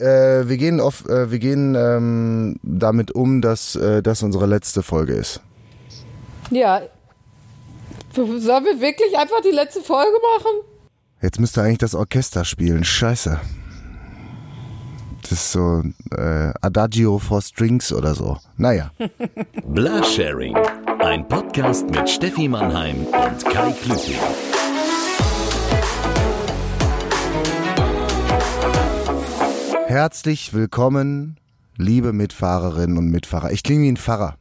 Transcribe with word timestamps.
Äh, 0.00 0.48
wir 0.48 0.56
gehen 0.56 0.80
auf, 0.80 1.08
äh, 1.08 1.30
wir 1.30 1.38
gehen 1.38 1.76
ähm, 1.76 2.56
damit 2.62 3.12
um, 3.12 3.40
dass 3.40 3.76
äh, 3.76 4.02
das 4.02 4.22
unsere 4.22 4.46
letzte 4.46 4.82
Folge 4.82 5.12
ist. 5.12 5.40
Ja. 6.50 6.82
Sollen 8.12 8.64
wir 8.64 8.80
wirklich 8.80 9.16
einfach 9.16 9.40
die 9.42 9.54
letzte 9.54 9.80
Folge 9.80 10.16
machen? 10.36 10.52
Jetzt 11.22 11.40
müsste 11.40 11.62
eigentlich 11.62 11.78
das 11.78 11.94
Orchester 11.94 12.44
spielen. 12.44 12.84
Scheiße. 12.84 13.40
Das 15.22 15.32
ist 15.32 15.52
so 15.52 15.82
äh, 16.10 16.52
Adagio 16.60 17.18
for 17.18 17.40
Strings 17.40 17.92
oder 17.92 18.14
so. 18.14 18.36
Naja. 18.56 18.90
Blasharing. 19.64 20.56
Ein 20.98 21.26
Podcast 21.26 21.88
mit 21.90 22.10
Steffi 22.10 22.46
Mannheim 22.48 23.06
und 23.06 23.44
Kai 23.46 23.72
Klüssing. 23.72 24.18
Herzlich 29.94 30.52
willkommen, 30.52 31.38
liebe 31.76 32.12
Mitfahrerinnen 32.12 32.98
und 32.98 33.12
Mitfahrer. 33.12 33.52
Ich 33.52 33.62
klinge 33.62 33.84
wie 33.84 33.92
ein 33.92 33.96
Pfarrer, 33.96 34.34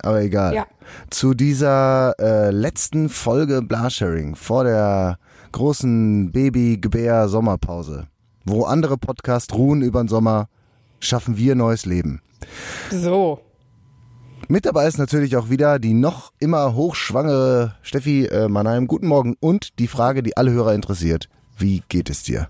aber 0.00 0.22
egal. 0.22 0.54
Ja. 0.54 0.66
Zu 1.10 1.34
dieser 1.34 2.14
äh, 2.20 2.52
letzten 2.52 3.08
Folge 3.08 3.62
Blasharing 3.62 4.36
vor 4.36 4.62
der 4.62 5.18
großen 5.50 6.30
Baby-Gebär-Sommerpause, 6.30 8.06
wo 8.44 8.62
andere 8.62 8.96
Podcasts 8.96 9.52
ruhen 9.52 9.82
über 9.82 10.04
den 10.04 10.06
Sommer, 10.06 10.48
schaffen 11.00 11.36
wir 11.36 11.56
neues 11.56 11.84
Leben. 11.84 12.22
So. 12.92 13.40
Mit 14.46 14.66
dabei 14.66 14.86
ist 14.86 14.98
natürlich 14.98 15.36
auch 15.36 15.50
wieder 15.50 15.80
die 15.80 15.94
noch 15.94 16.32
immer 16.38 16.76
hochschwangere 16.76 17.74
Steffi 17.82 18.26
äh, 18.26 18.46
Mannheim. 18.46 18.86
Guten 18.86 19.08
Morgen 19.08 19.34
und 19.40 19.80
die 19.80 19.88
Frage, 19.88 20.22
die 20.22 20.36
alle 20.36 20.52
Hörer 20.52 20.74
interessiert. 20.74 21.28
Wie 21.58 21.82
geht 21.88 22.08
es 22.08 22.22
dir? 22.22 22.46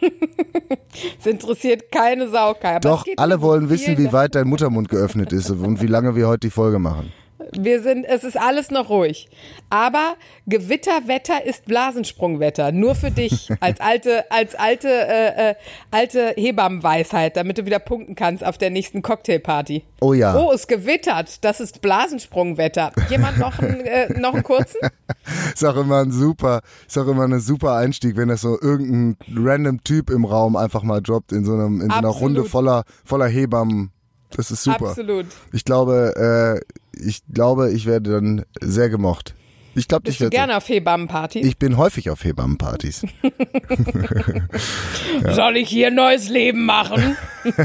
Es 1.18 1.26
interessiert 1.26 1.92
keine 1.92 2.28
Sau, 2.28 2.54
Doch, 2.80 3.04
alle 3.16 3.40
wollen 3.42 3.68
wissen, 3.68 3.98
wie 3.98 4.12
weit 4.12 4.34
dein 4.34 4.48
Muttermund 4.48 4.88
geöffnet 4.88 5.32
ist 5.32 5.50
und 5.50 5.82
wie 5.82 5.86
lange 5.86 6.16
wir 6.16 6.26
heute 6.26 6.46
die 6.46 6.50
Folge 6.50 6.78
machen. 6.78 7.12
Wir 7.52 7.82
sind, 7.82 8.04
es 8.04 8.24
ist 8.24 8.38
alles 8.38 8.70
noch 8.70 8.88
ruhig. 8.88 9.28
Aber 9.70 10.14
Gewitterwetter 10.46 11.44
ist 11.44 11.66
Blasensprungwetter. 11.66 12.72
Nur 12.72 12.94
für 12.94 13.10
dich. 13.10 13.50
Als 13.60 13.80
alte, 13.80 14.30
als 14.30 14.54
alte, 14.54 14.88
äh, 14.88 15.50
äh, 15.50 15.54
alte 15.90 16.34
Hebammenweisheit, 16.36 17.36
damit 17.36 17.58
du 17.58 17.66
wieder 17.66 17.78
punkten 17.78 18.14
kannst 18.14 18.44
auf 18.44 18.58
der 18.58 18.70
nächsten 18.70 19.02
Cocktailparty. 19.02 19.84
Oh 20.00 20.12
ja. 20.12 20.36
Oh, 20.36 20.52
es 20.52 20.66
gewittert. 20.66 21.44
Das 21.44 21.60
ist 21.60 21.80
Blasensprungwetter. 21.80 22.92
Jemand 23.08 23.38
noch 23.38 23.58
einen, 23.58 23.80
äh, 23.80 24.18
noch 24.18 24.34
einen 24.34 24.42
kurzen? 24.42 24.80
Ist 25.54 25.64
auch 25.64 25.76
immer 25.76 26.02
ein 26.02 26.12
super, 26.12 26.60
ist 26.86 26.96
auch 26.98 27.06
immer 27.08 27.24
ein 27.24 27.40
super 27.40 27.74
Einstieg, 27.76 28.16
wenn 28.16 28.28
das 28.28 28.42
so 28.42 28.60
irgendein 28.60 29.16
random 29.34 29.82
Typ 29.82 30.10
im 30.10 30.24
Raum 30.24 30.54
einfach 30.54 30.82
mal 30.82 31.00
droppt 31.00 31.32
in 31.32 31.44
so 31.44 31.54
einem, 31.54 31.80
in 31.80 31.88
so 31.90 31.96
einer 31.96 32.08
Absolut. 32.08 32.36
Runde 32.36 32.44
voller, 32.44 32.84
voller 33.04 33.26
Hebammen. 33.26 33.90
Das 34.30 34.50
ist 34.50 34.62
super. 34.62 34.90
Absolut. 34.90 35.26
Ich 35.52 35.64
glaube, 35.64 36.60
äh, 36.62 36.74
ich 36.96 37.22
glaube, 37.32 37.70
ich 37.72 37.86
werde 37.86 38.12
dann 38.12 38.44
sehr 38.60 38.88
gemocht. 38.88 39.34
Ich 39.74 39.88
glaube, 39.88 40.08
ich 40.08 40.20
werde. 40.20 40.34
gerne 40.34 40.56
auf 40.56 40.68
Hebammenpartys? 40.68 41.44
Ich 41.44 41.58
bin 41.58 41.76
häufig 41.76 42.08
auf 42.08 42.24
Hebammenpartys. 42.24 43.02
Soll 45.34 45.56
ich 45.58 45.68
hier 45.68 45.88
ein 45.88 45.94
neues 45.94 46.28
Leben 46.28 46.64
machen? 46.64 47.16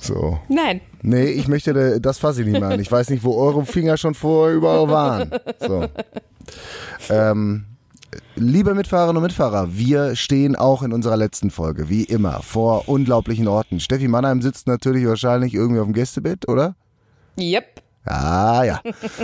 So. 0.00 0.40
Nein. 0.48 0.80
Nee, 1.02 1.26
ich 1.26 1.46
möchte 1.46 1.72
da- 1.72 1.98
das 2.00 2.18
fasse 2.18 2.40
ich 2.42 2.48
nicht 2.48 2.58
mehr 2.60 2.70
an. 2.70 2.80
Ich 2.80 2.90
weiß 2.90 3.08
nicht, 3.10 3.22
wo 3.22 3.36
eure 3.36 3.64
Finger 3.64 3.96
schon 3.96 4.14
vorher 4.14 4.56
überall 4.56 4.88
waren. 4.88 5.30
So. 5.60 5.86
Ähm, 7.08 7.64
liebe 8.34 8.74
Mitfahrerinnen 8.74 9.18
und 9.18 9.22
Mitfahrer, 9.22 9.68
wir 9.76 10.16
stehen 10.16 10.56
auch 10.56 10.82
in 10.82 10.92
unserer 10.92 11.16
letzten 11.16 11.52
Folge, 11.52 11.88
wie 11.88 12.02
immer, 12.02 12.42
vor 12.42 12.88
unglaublichen 12.88 13.46
Orten. 13.46 13.78
Steffi 13.78 14.08
Mannheim 14.08 14.42
sitzt 14.42 14.66
natürlich 14.66 15.06
wahrscheinlich 15.06 15.54
irgendwie 15.54 15.78
auf 15.80 15.86
dem 15.86 15.94
Gästebett, 15.94 16.48
oder? 16.48 16.74
Yep. 17.38 17.82
Ah 18.04 18.64
ja. 18.64 18.80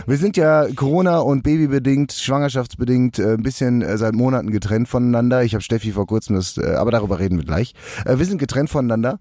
Wir 0.06 0.16
sind 0.18 0.36
ja 0.36 0.68
Corona- 0.76 1.18
und 1.18 1.42
Babybedingt, 1.42 2.12
schwangerschaftsbedingt 2.12 3.18
äh, 3.18 3.34
ein 3.34 3.42
bisschen 3.42 3.82
äh, 3.82 3.98
seit 3.98 4.14
Monaten 4.14 4.52
getrennt 4.52 4.88
voneinander. 4.88 5.42
Ich 5.42 5.54
habe 5.54 5.64
Steffi 5.64 5.90
vor 5.90 6.06
kurzem 6.06 6.36
das, 6.36 6.58
äh, 6.58 6.74
aber 6.74 6.92
darüber 6.92 7.18
reden 7.18 7.38
wir 7.38 7.44
gleich. 7.44 7.74
Wir 8.06 8.24
sind 8.24 8.38
getrennt 8.38 8.70
voneinander 8.70 9.18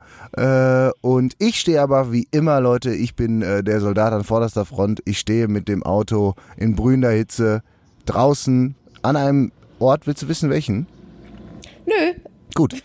und 1.02 1.34
ich 1.40 1.60
stehe 1.60 1.82
aber 1.82 2.12
wie 2.12 2.28
immer, 2.32 2.62
Leute, 2.62 2.94
ich 2.94 3.16
bin 3.16 3.40
der 3.40 3.80
Soldat 3.80 4.14
an 4.14 4.24
vorderster 4.24 4.66
Front. 4.66 5.02
Ich 5.06 5.20
stehe 5.20 5.48
mit 5.48 5.68
dem 5.68 5.84
Auto 5.84 6.36
in 6.58 6.76
brühender 6.76 7.12
Hitze 7.12 7.64
draußen 8.06 8.76
an 9.02 9.16
einem 9.16 9.52
Ort. 9.80 10.08
Willst 10.08 10.24
du 10.24 10.28
wissen 10.28 10.50
welchen? 10.50 10.88
Nö. 11.86 12.14
Gut. 12.54 12.84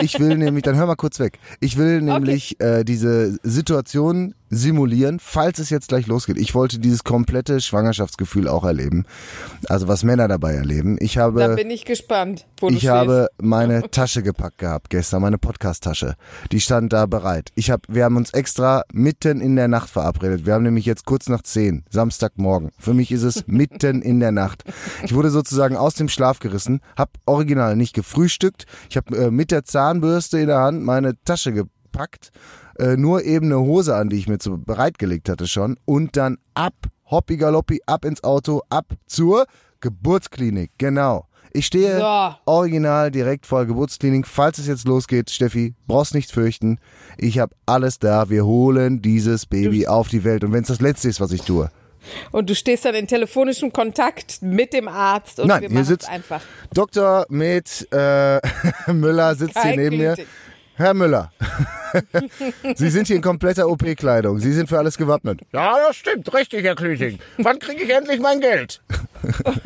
Ich 0.00 0.18
will 0.18 0.36
nämlich, 0.38 0.62
dann 0.62 0.76
hör 0.76 0.86
mal 0.86 0.96
kurz 0.96 1.18
weg. 1.18 1.38
Ich 1.60 1.76
will 1.76 2.00
nämlich 2.00 2.60
äh, 2.60 2.84
diese 2.84 3.38
Situation 3.42 4.34
simulieren, 4.50 5.18
falls 5.20 5.58
es 5.58 5.70
jetzt 5.70 5.88
gleich 5.88 6.06
losgeht. 6.06 6.38
Ich 6.38 6.54
wollte 6.54 6.78
dieses 6.78 7.04
komplette 7.04 7.60
Schwangerschaftsgefühl 7.60 8.48
auch 8.48 8.64
erleben. 8.64 9.04
Also 9.68 9.88
was 9.88 10.04
Männer 10.04 10.28
dabei 10.28 10.54
erleben. 10.54 10.96
Ich 11.00 11.14
Da 11.14 11.22
habe, 11.22 11.54
bin 11.56 11.70
ich 11.70 11.84
gespannt, 11.84 12.46
wo 12.60 12.68
du 12.68 12.74
ich 12.74 12.80
stehst. 12.80 12.92
habe 12.92 13.28
meine 13.40 13.82
Tasche 13.90 14.22
gepackt 14.22 14.58
gehabt 14.58 14.90
gestern, 14.90 15.22
meine 15.22 15.38
Podcast-Tasche. 15.38 16.14
Die 16.52 16.60
stand 16.60 16.92
da 16.92 17.06
bereit. 17.06 17.50
Ich 17.54 17.70
habe, 17.70 17.82
wir 17.88 18.04
haben 18.04 18.16
uns 18.16 18.30
extra 18.32 18.82
mitten 18.92 19.40
in 19.40 19.56
der 19.56 19.68
Nacht 19.68 19.90
verabredet. 19.90 20.46
Wir 20.46 20.54
haben 20.54 20.64
nämlich 20.64 20.86
jetzt 20.86 21.04
kurz 21.04 21.28
nach 21.28 21.42
zehn, 21.42 21.84
Samstagmorgen. 21.90 22.70
Für 22.78 22.94
mich 22.94 23.12
ist 23.12 23.22
es 23.22 23.44
mitten 23.46 24.02
in 24.02 24.20
der 24.20 24.32
Nacht. 24.32 24.64
Ich 25.04 25.14
wurde 25.14 25.30
sozusagen 25.30 25.76
aus 25.76 25.94
dem 25.94 26.08
Schlaf 26.08 26.38
gerissen, 26.38 26.80
habe 26.96 27.12
original 27.26 27.76
nicht 27.76 27.94
gefrühstückt. 27.94 28.64
Ich 28.90 28.96
habe 28.96 29.16
äh, 29.16 29.30
mit 29.30 29.50
der 29.50 29.64
Zahnbürste 29.64 30.38
in 30.38 30.46
der 30.48 30.58
Hand 30.60 30.82
meine 30.82 31.14
Tasche 31.24 31.52
gepackt, 31.52 32.30
äh, 32.78 32.96
nur 32.96 33.24
eben 33.24 33.46
eine 33.46 33.60
Hose 33.60 33.94
an, 33.96 34.08
die 34.08 34.16
ich 34.16 34.28
mir 34.28 34.38
zu 34.38 34.58
bereitgelegt 34.58 35.28
hatte 35.28 35.46
schon 35.46 35.76
und 35.84 36.16
dann 36.16 36.38
ab, 36.54 36.74
hoppi 37.10 37.36
galoppi, 37.36 37.80
ab 37.86 38.04
ins 38.04 38.22
Auto, 38.24 38.62
ab 38.70 38.86
zur 39.06 39.46
Geburtsklinik. 39.80 40.72
Genau. 40.78 41.26
Ich 41.52 41.66
stehe 41.66 41.98
So. 41.98 42.34
original 42.44 43.10
direkt 43.10 43.46
vor 43.46 43.60
der 43.60 43.66
Geburtsklinik. 43.68 44.26
Falls 44.26 44.58
es 44.58 44.66
jetzt 44.66 44.86
losgeht, 44.86 45.30
Steffi, 45.30 45.74
brauchst 45.86 46.14
nicht 46.14 46.30
fürchten. 46.30 46.78
Ich 47.16 47.38
habe 47.38 47.54
alles 47.66 47.98
da. 47.98 48.28
Wir 48.28 48.44
holen 48.44 49.00
dieses 49.00 49.46
Baby 49.46 49.86
auf 49.86 50.08
die 50.08 50.24
Welt. 50.24 50.44
Und 50.44 50.52
wenn 50.52 50.62
es 50.62 50.68
das 50.68 50.80
Letzte 50.80 51.08
ist, 51.08 51.20
was 51.20 51.32
ich 51.32 51.42
tue. 51.42 51.70
Und 52.30 52.48
du 52.48 52.54
stehst 52.54 52.84
dann 52.84 52.94
in 52.94 53.06
telefonischem 53.06 53.72
Kontakt 53.72 54.40
mit 54.40 54.72
dem 54.72 54.88
Arzt 54.88 55.40
und 55.40 55.48
Nein, 55.48 55.62
wir 55.62 55.68
hier 55.68 55.74
machen 55.74 55.86
sitzt 55.86 56.08
einfach. 56.08 56.40
Dr. 56.72 57.26
Med 57.28 57.88
äh, 57.90 58.40
Müller 58.92 59.34
sitzt 59.34 59.54
hier 59.54 59.62
Kein 59.62 59.78
neben 59.78 59.96
mir. 59.96 60.16
Herr 60.78 60.94
Müller, 60.94 61.32
Sie 62.76 62.88
sind 62.88 63.08
hier 63.08 63.16
in 63.16 63.22
kompletter 63.22 63.68
OP-Kleidung. 63.68 64.38
Sie 64.38 64.52
sind 64.52 64.68
für 64.68 64.78
alles 64.78 64.96
gewappnet. 64.96 65.40
Ja, 65.52 65.76
das 65.84 65.96
stimmt, 65.96 66.32
richtig, 66.32 66.62
Herr 66.62 66.76
Klüting. 66.76 67.18
Wann 67.38 67.58
kriege 67.58 67.82
ich 67.82 67.90
endlich 67.90 68.20
mein 68.20 68.38
Geld? 68.38 68.80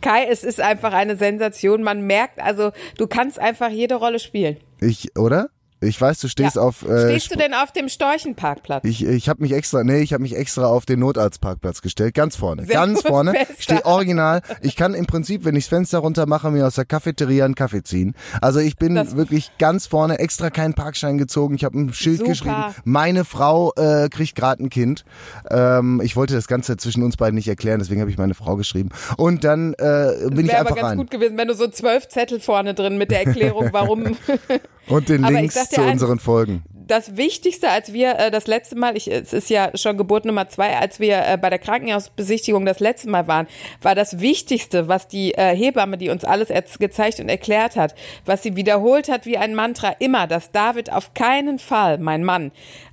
Kai, 0.00 0.26
es 0.30 0.42
ist 0.42 0.58
einfach 0.58 0.94
eine 0.94 1.16
Sensation. 1.16 1.82
Man 1.82 2.06
merkt, 2.06 2.40
also 2.40 2.72
du 2.96 3.06
kannst 3.06 3.38
einfach 3.38 3.68
jede 3.68 3.96
Rolle 3.96 4.20
spielen. 4.20 4.56
Ich, 4.80 5.14
oder? 5.18 5.50
Ich 5.82 6.00
weiß, 6.00 6.20
du 6.20 6.28
stehst 6.28 6.56
Ja. 6.56 6.62
auf. 6.62 6.82
Äh, 6.88 7.10
Stehst 7.10 7.32
du 7.32 7.36
denn 7.36 7.52
auf 7.54 7.72
dem 7.72 7.88
Storchenparkplatz? 7.88 8.84
Ich, 8.84 9.04
ich 9.04 9.28
habe 9.28 9.42
mich 9.42 9.52
extra, 9.52 9.82
nee, 9.82 10.00
ich 10.00 10.12
habe 10.12 10.22
mich 10.22 10.36
extra 10.36 10.66
auf 10.66 10.86
den 10.86 11.00
Notarztparkplatz 11.00 11.82
gestellt, 11.82 12.14
ganz 12.14 12.36
vorne, 12.36 12.64
Sehr 12.64 12.74
ganz 12.74 13.02
vorne. 13.02 13.32
bester. 13.32 13.54
Ich 13.58 13.64
stehe 13.64 13.84
original. 13.84 14.42
Ich 14.60 14.76
kann 14.76 14.94
im 14.94 15.06
Prinzip, 15.06 15.44
wenn 15.44 15.56
ich 15.56 15.64
das 15.64 15.70
Fenster 15.70 15.98
runter 15.98 16.26
mache, 16.26 16.50
mir 16.50 16.66
aus 16.66 16.76
der 16.76 16.84
Cafeteria 16.84 17.44
einen 17.44 17.54
Kaffee 17.56 17.82
ziehen. 17.82 18.14
Also 18.40 18.60
ich 18.60 18.76
bin 18.76 18.94
Das- 18.94 19.16
wirklich 19.16 19.50
ganz 19.58 19.86
vorne, 19.86 20.18
extra 20.20 20.50
keinen 20.50 20.74
Parkschein 20.74 21.18
gezogen. 21.18 21.54
Ich 21.56 21.64
habe 21.64 21.78
ein 21.78 21.92
Schild 21.92 22.18
Super. 22.18 22.30
geschrieben. 22.30 22.64
Meine 22.84 23.24
Frau 23.24 23.72
äh, 23.76 24.08
kriegt 24.08 24.36
gerade 24.36 24.62
ein 24.62 24.70
Kind. 24.70 25.04
Ähm, 25.50 26.00
ich 26.04 26.14
wollte 26.14 26.34
das 26.34 26.46
Ganze 26.46 26.76
zwischen 26.76 27.02
uns 27.02 27.16
beiden 27.16 27.34
nicht 27.34 27.48
erklären, 27.48 27.80
deswegen 27.80 28.00
habe 28.00 28.10
ich 28.10 28.18
meine 28.18 28.34
Frau 28.34 28.54
geschrieben. 28.56 28.90
Und 29.16 29.42
dann 29.44 29.74
äh, 29.74 30.12
bin 30.30 30.46
ich 30.46 30.52
Wäre 30.52 30.58
einfach 30.58 30.72
aber 30.72 30.80
ganz 30.80 30.90
rein. 30.92 30.98
gut 30.98 31.10
gewesen, 31.10 31.36
wenn 31.36 31.48
du 31.48 31.54
so 31.54 31.66
zwölf 31.68 32.08
Zettel 32.08 32.38
vorne 32.40 32.74
drin 32.74 32.98
mit 32.98 33.10
der 33.10 33.26
Erklärung, 33.26 33.70
warum. 33.72 34.16
Und 34.88 35.08
den 35.08 35.24
Aber 35.24 35.34
Links 35.34 35.70
zu 35.70 35.80
eins, 35.80 35.92
unseren 35.92 36.18
Folgen. 36.18 36.62
das 36.86 37.16
Wichtigste, 37.16 37.70
als 37.70 37.92
wir 37.92 38.18
äh, 38.18 38.30
das 38.30 38.46
letzte 38.46 38.76
Mal, 38.76 38.96
ich, 38.96 39.10
es 39.10 39.32
ist 39.32 39.48
ja 39.48 39.70
schon 39.76 39.96
Geburt 39.96 40.24
Nummer 40.24 40.48
zwei, 40.48 40.76
als 40.76 41.00
wir 41.00 41.26
äh, 41.26 41.38
bei 41.40 41.50
der 41.50 41.58
Krankenhausbesichtigung 41.58 42.66
das 42.66 42.80
letzte 42.80 43.08
Mal 43.08 43.26
waren, 43.28 43.46
war 43.80 43.94
das 43.94 44.20
Wichtigste, 44.20 44.88
was 44.88 45.08
die 45.08 45.34
äh, 45.34 45.54
Hebamme, 45.56 45.98
die 45.98 46.10
uns 46.10 46.24
alles 46.24 46.48
gezeigt 46.78 47.20
und 47.20 47.28
erklärt 47.28 47.76
hat, 47.76 47.94
was 48.24 48.42
sie 48.42 48.56
wiederholt 48.56 49.08
hat 49.08 49.26
wie 49.26 49.38
ein 49.38 49.54
Mantra, 49.54 49.94
immer, 49.98 50.26
dass 50.26 50.50
David 50.50 50.92
auf 50.92 51.14
keinen 51.14 51.58
Fall, 51.58 51.98
mein 51.98 52.24
Mann, 52.24 52.50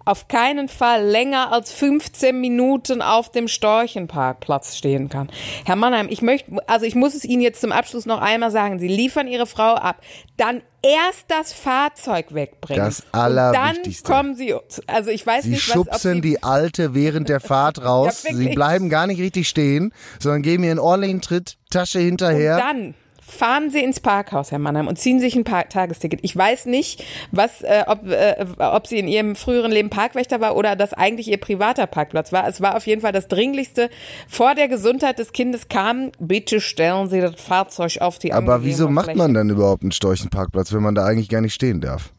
auf 0.09 0.27
keinen 0.27 0.67
Fall 0.67 1.06
länger 1.06 1.51
als 1.51 1.71
15 1.71 2.39
Minuten 2.39 3.01
auf 3.01 3.31
dem 3.31 3.47
Storchenparkplatz 3.47 4.75
stehen 4.75 5.09
kann. 5.09 5.29
Herr 5.65 5.75
Mannheim, 5.75 6.07
ich 6.09 6.21
möchte, 6.21 6.51
also 6.67 6.85
ich 6.85 6.95
muss 6.95 7.13
es 7.13 7.23
Ihnen 7.25 7.41
jetzt 7.41 7.61
zum 7.61 7.71
Abschluss 7.71 8.06
noch 8.06 8.19
einmal 8.21 8.51
sagen, 8.51 8.79
Sie 8.79 8.88
liefern 8.88 9.27
Ihre 9.27 9.45
Frau 9.45 9.75
ab, 9.75 10.01
dann 10.38 10.61
erst 10.81 11.25
das 11.27 11.53
Fahrzeug 11.53 12.33
wegbringen. 12.33 12.83
Das 12.83 13.01
Und 13.01 13.07
dann 13.11 13.21
Allerwichtigste. 13.21 14.11
kommen 14.11 14.35
Sie, 14.35 14.56
also 14.88 15.09
ich 15.11 15.25
weiß 15.25 15.44
Sie 15.44 15.51
nicht, 15.51 15.69
was, 15.69 15.77
ob 15.77 15.88
schubsen 15.88 16.15
Sie, 16.15 16.21
die 16.21 16.44
Alte 16.44 16.94
während 16.94 17.29
der 17.29 17.39
Fahrt 17.39 17.83
raus. 17.83 18.23
Ja, 18.27 18.35
Sie 18.35 18.50
bleiben 18.50 18.89
gar 18.89 19.07
nicht 19.07 19.19
richtig 19.21 19.47
stehen, 19.47 19.94
sondern 20.19 20.41
geben 20.41 20.63
ihr 20.63 20.71
einen 20.71 20.79
ordentlichen 20.79 21.21
Tritt, 21.21 21.57
Tasche 21.69 22.00
hinterher. 22.00 22.56
und 22.56 22.61
dann 22.61 22.94
fahren 23.30 23.70
Sie 23.70 23.80
ins 23.80 24.00
Parkhaus, 24.00 24.52
Herr 24.52 24.60
Mannheim, 24.60 24.88
und 24.88 24.98
ziehen 24.98 25.20
sich 25.20 25.36
ein 25.36 25.44
Park 25.44 25.70
Tagesticket. 25.70 26.20
Ich 26.24 26.36
weiß 26.36 26.66
nicht, 26.66 27.04
was, 27.31 27.62
äh, 27.62 27.84
ob, 27.88 28.08
äh, 28.08 28.46
ob 28.58 28.88
sie 28.88 29.00
in 29.00 29.08
ihrem 29.08 29.36
früheren 29.36 29.72
Leben 29.72 29.90
Parkwächter 29.90 30.42
war 30.42 30.56
oder 30.56 30.76
das 30.76 30.94
eigentlich 30.94 31.28
ihr 31.30 31.38
privater 31.38 31.88
Parkplatz 31.88 32.31
war. 32.31 32.48
Es 32.48 32.62
war 32.62 32.76
auf 32.76 32.88
jeden 32.88 33.02
Fall 33.02 33.12
das 33.12 33.28
Dringlichste. 33.28 33.90
Vor 34.28 34.56
der 34.56 34.68
Gesundheit 34.68 35.20
des 35.20 35.31
Kindes 35.31 35.68
kam, 35.70 36.12
bitte 36.20 36.60
stellen 36.62 37.10
Sie 37.10 37.22
das 37.22 37.36
Fahrzeug 37.42 37.98
auf 38.02 38.20
die 38.20 38.34
Aber 38.34 38.64
wieso 38.64 38.90
macht 38.90 39.16
man 39.16 39.34
dann 39.34 39.50
überhaupt 39.50 39.84
einen 39.84 39.92
Storchenparkplatz, 39.92 40.74
wenn 40.74 40.84
man 40.84 40.96
da 40.96 41.06
eigentlich 41.06 41.30
gar 41.30 41.42
nicht 41.42 41.54
stehen 41.54 41.81
darf? 41.81 42.12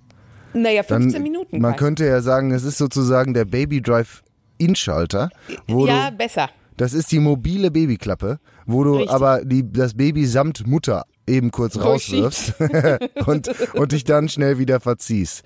Naja, 0.52 0.82
Dann, 0.82 1.02
15 1.02 1.22
Minuten. 1.22 1.60
Man 1.60 1.72
Kai. 1.72 1.78
könnte 1.78 2.06
ja 2.06 2.20
sagen, 2.22 2.50
es 2.50 2.64
ist 2.64 2.78
sozusagen 2.78 3.34
der 3.34 3.44
Baby 3.44 3.80
Drive 3.80 4.22
In-Schalter, 4.58 5.30
wo 5.68 5.86
ja, 5.86 6.10
besser. 6.10 6.50
Das 6.80 6.94
ist 6.94 7.12
die 7.12 7.18
mobile 7.18 7.70
Babyklappe, 7.70 8.38
wo 8.64 8.84
du 8.84 8.94
Richtig. 8.94 9.10
aber 9.10 9.44
die, 9.44 9.70
das 9.70 9.92
Baby 9.92 10.24
samt 10.24 10.66
Mutter 10.66 11.04
eben 11.26 11.50
kurz 11.50 11.78
rauswirfst 11.78 12.54
und, 13.26 13.50
und 13.74 13.92
dich 13.92 14.04
dann 14.04 14.30
schnell 14.30 14.56
wieder 14.56 14.80
verziehst. 14.80 15.42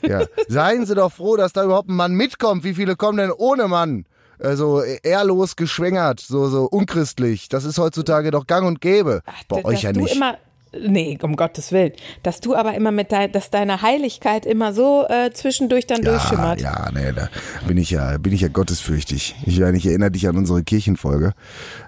Ja. 0.00 0.24
Seien 0.48 0.86
Sie 0.86 0.94
doch 0.94 1.12
froh, 1.12 1.36
dass 1.36 1.52
da 1.52 1.64
überhaupt 1.64 1.90
ein 1.90 1.96
Mann 1.96 2.14
mitkommt. 2.14 2.64
Wie 2.64 2.72
viele 2.72 2.96
kommen 2.96 3.18
denn 3.18 3.30
ohne 3.30 3.68
Mann? 3.68 4.06
Also 4.38 4.82
ehrlos 4.82 5.54
geschwängert, 5.56 6.20
so, 6.20 6.48
so 6.48 6.64
unchristlich. 6.64 7.50
Das 7.50 7.64
ist 7.64 7.78
heutzutage 7.78 8.30
doch 8.30 8.46
gang 8.46 8.66
und 8.66 8.80
gäbe. 8.80 9.20
Bei 9.48 9.56
dass 9.56 9.66
euch 9.66 9.82
ja 9.82 9.92
nicht. 9.92 10.16
immer 10.16 10.38
Nee, 10.78 11.18
um 11.22 11.34
Gottes 11.34 11.72
Willen. 11.72 11.92
Dass 12.22 12.40
du 12.40 12.54
aber 12.54 12.74
immer 12.74 12.92
mit 12.92 13.10
dein, 13.10 13.32
dass 13.32 13.50
deine 13.50 13.82
Heiligkeit 13.82 14.46
immer 14.46 14.72
so 14.72 15.04
äh, 15.08 15.32
zwischendurch 15.32 15.86
dann 15.86 16.02
Ja, 16.02 16.12
durchschimmert. 16.12 16.60
ja, 16.60 16.88
nee, 16.94 17.12
da 17.12 17.28
bin 17.66 17.76
ich 17.76 17.90
ja, 17.90 18.16
bin 18.18 18.32
ich 18.32 18.42
ja 18.42 18.48
gottesfürchtig. 18.48 19.34
Ich, 19.46 19.58
meine, 19.58 19.76
ich 19.76 19.86
erinnere 19.86 20.12
dich 20.12 20.28
an 20.28 20.36
unsere 20.36 20.62
Kirchenfolge. 20.62 21.32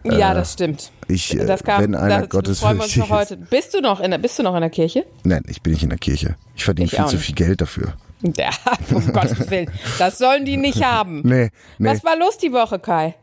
Ja, 0.02 0.34
das 0.34 0.54
stimmt. 0.54 0.90
Ich, 1.06 1.32
äh, 1.38 1.46
das 1.46 1.62
kam, 1.62 1.80
wenn 1.82 1.94
einer 1.94 2.26
das, 2.26 2.42
das 2.42 2.58
freuen 2.60 2.78
wir 2.78 2.84
uns 2.84 2.94
gottesfürchtig 2.94 2.96
noch 2.98 3.10
heute. 3.10 3.36
Bist 3.36 3.74
du 3.74 3.80
noch 3.80 4.00
in 4.00 4.10
der, 4.10 4.18
bist 4.18 4.38
du 4.38 4.42
noch 4.42 4.54
in 4.56 4.60
der 4.62 4.70
Kirche? 4.70 5.06
Nein, 5.22 5.42
ich 5.46 5.62
bin 5.62 5.72
nicht 5.74 5.84
in 5.84 5.90
der 5.90 5.98
Kirche. 5.98 6.36
Ich 6.56 6.64
verdiene 6.64 6.86
Ich 6.86 6.94
viel 6.96 7.06
zu 7.06 7.18
viel 7.18 7.34
Geld 7.36 7.60
dafür. 7.60 7.94
Ja, 8.36 8.50
um 8.94 9.12
Gottes 9.12 9.48
Willen. 9.50 9.70
Das 9.98 10.18
sollen 10.18 10.44
die 10.44 10.56
nicht 10.56 10.82
haben. 10.84 11.22
Nee, 11.24 11.50
nee. 11.78 11.88
Was 11.88 12.02
war 12.04 12.16
los 12.16 12.36
die 12.38 12.52
Woche, 12.52 12.78
Kai? 12.80 13.14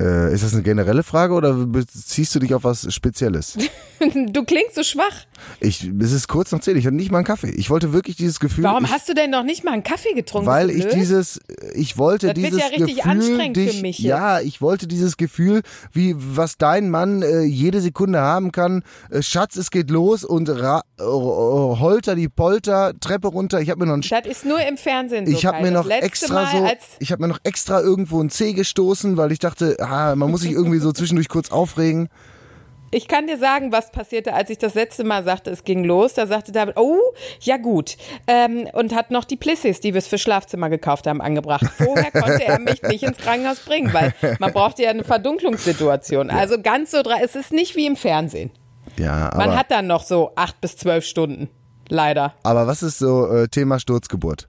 Äh, 0.00 0.32
ist 0.32 0.42
das 0.42 0.54
eine 0.54 0.62
generelle 0.62 1.02
Frage 1.02 1.34
oder 1.34 1.52
beziehst 1.52 2.34
du 2.34 2.38
dich 2.38 2.54
auf 2.54 2.64
was 2.64 2.92
Spezielles? 2.92 3.56
Du 4.32 4.44
klingst 4.44 4.76
so 4.76 4.82
schwach. 4.82 5.26
Ich, 5.60 5.84
es 6.00 6.12
ist 6.12 6.26
kurz 6.26 6.52
nach 6.52 6.60
zehn, 6.60 6.74
ich 6.74 6.86
hatte 6.86 6.96
nicht 6.96 7.12
mal 7.12 7.18
einen 7.18 7.26
Kaffee. 7.26 7.50
Ich 7.50 7.68
wollte 7.68 7.92
wirklich 7.92 8.16
dieses 8.16 8.40
Gefühl. 8.40 8.64
Warum 8.64 8.86
ich, 8.86 8.90
hast 8.90 9.10
du 9.10 9.14
denn 9.14 9.30
noch 9.30 9.42
nicht 9.42 9.62
mal 9.62 9.72
einen 9.72 9.82
Kaffee 9.82 10.14
getrunken? 10.14 10.46
weil 10.46 10.70
ich 10.70 10.86
dieses, 10.88 11.38
ich 11.74 11.98
wollte 11.98 12.28
Das 12.28 12.36
wird 12.36 12.46
dieses 12.46 12.60
ja 12.60 12.66
richtig 12.68 12.96
Gefühl, 12.96 13.10
anstrengend 13.10 13.58
für 13.58 13.64
dich, 13.64 13.82
mich 13.82 13.98
jetzt. 13.98 14.08
ja, 14.08 14.40
ich 14.40 14.62
wollte 14.62 14.86
dieses 14.86 15.18
Gefühl, 15.18 15.60
wie 15.92 16.14
was 16.16 16.56
dein 16.56 16.88
Mann 16.88 17.20
äh, 17.20 17.42
jede 17.42 17.82
Sekunde 17.82 18.20
haben 18.20 18.52
kann. 18.52 18.84
Äh, 19.10 19.20
Schatz, 19.20 19.56
es 19.56 19.70
geht 19.70 19.90
los 19.90 20.24
und 20.24 20.48
ra 20.48 20.82
äh, 20.98 21.02
Holter 21.02 22.14
die 22.14 22.30
Polter 22.30 22.94
Treppe 22.98 23.28
runter. 23.28 23.60
Ich 23.60 23.68
habe 23.68 23.80
mir 23.80 23.86
noch 23.86 23.94
einen 23.94 24.02
Das 24.08 24.24
ist 24.24 24.46
nur 24.46 24.60
im 24.66 24.78
Fernsehen 24.78 25.26
so. 25.26 25.32
Ich 25.32 25.44
habe 25.44 25.60
mir 25.60 25.72
noch 25.72 25.90
extra 25.90 26.44
Mal, 26.44 26.50
so, 26.52 26.94
ich 27.00 27.12
habe 27.12 27.20
mir 27.20 27.28
noch 27.28 27.40
extra 27.42 27.80
irgendwo 27.82 28.22
ein 28.22 28.30
C 28.30 28.54
gestoßen, 28.54 29.18
weil 29.18 29.30
ich 29.30 29.40
dachte, 29.40 29.76
man 29.90 30.30
muss 30.30 30.42
sich 30.42 30.52
irgendwie 30.52 30.78
so 30.78 30.92
zwischendurch 30.92 31.28
kurz 31.28 31.50
aufregen. 31.50 32.08
ich 32.92 33.06
kann 33.06 33.26
dir 33.26 33.38
sagen, 33.38 33.70
was 33.72 33.92
passierte, 33.92 34.34
als 34.34 34.50
ich 34.50 34.58
das 34.58 34.74
letzte 34.74 35.04
Mal 35.04 35.22
sagte, 35.24 35.50
es 35.50 35.62
ging 35.64 35.84
los. 35.84 36.14
Da 36.14 36.26
sagte 36.26 36.50
David, 36.52 36.76
oh, 36.76 36.98
ja 37.40 37.56
gut. 37.56 37.96
Ähm, 38.26 38.66
und 38.72 38.94
hat 38.94 39.10
noch 39.10 39.24
die 39.24 39.36
Plissis, 39.36 39.80
die 39.80 39.94
wir 39.94 40.02
fürs 40.02 40.20
Schlafzimmer 40.20 40.68
gekauft 40.70 41.06
haben, 41.06 41.20
angebracht. 41.20 41.66
Vorher 41.76 42.10
konnte 42.10 42.44
er 42.44 42.58
mich 42.58 42.82
nicht 42.82 43.02
ins 43.04 43.18
Krankenhaus 43.18 43.60
bringen, 43.60 43.92
weil 43.92 44.12
man 44.38 44.52
brauchte 44.52 44.82
ja 44.82 44.90
eine 44.90 45.04
Verdunklungssituation. 45.04 46.30
Also 46.30 46.60
ganz 46.60 46.90
so 46.90 47.02
dran. 47.02 47.20
Es 47.22 47.36
ist 47.36 47.52
nicht 47.52 47.76
wie 47.76 47.86
im 47.86 47.96
Fernsehen. 47.96 48.50
Ja, 48.98 49.30
Man 49.36 49.50
aber, 49.50 49.56
hat 49.56 49.70
dann 49.70 49.86
noch 49.86 50.02
so 50.02 50.32
acht 50.34 50.60
bis 50.60 50.76
zwölf 50.76 51.04
Stunden. 51.04 51.48
Leider. 51.88 52.34
aber 52.44 52.66
was 52.68 52.82
ist 52.84 52.98
so 52.98 53.26
äh, 53.26 53.48
Thema 53.48 53.80
Sturzgeburt? 53.80 54.48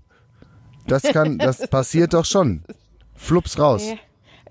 Das 0.87 1.03
kann, 1.03 1.37
das 1.39 1.67
passiert 1.69 2.13
doch 2.13 2.25
schon. 2.25 2.63
Flups 3.15 3.57
raus. 3.59 3.87
Ja. 3.87 3.95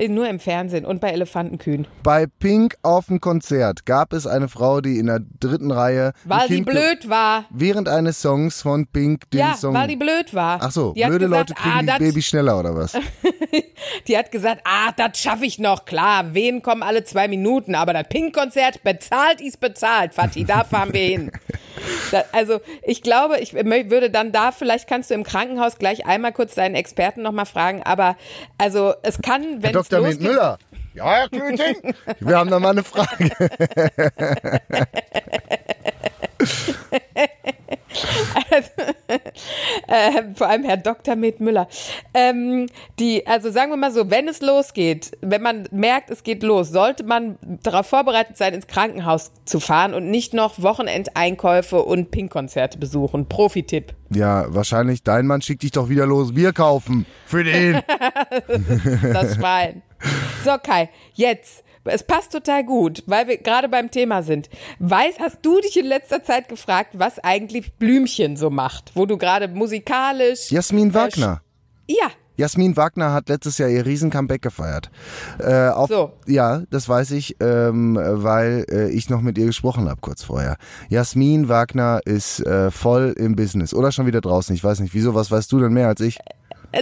Nur 0.08 0.28
im 0.28 0.40
Fernsehen 0.40 0.84
und 0.86 1.00
bei 1.00 1.10
Elefantenkühen. 1.10 1.86
Bei 2.02 2.26
Pink 2.26 2.76
auf 2.82 3.06
dem 3.06 3.20
Konzert 3.20 3.84
gab 3.86 4.12
es 4.12 4.26
eine 4.26 4.48
Frau, 4.48 4.80
die 4.80 4.98
in 4.98 5.06
der 5.06 5.20
dritten 5.40 5.70
Reihe 5.70 6.12
Weil 6.24 6.48
ge- 6.48 6.62
blöd 6.62 7.08
war. 7.08 7.44
während 7.50 7.88
eines 7.88 8.20
Songs 8.20 8.62
von 8.62 8.86
Pink 8.86 9.30
den 9.30 9.40
Ja, 9.40 9.54
Song. 9.54 9.74
weil 9.74 9.88
die 9.88 9.96
blöd 9.96 10.32
war. 10.34 10.58
Ach 10.62 10.70
so, 10.70 10.92
die 10.94 11.04
blöde 11.04 11.26
gesagt, 11.26 11.50
Leute 11.50 11.54
kriegen 11.62 11.74
ah, 11.76 11.80
die 11.80 11.86
das- 11.86 11.98
Babys 11.98 12.26
schneller 12.26 12.58
oder 12.58 12.74
was? 12.74 12.94
Die 14.08 14.16
hat 14.16 14.30
gesagt, 14.30 14.60
ah, 14.64 14.92
das 14.96 15.18
schaffe 15.18 15.46
ich 15.46 15.58
noch. 15.58 15.84
Klar, 15.86 16.34
wen 16.34 16.60
kommen 16.62 16.82
alle 16.82 17.02
zwei 17.04 17.28
Minuten, 17.28 17.74
aber 17.74 17.92
das 17.94 18.06
Pink-Konzert 18.08 18.82
bezahlt 18.84 19.40
ist 19.40 19.58
bezahlt, 19.58 20.12
Fatih, 20.14 20.44
da 20.44 20.64
fahren 20.64 20.92
wir 20.92 21.00
hin. 21.00 21.32
Also 22.32 22.60
ich 22.82 23.02
glaube, 23.02 23.38
ich 23.38 23.54
würde 23.54 24.10
dann 24.10 24.32
da, 24.32 24.50
vielleicht 24.52 24.88
kannst 24.88 25.10
du 25.10 25.14
im 25.14 25.22
Krankenhaus 25.24 25.78
gleich 25.78 26.04
einmal 26.06 26.32
kurz 26.32 26.54
deinen 26.56 26.74
Experten 26.74 27.22
nochmal 27.22 27.46
fragen, 27.46 27.82
aber 27.84 28.16
also 28.58 28.92
es 29.02 29.22
kann, 29.22 29.62
wenn 29.62 29.74
es 29.76 29.88
Losgeht, 29.98 30.22
Müller. 30.22 30.58
Ja, 30.94 31.04
Herr 31.04 31.28
Klüting? 31.28 31.94
Wir 32.20 32.38
haben 32.38 32.50
da 32.50 32.58
mal 32.58 32.70
eine 32.70 32.82
Frage. 32.82 33.30
äh, 39.88 40.22
vor 40.34 40.48
allem 40.48 40.64
Herr 40.64 40.76
Dr. 40.76 41.16
Med 41.16 41.40
Müller. 41.40 41.68
Ähm, 42.14 42.66
die, 42.98 43.26
also 43.26 43.50
sagen 43.50 43.70
wir 43.70 43.76
mal 43.76 43.92
so, 43.92 44.10
wenn 44.10 44.28
es 44.28 44.40
losgeht, 44.40 45.12
wenn 45.20 45.42
man 45.42 45.68
merkt, 45.70 46.10
es 46.10 46.22
geht 46.22 46.42
los, 46.42 46.70
sollte 46.70 47.04
man 47.04 47.38
darauf 47.62 47.86
vorbereitet 47.86 48.36
sein, 48.36 48.54
ins 48.54 48.66
Krankenhaus 48.66 49.32
zu 49.44 49.60
fahren 49.60 49.94
und 49.94 50.10
nicht 50.10 50.34
noch 50.34 50.62
Wochenendeinkäufe 50.62 51.82
und 51.82 52.10
Pink-Konzerte 52.10 52.78
besuchen. 52.78 53.28
Profi-Tipp. 53.28 53.94
Ja, 54.12 54.46
wahrscheinlich 54.48 55.02
dein 55.02 55.26
Mann 55.26 55.40
schickt 55.42 55.62
dich 55.62 55.70
doch 55.70 55.88
wieder 55.88 56.06
los. 56.06 56.34
Bier 56.34 56.52
kaufen. 56.52 57.06
Für 57.26 57.44
den. 57.44 57.80
Das 59.12 59.36
Schwein. 59.36 59.82
So, 60.44 60.56
Kai, 60.62 60.88
jetzt. 61.14 61.62
Es 61.84 62.02
passt 62.02 62.32
total 62.32 62.64
gut, 62.64 63.02
weil 63.06 63.26
wir 63.26 63.38
gerade 63.38 63.68
beim 63.68 63.90
Thema 63.90 64.22
sind. 64.22 64.50
Weiß, 64.78 65.14
hast 65.18 65.38
du 65.42 65.60
dich 65.60 65.78
in 65.78 65.86
letzter 65.86 66.22
Zeit 66.22 66.48
gefragt, 66.48 66.90
was 66.98 67.18
eigentlich 67.18 67.72
Blümchen 67.74 68.36
so 68.36 68.50
macht? 68.50 68.92
Wo 68.94 69.06
du 69.06 69.16
gerade 69.16 69.48
musikalisch. 69.48 70.50
Jasmin 70.50 70.90
äh, 70.90 70.94
Wagner. 70.94 71.40
Ja, 71.88 72.10
Jasmin 72.40 72.74
Wagner 72.74 73.12
hat 73.12 73.28
letztes 73.28 73.58
Jahr 73.58 73.68
ihr 73.68 73.84
riesen 73.84 74.08
Comeback 74.08 74.40
gefeiert. 74.40 74.90
Äh, 75.38 75.68
auf, 75.68 75.90
So. 75.90 76.12
Ja, 76.26 76.62
das 76.70 76.88
weiß 76.88 77.10
ich, 77.10 77.36
ähm, 77.40 77.98
weil 78.00 78.64
äh, 78.70 78.88
ich 78.88 79.10
noch 79.10 79.20
mit 79.20 79.36
ihr 79.36 79.44
gesprochen 79.44 79.90
habe 79.90 80.00
kurz 80.00 80.22
vorher. 80.22 80.56
Jasmin 80.88 81.50
Wagner 81.50 82.00
ist 82.06 82.40
äh, 82.40 82.70
voll 82.70 83.14
im 83.18 83.36
Business 83.36 83.74
oder 83.74 83.92
schon 83.92 84.06
wieder 84.06 84.22
draußen. 84.22 84.54
Ich 84.54 84.64
weiß 84.64 84.80
nicht, 84.80 84.94
wieso, 84.94 85.14
was 85.14 85.30
weißt 85.30 85.52
du 85.52 85.60
denn 85.60 85.74
mehr 85.74 85.88
als 85.88 86.00
ich? 86.00 86.18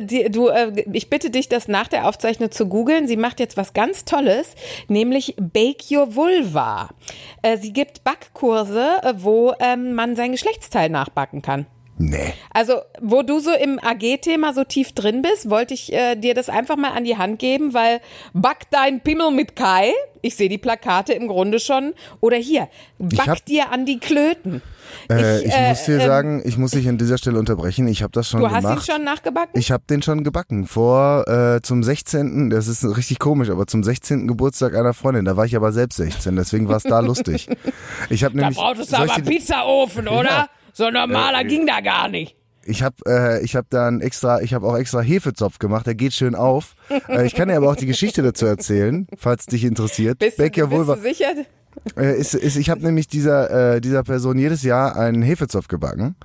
Die, 0.00 0.30
du, 0.30 0.49
äh, 0.49 0.85
ich 0.92 1.11
bitte 1.11 1.30
dich, 1.30 1.49
das 1.49 1.68
nach 1.68 1.88
der 1.88 2.07
Aufzeichnung 2.07 2.50
zu 2.50 2.66
googeln. 2.66 3.07
Sie 3.07 3.16
macht 3.16 3.40
jetzt 3.40 3.57
was 3.57 3.73
ganz 3.73 4.04
Tolles, 4.04 4.54
nämlich 4.88 5.35
Bake 5.38 5.85
Your 5.90 6.14
Vulva. 6.14 6.90
Äh, 7.42 7.57
sie 7.59 7.73
gibt 7.73 8.04
Backkurse, 8.04 9.00
äh, 9.02 9.14
wo 9.16 9.54
ähm, 9.61 9.95
man 9.95 10.16
sein 10.16 10.33
Geschlechtsteil 10.33 10.90
nachbacken 10.90 11.42
kann. 11.42 11.66
Nee. 11.99 12.33
Also, 12.52 12.75
wo 13.00 13.23
du 13.23 13.40
so 13.40 13.50
im 13.52 13.78
AG-Thema 13.81 14.55
so 14.55 14.62
tief 14.64 14.93
drin 14.93 15.23
bist, 15.23 15.50
wollte 15.50 15.75
ich 15.75 15.93
äh, 15.93 16.14
dir 16.17 16.35
das 16.35 16.49
einfach 16.49 16.76
mal 16.76 16.93
an 16.93 17.05
die 17.05 17.17
Hand 17.17 17.38
geben, 17.40 17.75
weil 17.75 18.00
back 18.35 18.67
dein 18.71 19.00
Pimmel 19.00 19.33
mit 19.33 19.57
Kai. 19.57 19.93
Ich 20.21 20.35
sehe 20.37 20.49
die 20.49 20.59
Plakate 20.59 21.12
im 21.12 21.28
Grunde 21.28 21.61
schon. 21.61 21.95
Oder 22.21 22.37
hier, 22.37 22.69
back 22.99 23.26
hab- 23.28 23.45
dir 23.45 23.71
an 23.73 23.85
die 23.87 23.99
Klöten. 23.99 24.62
Äh, 25.11 25.43
ich 25.45 25.52
äh, 25.52 25.69
muss 25.71 25.85
dir 25.85 26.00
ähm, 26.00 26.07
sagen, 26.07 26.43
ich 26.45 26.57
muss 26.59 26.71
dich 26.73 26.88
an 26.88 26.99
dieser 26.99 27.19
Stelle 27.19 27.38
unterbrechen. 27.38 27.87
Ich 27.88 28.02
habe 28.02 28.12
das 28.12 28.28
schon 28.28 28.40
Du 28.40 28.50
hast 28.50 28.62
gemacht. 28.64 28.88
ihn 28.88 28.93
schon 28.95 29.05
nachgebacken? 29.05 29.59
Ich 29.61 29.71
habe 29.71 29.83
den 29.88 30.02
schon 30.02 30.25
gebacken. 30.25 30.67
Vor 30.67 31.26
äh, 31.28 31.61
zum 31.62 31.83
16. 31.83 32.50
Das 32.50 32.69
ist 32.69 32.85
richtig 32.97 33.19
komisch, 33.19 33.50
aber 33.50 33.67
zum 33.67 33.83
16. 33.85 34.26
Geburtstag 34.26 34.75
einer 34.75 34.95
Freundin. 34.95 35.25
Da 35.25 35.37
war 35.37 35.45
ich 35.45 35.55
aber 35.57 35.73
selbst 35.73 35.97
16, 35.97 36.35
deswegen 36.37 36.69
war 36.69 36.76
es 36.76 36.85
da 36.85 37.00
lustig. 37.00 37.49
Ich 38.11 38.25
habe 38.25 38.35
da 38.37 38.43
nämlich. 38.43 38.59
brauchtest 38.59 38.93
du 38.93 39.05
ich 39.05 39.11
aber 39.12 39.23
Pizzaofen, 39.23 40.09
oder? 40.09 40.28
Ja. 40.31 40.49
So 40.79 40.93
normaler 40.93 41.43
ging 41.43 41.67
da 41.67 41.81
gar 41.81 42.09
nicht. 42.09 42.37
Ich 42.65 42.85
habe 42.85 42.95
äh, 43.05 43.45
ich 43.45 43.57
hab 43.57 43.69
dann 43.69 44.01
extra, 44.01 44.43
ich 44.43 44.55
habe 44.55 44.65
auch 44.65 44.77
extra 44.77 45.01
Hefezopf 45.01 45.59
gemacht, 45.59 45.87
der 45.89 45.97
geht 45.97 46.15
schön 46.15 46.37
auf. 46.37 46.77
äh, 47.09 47.27
ich 47.27 47.35
kann 47.35 47.49
dir 47.49 47.57
aber 47.57 47.69
auch 47.69 47.75
die 47.75 47.87
Geschichte 47.87 48.23
dazu 48.23 48.47
erzählen, 48.47 49.09
falls 49.17 49.47
dich 49.47 49.65
interessiert. 49.65 50.21
Bist, 50.21 50.39
du, 50.39 50.43
Bake 50.45 50.63
Your 50.63 50.69
bist 50.69 50.89
du 50.89 50.95
sicher? 51.03 51.35
Äh, 51.97 52.18
ist, 52.18 52.35
ist, 52.35 52.57
ich 52.57 52.71
habe 52.71 52.80
nämlich 52.83 53.07
dieser, 53.09 53.75
äh, 53.76 53.80
dieser 53.80 54.02
Person 54.02 54.38
jedes 54.38 54.62
Jahr 54.62 54.97
einen 54.97 55.23
Hefezopf 55.23 55.68
gebacken, 55.68 56.16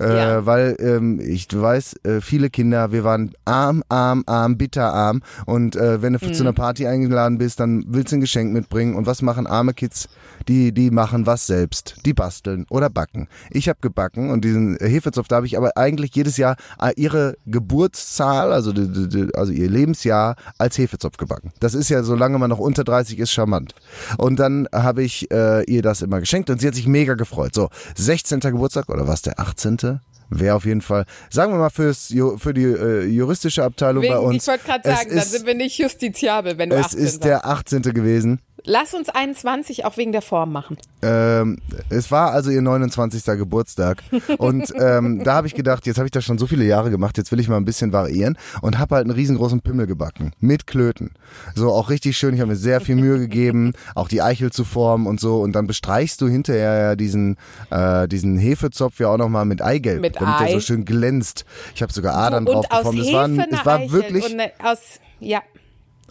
äh, 0.00 0.16
Ja. 0.16 0.46
weil 0.46 0.76
ähm, 0.80 1.20
ich 1.20 1.48
du 1.48 1.60
weißt, 1.62 2.04
äh, 2.04 2.20
viele 2.20 2.50
Kinder, 2.50 2.92
wir 2.92 3.04
waren 3.04 3.32
arm, 3.44 3.82
arm, 3.88 4.24
arm, 4.26 4.56
bitterarm 4.58 5.22
und 5.46 5.76
äh, 5.76 6.02
wenn 6.02 6.12
du 6.12 6.18
Mhm. 6.26 6.34
zu 6.34 6.42
einer 6.42 6.52
Party 6.52 6.86
eingeladen 6.86 7.38
bist, 7.38 7.60
dann 7.60 7.84
willst 7.88 8.12
du 8.12 8.16
ein 8.16 8.20
Geschenk 8.20 8.52
mitbringen 8.52 8.96
und 8.96 9.06
was 9.06 9.22
machen 9.22 9.46
arme 9.46 9.72
Kids? 9.72 10.08
Die, 10.46 10.72
die 10.72 10.90
machen 10.90 11.26
was 11.26 11.46
selbst, 11.46 11.96
die 12.04 12.14
basteln 12.14 12.64
oder 12.70 12.90
backen. 12.90 13.28
Ich 13.50 13.68
habe 13.68 13.78
gebacken 13.80 14.30
und 14.30 14.44
diesen 14.44 14.76
Hefezopf, 14.80 15.28
da 15.28 15.36
habe 15.36 15.46
ich 15.46 15.56
aber 15.56 15.76
eigentlich 15.76 16.14
jedes 16.14 16.36
Jahr 16.36 16.56
äh, 16.80 16.92
ihre 16.96 17.34
Geburtszahl, 17.46 18.52
also, 18.52 18.72
die, 18.72 19.08
die, 19.08 19.34
also 19.34 19.52
ihr 19.52 19.68
Lebensjahr 19.70 20.36
als 20.58 20.76
Hefezopf 20.78 21.16
gebacken. 21.16 21.52
Das 21.60 21.74
ist 21.74 21.88
ja, 21.88 22.02
solange 22.02 22.38
man 22.38 22.50
noch 22.50 22.58
unter 22.58 22.84
30 22.84 23.18
ist, 23.18 23.30
charmant. 23.30 23.74
Und 24.16 24.38
dann 24.38 24.66
habe 24.72 24.88
habe 24.88 25.02
ich 25.08 25.30
äh, 25.30 25.64
ihr 25.64 25.82
das 25.82 26.02
immer 26.02 26.20
geschenkt 26.20 26.50
und 26.50 26.60
sie 26.60 26.68
hat 26.68 26.74
sich 26.74 26.86
mega 26.86 27.14
gefreut. 27.14 27.54
So, 27.54 27.68
16. 27.96 28.40
Geburtstag 28.40 28.88
oder 28.88 29.08
was 29.08 29.22
der 29.22 29.40
18.? 29.40 30.00
Wäre 30.30 30.56
auf 30.56 30.66
jeden 30.66 30.82
Fall, 30.82 31.06
sagen 31.30 31.52
wir 31.54 31.58
mal 31.58 31.70
fürs, 31.70 32.12
für 32.36 32.52
die 32.52 32.64
äh, 32.64 33.06
juristische 33.06 33.64
Abteilung 33.64 34.02
bei 34.02 34.10
Wegen, 34.10 34.18
uns. 34.26 34.42
ich 34.42 34.48
wollte 34.48 34.64
gerade 34.66 34.86
sagen, 34.88 35.10
dann 35.16 35.24
sind 35.24 35.46
wir 35.46 35.54
nicht 35.54 35.78
justiziabel, 35.78 36.58
wenn 36.58 36.68
du 36.68 36.76
Es 36.76 36.86
18 36.88 36.98
ist 37.00 37.12
sagst. 37.12 37.24
der 37.24 37.46
18. 37.46 37.82
gewesen. 37.82 38.40
Lass 38.64 38.94
uns 38.94 39.08
21 39.08 39.84
auch 39.84 39.96
wegen 39.96 40.12
der 40.12 40.22
Form 40.22 40.52
machen. 40.52 40.76
Ähm, 41.02 41.58
es 41.90 42.10
war 42.10 42.32
also 42.32 42.50
ihr 42.50 42.62
29. 42.62 43.24
Geburtstag 43.38 44.02
und 44.38 44.72
ähm, 44.78 45.22
da 45.24 45.34
habe 45.34 45.46
ich 45.46 45.54
gedacht, 45.54 45.86
jetzt 45.86 45.98
habe 45.98 46.06
ich 46.06 46.12
das 46.12 46.24
schon 46.24 46.38
so 46.38 46.46
viele 46.46 46.64
Jahre 46.64 46.90
gemacht, 46.90 47.18
jetzt 47.18 47.30
will 47.30 47.40
ich 47.40 47.48
mal 47.48 47.56
ein 47.56 47.64
bisschen 47.64 47.92
variieren 47.92 48.36
und 48.62 48.78
habe 48.78 48.96
halt 48.96 49.04
einen 49.04 49.14
riesengroßen 49.14 49.60
Pimmel 49.60 49.86
gebacken 49.86 50.32
mit 50.40 50.66
Klöten. 50.66 51.12
So 51.54 51.70
auch 51.72 51.90
richtig 51.90 52.18
schön, 52.18 52.34
ich 52.34 52.40
habe 52.40 52.50
mir 52.50 52.56
sehr 52.56 52.80
viel 52.80 52.96
Mühe 52.96 53.18
gegeben, 53.18 53.72
auch 53.94 54.08
die 54.08 54.22
Eichel 54.22 54.50
zu 54.50 54.64
formen 54.64 55.06
und 55.06 55.20
so 55.20 55.40
und 55.40 55.52
dann 55.52 55.66
bestreichst 55.66 56.20
du 56.20 56.28
hinterher 56.28 56.74
ja 56.74 56.96
diesen 56.96 57.36
äh, 57.70 58.08
diesen 58.08 58.38
Hefezopf 58.38 58.98
ja 58.98 59.08
auch 59.08 59.18
nochmal 59.18 59.44
mit 59.44 59.62
Eigelb, 59.62 60.00
Mit 60.00 60.16
damit 60.16 60.40
der 60.40 60.46
Ei. 60.48 60.52
so 60.52 60.60
schön 60.60 60.84
glänzt. 60.84 61.44
Ich 61.74 61.82
habe 61.82 61.92
sogar 61.92 62.14
Adern 62.14 62.44
drauf 62.44 62.64
und 62.64 62.72
aus 62.72 62.94
geformt. 62.94 63.38
Es 63.38 63.52
war, 63.52 63.60
es 63.60 63.66
war 63.66 63.92
wirklich 63.92 64.24
und 64.24 64.32
eine, 64.40 64.52
aus 64.62 65.00
ja. 65.20 65.42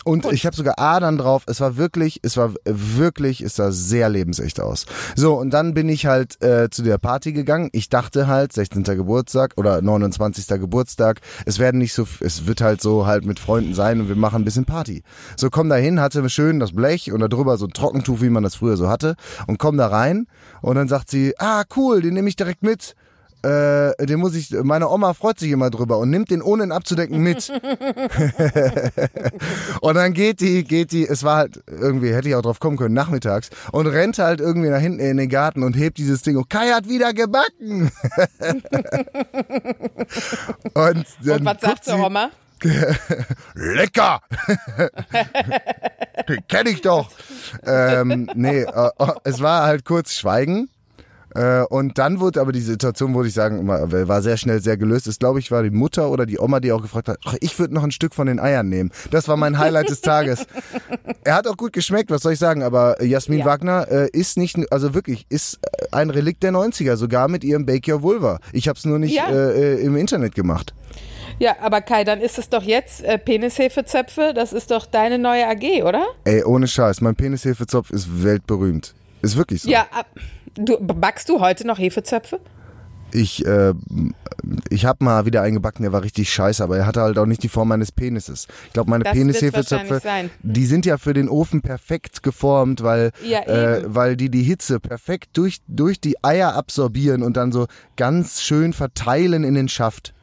Und 0.07 0.25
ich 0.31 0.45
habe 0.45 0.55
sogar 0.55 0.79
Adern 0.79 1.17
drauf. 1.17 1.43
Es 1.47 1.59
war 1.59 1.75
wirklich, 1.75 2.21
es 2.23 2.37
war 2.37 2.53
wirklich, 2.63 3.41
es 3.41 3.57
sah 3.57 3.71
sehr 3.71 4.07
lebensecht 4.07 4.61
aus. 4.61 4.85
So, 5.17 5.35
und 5.35 5.49
dann 5.49 5.73
bin 5.73 5.89
ich 5.89 6.05
halt 6.05 6.41
äh, 6.41 6.69
zu 6.69 6.81
der 6.81 6.97
Party 6.97 7.33
gegangen. 7.33 7.69
Ich 7.73 7.89
dachte 7.89 8.27
halt, 8.27 8.53
16. 8.53 8.83
Geburtstag 8.83 9.53
oder 9.57 9.81
29. 9.81 10.47
Geburtstag, 10.59 11.19
es 11.45 11.59
werden 11.59 11.79
nicht 11.79 11.93
so, 11.93 12.07
es 12.21 12.47
wird 12.47 12.61
halt 12.61 12.81
so 12.81 13.05
halt 13.05 13.25
mit 13.25 13.37
Freunden 13.37 13.73
sein 13.73 13.99
und 13.99 14.07
wir 14.07 14.15
machen 14.15 14.41
ein 14.41 14.45
bisschen 14.45 14.63
Party. 14.63 15.03
So, 15.35 15.49
komm 15.49 15.67
da 15.67 15.75
hin, 15.75 15.99
hatte 15.99 16.27
schön 16.29 16.61
das 16.61 16.71
Blech 16.71 17.11
und 17.11 17.19
da 17.19 17.27
drüber 17.27 17.57
so 17.57 17.65
ein 17.65 17.73
Trockentuch, 17.73 18.21
wie 18.21 18.29
man 18.29 18.43
das 18.43 18.55
früher 18.55 18.77
so 18.77 18.87
hatte. 18.87 19.15
Und 19.47 19.59
komm 19.59 19.75
da 19.75 19.87
rein 19.87 20.27
und 20.61 20.75
dann 20.75 20.87
sagt 20.87 21.11
sie, 21.11 21.33
ah 21.37 21.65
cool, 21.75 22.01
den 22.01 22.13
nehme 22.13 22.29
ich 22.29 22.37
direkt 22.37 22.63
mit. 22.63 22.95
Äh, 23.43 24.05
den 24.05 24.19
muss 24.19 24.35
ich, 24.35 24.51
meine 24.51 24.89
Oma 24.89 25.13
freut 25.13 25.39
sich 25.39 25.51
immer 25.51 25.69
drüber 25.69 25.99
und 25.99 26.09
nimmt 26.09 26.31
den 26.31 26.41
ohne 26.41 26.63
ihn 26.63 26.71
abzudecken 26.71 27.21
mit. 27.21 27.49
Und 29.81 29.95
dann 29.95 30.13
geht 30.13 30.41
die, 30.41 30.63
geht 30.63 30.91
die, 30.91 31.07
es 31.07 31.23
war 31.23 31.37
halt 31.37 31.61
irgendwie, 31.67 32.13
hätte 32.13 32.29
ich 32.29 32.35
auch 32.35 32.41
drauf 32.41 32.59
kommen 32.59 32.77
können, 32.77 32.95
nachmittags, 32.95 33.49
und 33.71 33.87
rennt 33.87 34.17
halt 34.19 34.41
irgendwie 34.41 34.69
nach 34.69 34.79
hinten 34.79 34.99
in 34.99 35.17
den 35.17 35.29
Garten 35.29 35.63
und 35.63 35.75
hebt 35.75 35.97
dieses 35.97 36.21
Ding 36.23 36.37
und 36.37 36.49
Kai 36.49 36.71
hat 36.71 36.89
wieder 36.89 37.13
gebacken. 37.13 37.91
und 40.73 41.05
dann 41.23 41.39
Und 41.39 41.45
was 41.45 41.61
sagt 41.61 41.85
sie, 41.85 41.93
Oma? 41.93 42.31
Lecker! 43.53 44.19
Den 46.27 46.39
kenn 46.47 46.67
ich 46.67 46.81
doch. 46.81 47.11
ähm, 47.65 48.29
nee, 48.33 48.61
äh, 48.61 48.89
äh, 48.97 49.13
es 49.23 49.41
war 49.41 49.63
halt 49.63 49.85
kurz 49.85 50.13
Schweigen. 50.13 50.69
Äh, 51.37 51.63
und 51.69 51.97
dann 51.99 52.19
wurde 52.19 52.41
aber 52.41 52.51
die 52.51 52.61
Situation, 52.61 53.13
würde 53.13 53.27
ich 53.29 53.33
sagen, 53.35 53.59
immer- 53.59 53.91
war 54.07 54.21
sehr 54.23 54.37
schnell 54.37 54.59
sehr 54.61 54.75
gelöst. 54.75 55.05
Es 55.07 55.19
glaube 55.19 55.39
ich 55.39 55.51
war 55.51 55.61
die 55.61 55.69
Mutter 55.69 56.09
oder 56.09 56.25
die 56.25 56.39
Oma, 56.39 56.59
die 56.59 56.71
auch 56.71 56.81
gefragt 56.81 57.07
hat, 57.09 57.19
ich 57.41 57.57
würde 57.59 57.73
noch 57.73 57.83
ein 57.83 57.91
Stück 57.91 58.15
von 58.15 58.25
den 58.27 58.39
Eiern 58.39 58.69
nehmen. 58.69 58.91
Das 59.11 59.27
war 59.27 59.37
mein 59.37 59.59
Highlight 59.59 59.89
des 59.89 60.01
Tages. 60.01 60.47
Er 61.23 61.35
hat 61.35 61.47
auch 61.47 61.57
gut 61.57 61.73
geschmeckt, 61.73 62.09
was 62.09 62.23
soll 62.23 62.33
ich 62.33 62.39
sagen, 62.39 62.63
aber 62.63 63.03
Jasmin 63.03 63.39
Ja. 63.39 63.45
Wagner 63.45 63.87
äh, 63.91 64.09
ist 64.11 64.37
nicht, 64.37 64.57
also 64.71 64.93
wirklich, 64.95 65.25
ist 65.29 65.59
äh, 65.61 65.85
ein 65.91 66.09
Relikt 66.09 66.41
der 66.43 66.51
90er, 66.51 66.95
sogar 66.95 67.27
mit 67.27 67.43
ihrem 67.43 67.65
Bake 67.65 67.91
Your 67.91 68.01
Vulva. 68.01 68.39
Ich 68.51 68.67
habe 68.67 68.77
es 68.77 68.85
nur 68.85 68.97
nicht 68.97 69.15
Ja. 69.15 69.29
äh, 69.29 69.75
äh, 69.75 69.81
im 69.81 69.95
Internet 69.95 70.33
gemacht. 70.33 70.73
Ja, 71.39 71.57
aber 71.61 71.81
Kai, 71.81 72.03
dann 72.03 72.19
ist 72.19 72.39
es 72.39 72.49
doch 72.49 72.63
jetzt 72.63 73.03
äh, 73.03 73.19
Penishefezöpfe, 73.19 74.33
das 74.33 74.53
ist 74.53 74.71
doch 74.71 74.87
deine 74.87 75.19
neue 75.19 75.47
AG, 75.47 75.83
oder? 75.83 76.03
Ey, 76.23 76.43
ohne 76.43 76.67
Scheiß, 76.67 77.01
mein 77.01 77.15
Penishefezopf 77.15 77.91
ist 77.91 78.23
weltberühmt. 78.23 78.95
Ist 79.21 79.37
wirklich 79.37 79.61
so. 79.61 79.69
Ja, 79.69 79.85
ab, 79.91 80.07
du, 80.57 80.77
backst 80.79 81.29
du 81.29 81.39
heute 81.39 81.65
noch 81.65 81.79
Hefezöpfe? 81.79 82.39
Ich, 83.13 83.45
äh, 83.45 83.73
ich 84.69 84.85
habe 84.85 85.03
mal 85.03 85.25
wieder 85.25 85.41
einen 85.41 85.55
gebacken, 85.55 85.83
der 85.83 85.93
war 85.93 86.03
richtig 86.03 86.29
scheiße, 86.29 86.61
aber 86.61 86.77
er 86.77 86.85
hatte 86.85 87.01
halt 87.01 87.17
auch 87.17 87.25
nicht 87.25 87.41
die 87.41 87.47
Form 87.47 87.69
meines 87.69 87.91
Penises. 87.91 88.47
Ich 88.67 88.73
glaube, 88.73 88.89
meine 88.89 89.05
Penishefezöpfe, 89.05 90.01
die 90.43 90.65
sind 90.65 90.85
ja 90.85 90.97
für 90.97 91.13
den 91.13 91.29
Ofen 91.29 91.61
perfekt 91.61 92.21
geformt, 92.21 92.83
weil, 92.83 93.11
Ja, 93.25 93.43
äh, 93.43 93.83
weil 93.85 94.17
die 94.17 94.29
die 94.29 94.43
Hitze 94.43 94.81
perfekt 94.81 95.29
durch, 95.37 95.59
durch 95.67 96.01
die 96.01 96.21
Eier 96.23 96.53
absorbieren 96.55 97.23
und 97.23 97.37
dann 97.37 97.53
so 97.53 97.67
ganz 97.95 98.41
schön 98.41 98.73
verteilen 98.73 99.45
in 99.45 99.53
den 99.53 99.69
Schaft. 99.69 100.13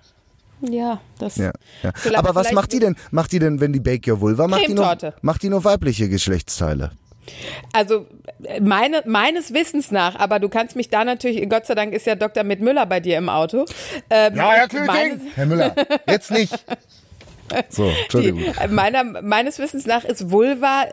Ja, 0.60 1.00
das. 1.18 1.36
Ja, 1.36 1.52
ja. 1.82 1.92
Aber 2.14 2.34
was 2.34 2.52
macht 2.52 2.72
die 2.72 2.80
denn? 2.80 2.96
Macht 3.10 3.32
die 3.32 3.38
denn, 3.38 3.60
wenn 3.60 3.72
die 3.72 3.80
Bake 3.80 4.10
Your 4.10 4.20
Vulva 4.20 4.46
macht, 4.46 4.66
die 4.68 4.74
nur, 4.74 4.96
macht 5.22 5.42
die 5.42 5.48
nur 5.48 5.64
weibliche 5.64 6.08
Geschlechtsteile? 6.08 6.92
Also 7.72 8.06
meine, 8.60 9.02
meines 9.06 9.52
Wissens 9.54 9.90
nach, 9.90 10.16
aber 10.16 10.38
du 10.38 10.48
kannst 10.48 10.76
mich 10.76 10.88
da 10.90 11.04
natürlich, 11.04 11.48
Gott 11.48 11.66
sei 11.66 11.74
Dank 11.74 11.92
ist 11.92 12.06
ja 12.06 12.14
Dr. 12.14 12.44
Mit 12.44 12.60
Müller 12.60 12.86
bei 12.86 13.00
dir 13.00 13.18
im 13.18 13.28
Auto. 13.28 13.64
Ähm, 14.10 14.36
Ja, 14.36 14.52
Herr 14.52 14.68
Klüting. 14.68 15.20
Herr 15.34 15.46
Müller, 15.46 15.74
jetzt 16.06 16.30
nicht. 16.30 16.52
So, 17.68 17.84
Entschuldigung. 17.84 18.40
die, 18.40 18.60
äh, 18.60 18.68
meiner, 18.68 19.04
meines 19.04 19.58
Wissens 19.58 19.86
nach 19.86 20.04
ist 20.04 20.30
Vulva 20.30 20.86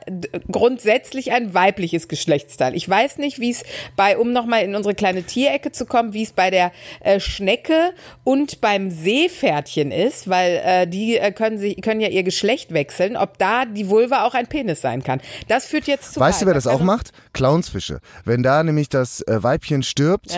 grundsätzlich 0.51 1.31
ein 1.31 1.53
weibliches 1.53 2.07
Geschlechtsteil. 2.07 2.75
Ich 2.75 2.87
weiß 2.87 3.17
nicht, 3.17 3.39
wie 3.39 3.51
es 3.51 3.63
bei, 3.95 4.17
um 4.17 4.33
nochmal 4.33 4.63
in 4.63 4.75
unsere 4.75 4.95
kleine 4.95 5.23
Tierecke 5.23 5.71
zu 5.71 5.85
kommen, 5.85 6.13
wie 6.13 6.23
es 6.23 6.31
bei 6.31 6.49
der 6.49 6.71
äh, 6.99 7.19
Schnecke 7.19 7.91
und 8.23 8.61
beim 8.61 8.91
Seepferdchen 8.91 9.91
ist, 9.91 10.29
weil 10.29 10.61
äh, 10.63 10.87
die 10.87 11.17
äh, 11.17 11.31
können, 11.31 11.57
sie, 11.57 11.75
können 11.75 12.01
ja 12.01 12.09
ihr 12.09 12.23
Geschlecht 12.23 12.73
wechseln, 12.73 13.15
ob 13.17 13.37
da 13.37 13.65
die 13.65 13.89
Vulva 13.89 14.25
auch 14.25 14.33
ein 14.33 14.47
Penis 14.47 14.81
sein 14.81 15.03
kann. 15.03 15.21
Das 15.47 15.65
führt 15.65 15.87
jetzt 15.87 16.13
zu 16.13 16.19
Weißt 16.19 16.41
du, 16.41 16.45
wer 16.45 16.53
das 16.53 16.67
auch 16.67 16.81
macht? 16.81 17.11
Clownsfische. 17.33 17.99
Wenn 18.25 18.43
da 18.43 18.63
nämlich 18.63 18.89
das 18.89 19.21
äh, 19.21 19.41
Weibchen 19.41 19.83
stirbt, 19.83 20.35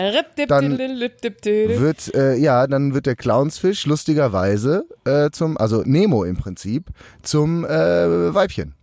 dann 0.48 0.78
wird 0.78 2.14
äh, 2.14 2.36
ja, 2.36 2.66
dann 2.66 2.94
wird 2.94 3.06
der 3.06 3.16
Clownsfisch 3.16 3.86
lustigerweise 3.86 4.84
äh, 5.04 5.30
zum, 5.30 5.56
also 5.56 5.82
Nemo 6.04 6.24
im 6.24 6.36
Prinzip 6.36 6.90
zum 7.22 7.64
äh, 7.64 8.34
Weibchen. 8.34 8.74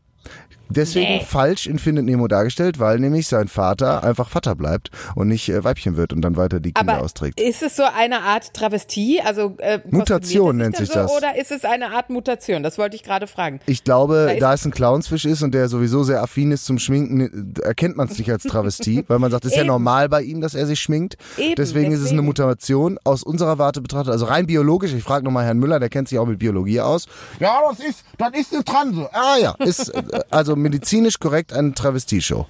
Deswegen 0.74 1.02
Nee. 1.18 1.26
falsch 1.28 1.68
in 1.68 1.80
Findet 1.80 2.06
Nemo 2.06 2.28
dargestellt, 2.28 2.80
weil 2.80 3.00
nämlich 3.00 3.28
sein 3.28 3.48
Vater 3.48 4.04
einfach 4.04 4.30
Vater 4.30 4.56
bleibt 4.56 4.90
und 5.16 5.28
nicht 5.28 5.50
äh, 5.50 5.64
Weibchen 5.64 5.98
wird 5.98 6.14
und 6.14 6.22
dann 6.22 6.38
weiter 6.38 6.60
die 6.60 6.74
Kinder 6.74 6.94
Aber 6.96 7.04
austrägt. 7.04 7.40
ist 7.40 7.62
es 7.64 7.76
so 7.76 7.84
eine 7.84 8.22
Art 8.22 8.54
Travestie? 8.54 9.22
Also 9.22 9.56
äh, 9.60 9.80
Mutation 9.90 10.58
nennt 10.58 10.78
sich 10.78 10.90
dann 10.90 11.04
das. 11.04 11.12
so, 11.12 11.18
Oder 11.18 11.38
ist 11.40 11.52
es 11.52 11.66
eine 11.66 11.92
Art 11.92 12.10
Mutation? 12.10 12.64
Das 12.64 12.78
wollte 12.78 12.96
ich 12.96 13.04
gerade 13.04 13.28
fragen. 13.28 13.60
Ich 13.66 13.84
glaube, 13.84 14.26
Da 14.28 14.32
ist- 14.32 14.42
da 14.42 14.54
es 14.54 14.66
ein 14.66 14.72
Clownsfisch 14.72 15.26
ist 15.26 15.42
und 15.44 15.54
der 15.54 15.68
sowieso 15.70 16.04
sehr 16.04 16.22
affin 16.22 16.52
ist 16.52 16.66
zum 16.66 16.80
Schminken, 16.80 17.54
erkennt 17.64 17.98
man 17.98 18.08
es 18.08 18.18
nicht 18.18 18.32
als 18.32 18.44
Travestie, 18.44 19.04
weil 19.08 19.20
man 19.20 19.32
sagt, 19.32 19.46
es 19.46 19.52
ist 19.52 19.58
ja 19.58 19.64
Eben. 19.64 19.70
normal 19.70 20.10
bei 20.10 20.22
ihm, 20.22 20.42
dass 20.42 20.54
er 20.56 20.66
sich 20.66 20.80
schminkt. 20.80 21.18
Eben, 21.38 21.56
deswegen, 21.56 21.92
ist 21.92 22.00
es 22.00 22.06
eine 22.08 22.18
deswegen. 22.18 22.26
Mutation 22.28 23.00
aus 23.04 23.24
unserer 23.24 23.58
Warte 23.58 23.82
betrachtet, 23.82 24.12
also 24.14 24.26
rein 24.26 24.46
biologisch. 24.48 24.94
Ich 24.94 25.04
frage 25.04 25.26
nochmal 25.26 25.46
Herrn 25.46 25.58
Müller, 25.60 25.80
der 25.80 25.90
kennt 25.90 26.08
sich 26.10 26.20
auch 26.20 26.26
mit 26.26 26.40
Biologie 26.40 26.80
aus. 26.82 27.06
Ja, 27.40 27.60
das 27.70 27.80
ist, 27.80 28.04
das 28.18 28.30
ist 28.40 28.54
eine 28.54 28.64
Transe. 28.64 29.10
Ah 29.14 29.38
ja, 29.42 29.56
ist 29.60 29.90
äh, 29.90 30.02
also 30.30 30.56
medizinisch 30.62 31.20
korrekt 31.20 31.54
eine 31.54 31.74
Travestieshow. 31.74 32.46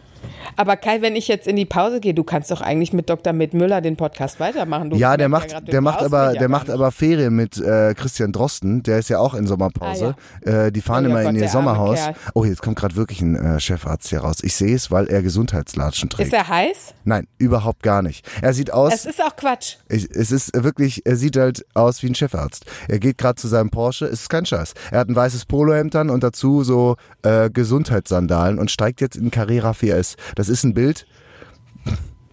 Aber 0.58 0.78
Kai, 0.78 1.02
wenn 1.02 1.16
ich 1.16 1.28
jetzt 1.28 1.48
in 1.48 1.56
die 1.56 1.66
Pause 1.66 2.00
gehe, 2.00 2.14
du 2.14 2.24
kannst 2.24 2.52
doch 2.52 2.62
eigentlich 2.62 2.94
mit 2.94 3.10
Dr. 3.10 3.34
Mit 3.34 3.54
Müller 3.54 3.82
den 3.82 3.96
Podcast 3.96 4.40
weitermachen. 4.40 4.90
Du 4.90 4.98
Ja, 4.98 5.18
der 5.18 5.30
macht, 5.30 5.52
du 5.52 5.62
der 5.62 5.82
macht 5.82 6.02
aber, 6.02 6.34
ja 6.34 6.40
der 6.40 6.50
macht 6.50 6.70
aber 6.70 6.92
Ferien 6.92 7.36
mit 7.36 7.58
äh, 7.58 7.94
Christian 7.96 8.32
Drosten. 8.32 8.84
Der 8.84 9.00
ist 9.00 9.10
ja 9.10 9.20
auch 9.20 9.34
in 9.34 9.48
Sommerpause. 9.48 10.16
Äh, 10.42 10.72
die 10.72 10.82
fahren 10.82 11.06
Oh 11.06 11.10
ja 11.10 11.14
immer 11.14 11.24
Gott, 11.24 11.36
in 11.36 11.42
ihr 11.42 11.50
Sommerhaus. 11.50 12.00
Oh, 12.34 12.44
jetzt 12.44 12.62
kommt 12.62 12.78
gerade 12.78 12.96
wirklich 12.96 13.22
ein 13.22 13.36
äh, 13.36 13.60
Chefarzt 13.60 14.10
hier 14.10 14.20
raus. 14.20 14.38
Ich 14.44 14.56
sehe 14.56 14.76
es, 14.76 14.92
weil 14.92 15.08
er 15.08 15.22
Gesundheitslatschen 15.22 16.10
trägt. 16.10 16.28
Ist 16.28 16.34
er 16.34 16.48
heiß? 16.48 16.94
Nein, 17.04 17.28
überhaupt 17.38 17.84
gar 17.84 18.02
nicht. 18.02 18.28
Er 18.42 18.54
sieht 18.54 18.72
aus. 18.72 18.94
Es 18.94 19.06
ist 19.06 19.24
auch 19.24 19.36
Quatsch. 19.36 19.78
Ich, 19.90 20.10
es 20.12 20.32
ist 20.32 20.52
wirklich, 20.54 21.06
er 21.06 21.16
sieht 21.16 21.38
halt 21.38 21.66
aus 21.74 22.04
wie 22.04 22.08
ein 22.08 22.16
Chefarzt. 22.16 22.66
Er 22.88 23.00
geht 23.00 23.18
gerade 23.18 23.36
zu 23.36 23.48
seinem 23.48 23.70
Porsche, 23.70 24.06
es 24.06 24.22
ist 24.22 24.30
kein 24.30 24.46
Scheiß. 24.46 24.74
Er 24.92 25.00
hat 25.00 25.10
ein 25.10 25.16
weißes 25.16 25.46
Polohemd 25.46 25.96
an 25.96 26.10
und 26.10 26.24
dazu 26.24 26.64
so 26.64 26.96
äh, 27.24 27.50
Gesundheitssandalen 27.50 28.60
und 28.60 28.72
steigt 28.72 29.02
jetzt 29.02 29.16
in 29.16 29.32
Carrera 29.32 29.72
4S. 29.72 30.11
Das 30.36 30.50
ist 30.50 30.64
ein 30.64 30.74
Bild, 30.74 31.06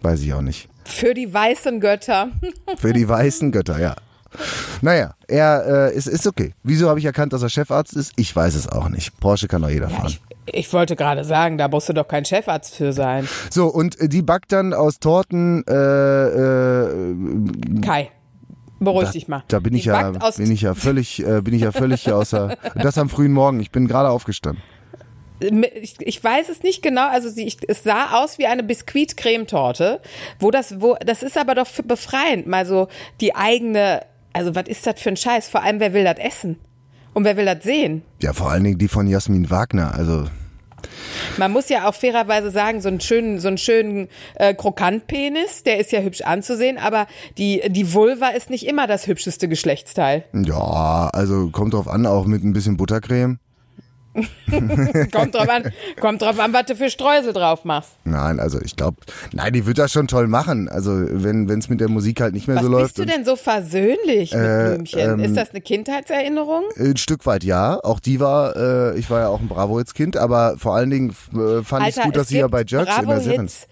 weiß 0.01 0.21
ich 0.21 0.33
auch 0.33 0.41
nicht. 0.41 0.69
Für 0.85 1.13
die 1.13 1.31
weißen 1.33 1.79
Götter. 1.79 2.29
Für 2.77 2.93
die 2.93 3.07
weißen 3.07 3.51
Götter, 3.51 3.79
ja. 3.79 3.95
Naja, 4.81 5.15
er 5.27 5.89
äh, 5.91 5.95
ist, 5.95 6.07
ist 6.07 6.27
okay. 6.27 6.53
Wieso 6.63 6.89
habe 6.89 6.99
ich 6.99 7.05
erkannt, 7.05 7.33
dass 7.33 7.41
er 7.41 7.49
Chefarzt 7.49 7.95
ist? 7.95 8.13
Ich 8.15 8.35
weiß 8.35 8.55
es 8.55 8.67
auch 8.67 8.89
nicht. 8.89 9.19
Porsche 9.19 9.47
kann 9.47 9.61
doch 9.61 9.69
jeder 9.69 9.89
fahren. 9.89 10.07
Ich, 10.07 10.21
ich 10.53 10.73
wollte 10.73 10.95
gerade 10.95 11.23
sagen, 11.25 11.57
da 11.57 11.67
musst 11.67 11.89
du 11.89 11.93
doch 11.93 12.07
kein 12.07 12.25
Chefarzt 12.25 12.75
für 12.75 12.93
sein. 12.93 13.27
So, 13.49 13.67
und 13.67 13.99
äh, 13.99 14.07
die 14.07 14.21
backt 14.21 14.51
dann 14.51 14.73
aus 14.73 14.99
Torten, 14.99 15.63
äh, 15.67 15.73
äh, 15.73 17.81
Kai, 17.81 18.11
beruhig 18.79 19.09
dich 19.09 19.27
mal. 19.27 19.43
da 19.47 19.59
bin 19.59 19.73
Die 19.73 19.79
ich 19.79 19.85
ja, 19.85 20.11
bin 20.11 20.51
ich 20.51 20.61
ja 20.61 20.75
völlig, 20.75 21.25
äh, 21.25 21.41
bin 21.41 21.53
ich 21.53 21.61
ja 21.61 21.71
völlig 21.71 22.03
hier 22.03 22.15
außer, 22.17 22.55
das 22.75 22.97
am 22.97 23.09
frühen 23.09 23.33
Morgen. 23.33 23.59
Ich 23.59 23.71
bin 23.71 23.87
gerade 23.87 24.09
aufgestanden. 24.09 24.63
Ich, 25.39 25.95
ich 25.99 26.23
weiß 26.23 26.49
es 26.49 26.63
nicht 26.63 26.81
genau, 26.81 27.07
also 27.09 27.29
sie, 27.29 27.45
ich, 27.45 27.57
es 27.67 27.83
sah 27.83 28.21
aus 28.21 28.37
wie 28.37 28.47
eine 28.47 28.63
Biskuit-Cremetorte, 28.63 30.01
wo 30.39 30.51
das, 30.51 30.81
wo, 30.81 30.95
das 31.05 31.23
ist 31.23 31.37
aber 31.37 31.55
doch 31.55 31.67
befreiend, 31.85 32.47
mal 32.47 32.65
so 32.65 32.87
die 33.21 33.35
eigene, 33.35 34.01
also 34.33 34.55
was 34.55 34.67
ist 34.67 34.85
das 34.85 34.99
für 34.99 35.09
ein 35.09 35.17
Scheiß? 35.17 35.49
Vor 35.49 35.63
allem, 35.63 35.79
wer 35.79 35.93
will 35.93 36.03
das 36.03 36.17
essen? 36.17 36.57
Und 37.13 37.23
wer 37.23 37.37
will 37.37 37.45
das 37.45 37.63
sehen? 37.63 38.03
Ja, 38.21 38.33
vor 38.33 38.51
allen 38.51 38.63
Dingen 38.63 38.77
die 38.77 38.87
von 38.87 39.07
Jasmin 39.07 39.49
Wagner. 39.49 39.95
Also, 39.95 40.25
Man 41.37 41.51
muss 41.51 41.67
ja 41.69 41.89
auch 41.89 41.95
fairerweise 41.95 42.51
sagen, 42.51 42.81
so 42.81 42.87
einen 42.87 43.01
schönen, 43.01 43.39
so 43.39 43.47
einen 43.47 43.57
schönen 43.57 44.09
äh, 44.35 44.53
Krokantpenis, 44.53 45.63
der 45.63 45.79
ist 45.79 45.91
ja 45.91 46.01
hübsch 46.01 46.21
anzusehen, 46.21 46.77
aber 46.77 47.07
die, 47.37 47.61
die 47.67 47.93
Vulva 47.93 48.29
ist 48.29 48.49
nicht 48.49 48.67
immer 48.67 48.87
das 48.87 49.07
hübscheste 49.07 49.47
Geschlechtsteil. 49.47 50.23
Ja, 50.33 51.09
also 51.11 51.49
kommt 51.49 51.73
drauf 51.73 51.87
an, 51.87 52.05
auch 52.05 52.25
mit 52.25 52.43
ein 52.43 52.53
bisschen 52.53 52.77
Buttercreme. 52.77 53.39
kommt 55.11 55.35
drauf 55.35 55.49
an, 55.49 55.71
kommt 55.99 56.21
drauf 56.21 56.39
an, 56.39 56.53
was 56.53 56.65
du 56.65 56.75
für 56.75 56.89
Streusel 56.89 57.33
drauf 57.33 57.65
machst. 57.65 57.91
Nein, 58.03 58.39
also 58.39 58.59
ich 58.61 58.75
glaube, 58.75 58.97
nein, 59.31 59.53
die 59.53 59.65
wird 59.65 59.77
das 59.77 59.91
schon 59.91 60.07
toll 60.07 60.27
machen. 60.27 60.67
Also 60.69 60.91
wenn 60.93 61.49
es 61.49 61.69
mit 61.69 61.79
der 61.81 61.89
Musik 61.89 62.21
halt 62.21 62.33
nicht 62.33 62.47
mehr 62.47 62.57
Was 62.57 62.63
so 62.63 62.69
läuft. 62.69 62.95
bist 62.95 62.97
du 62.99 63.05
denn 63.05 63.25
so 63.25 63.35
versöhnlich 63.35 64.33
mit 64.33 64.41
Äh, 64.41 64.69
Blümchen? 64.75 64.99
ähm, 64.99 65.19
ist 65.19 65.35
das 65.37 65.51
eine 65.51 65.61
Kindheitserinnerung? 65.61 66.63
Ein 66.77 66.97
Stück 66.97 67.25
weit 67.25 67.43
ja. 67.43 67.79
Auch 67.83 67.99
die 67.99 68.19
war, 68.19 68.55
äh, 68.55 68.97
ich 68.99 69.09
war 69.09 69.21
ja 69.21 69.27
auch 69.27 69.39
ein 69.39 69.47
Bravo-Hits-Kind, 69.47 70.17
aber 70.17 70.55
vor 70.57 70.75
allen 70.75 70.89
Dingen 70.89 71.09
äh, 71.33 71.63
fand 71.63 71.87
ich 71.87 71.97
Alter, 71.97 72.03
gut, 72.03 72.15
dass 72.15 72.23
es 72.23 72.29
sie 72.29 72.39
ja 72.39 72.47
bei 72.47 72.63
Jerks 72.65 72.97
in 72.99 73.07
der 73.07 73.19
Serie. 73.21 73.37
Bravo-Hits. 73.37 73.67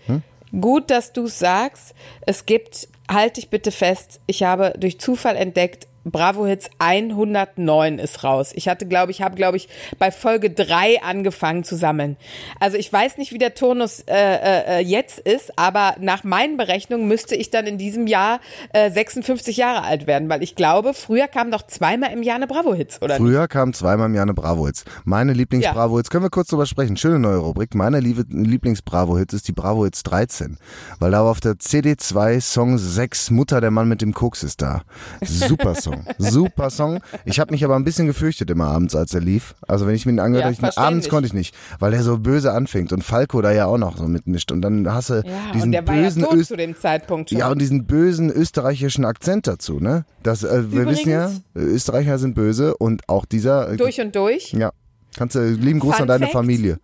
Gut, 0.62 0.90
dass 0.92 1.12
du 1.14 1.26
es 1.26 1.40
sagst. 1.40 1.94
Es 2.26 2.46
gibt, 2.46 2.88
halt 3.12 3.38
dich 3.38 3.50
bitte 3.50 3.72
fest, 3.72 4.20
ich 4.28 4.44
habe 4.44 4.74
durch 4.78 5.00
Zufall 5.00 5.36
entdeckt, 5.36 5.88
Bravo 6.12 6.46
Hits 6.46 6.70
109 6.80 8.00
ist 8.00 8.24
raus. 8.24 8.52
Ich 8.56 8.68
hatte, 8.68 8.86
glaube 8.86 9.12
ich, 9.12 9.22
habe, 9.22 9.36
glaube 9.36 9.58
ich, 9.58 9.68
bei 10.00 10.12
Folge 10.12 10.50
3 10.50 11.02
angefangen 11.04 11.64
zu 11.64 11.76
sammeln. 11.76 12.18
Also 12.60 12.78
ich 12.78 12.92
weiß 12.92 13.18
nicht, 13.18 13.32
wie 13.34 13.38
der 13.38 13.54
Turnus 13.56 14.02
äh, 14.08 14.78
äh, 14.78 14.80
jetzt 14.80 15.20
ist, 15.20 15.58
aber 15.58 15.96
nach 16.00 16.24
meinen 16.24 16.58
Berechnungen 16.58 17.08
müsste 17.08 17.36
ich 17.36 17.50
dann 17.50 17.66
in 17.66 17.78
diesem 17.78 18.08
Jahr 18.08 18.40
äh, 18.74 18.90
56 18.92 19.58
Jahre 19.58 19.84
alt 19.84 20.08
werden, 20.08 20.30
weil 20.30 20.44
ich 20.44 20.56
glaube, 20.56 20.94
früher 20.94 21.28
kam 21.28 21.52
doch 21.52 21.66
zweimal 21.68 22.12
im 22.12 22.24
Jahr 22.24 22.36
eine 22.38 22.48
Bravo 22.48 22.74
Hits, 22.74 23.02
oder? 23.02 23.20
nicht? 23.20 23.28
Früher 23.28 23.48
kam 23.48 23.74
zweimal 23.74 24.08
im 24.08 24.16
Jahr 24.16 24.24
eine 24.24 24.34
Bravo-Hits. 24.34 24.86
Meine 25.06 25.34
Lieblings-Bravo-Hits, 25.34 26.10
können 26.10 26.24
wir 26.24 26.30
kurz 26.30 26.50
drüber 26.50 26.66
sprechen, 26.66 26.98
schöne 26.98 27.20
neue 27.20 27.38
Rubrik. 27.38 27.76
Meine 27.76 28.00
Liebe- 28.00 28.26
Lieblings-Bravo-Hits 28.30 29.34
ist 29.34 29.48
die 29.48 29.52
Bravo-Hits 29.54 30.04
13, 30.04 30.58
weil 31.00 31.12
da 31.12 31.24
war 31.24 31.32
auf 31.32 31.40
der 31.40 31.54
CD2 31.54 32.42
Song 32.42 32.78
6 32.78 33.32
Mutter, 33.32 33.62
der 33.62 33.72
Mann 33.72 33.88
mit 33.88 34.02
dem 34.02 34.14
Koks 34.14 34.44
ist 34.44 34.62
da. 34.62 34.82
Super 35.24 35.76
Song, 35.76 35.97
super 36.18 36.70
Song. 36.70 37.00
Ich 37.26 37.40
habe 37.40 37.52
mich 37.52 37.64
aber 37.64 37.76
ein 37.76 37.84
bisschen 37.84 38.08
gefürchtet 38.08 38.50
immer 38.50 38.66
abends, 38.68 38.96
als 38.96 39.14
er 39.14 39.22
lief. 39.22 39.56
Also 39.68 39.88
wenn 39.88 39.96
ich 39.96 40.06
mir 40.06 40.14
ihn 40.14 40.20
angehört 40.20 40.56
Ja, 40.56 40.62
habe, 40.64 40.72
ich- 40.72 40.78
abends 40.78 41.10
konnte 41.10 41.28
ich 41.28 41.34
nicht, 41.34 41.56
weil 41.80 41.94
er 41.94 42.04
so 42.04 42.18
böse 42.18 42.52
anfängt 42.54 42.94
und 42.94 43.04
Falco 43.04 43.42
da 43.42 43.52
ja 43.52 43.66
auch 43.66 43.78
noch 43.78 43.98
so 43.98 44.08
mitmischt 44.08 44.52
und 44.52 44.62
dann 44.62 44.92
hasse 44.94 45.24
Ja, 45.26 45.32
diesen 45.54 45.68
und 45.68 45.72
der 45.74 45.88
war 45.88 45.96
ja 45.96 46.02
bösen 46.04 46.24
tot 46.24 46.34
Öst 46.34 46.48
zu 46.50 46.58
dem 46.58 46.76
Zeitpunkt 46.78 47.30
schon. 47.30 47.40
ja, 47.40 47.50
und 47.50 47.60
diesen 47.60 47.86
bösen 47.86 48.30
österreichischen 48.32 49.06
Akzent 49.06 49.48
dazu, 49.48 49.80
ne? 49.80 50.06
Das, 50.24 50.44
äh, 50.44 50.72
wir 50.72 50.82
Übrigens- 50.82 51.00
wissen 51.00 51.10
ja, 51.12 51.32
Österreicher 51.56 52.18
sind 52.20 52.34
böse 52.36 52.76
und 52.78 53.08
auch 53.10 53.26
dieser. 53.26 53.72
Äh, 53.72 53.78
durch 53.78 54.00
und 54.02 54.16
durch. 54.16 54.52
Ja. 54.54 54.72
Kannst 55.18 55.36
du, 55.36 55.40
lieben 55.50 55.80
Gruß 55.80 55.96
Fun 55.96 56.04
an 56.04 56.08
deine 56.10 56.26
Fact. 56.26 56.34
Familie. 56.34 56.80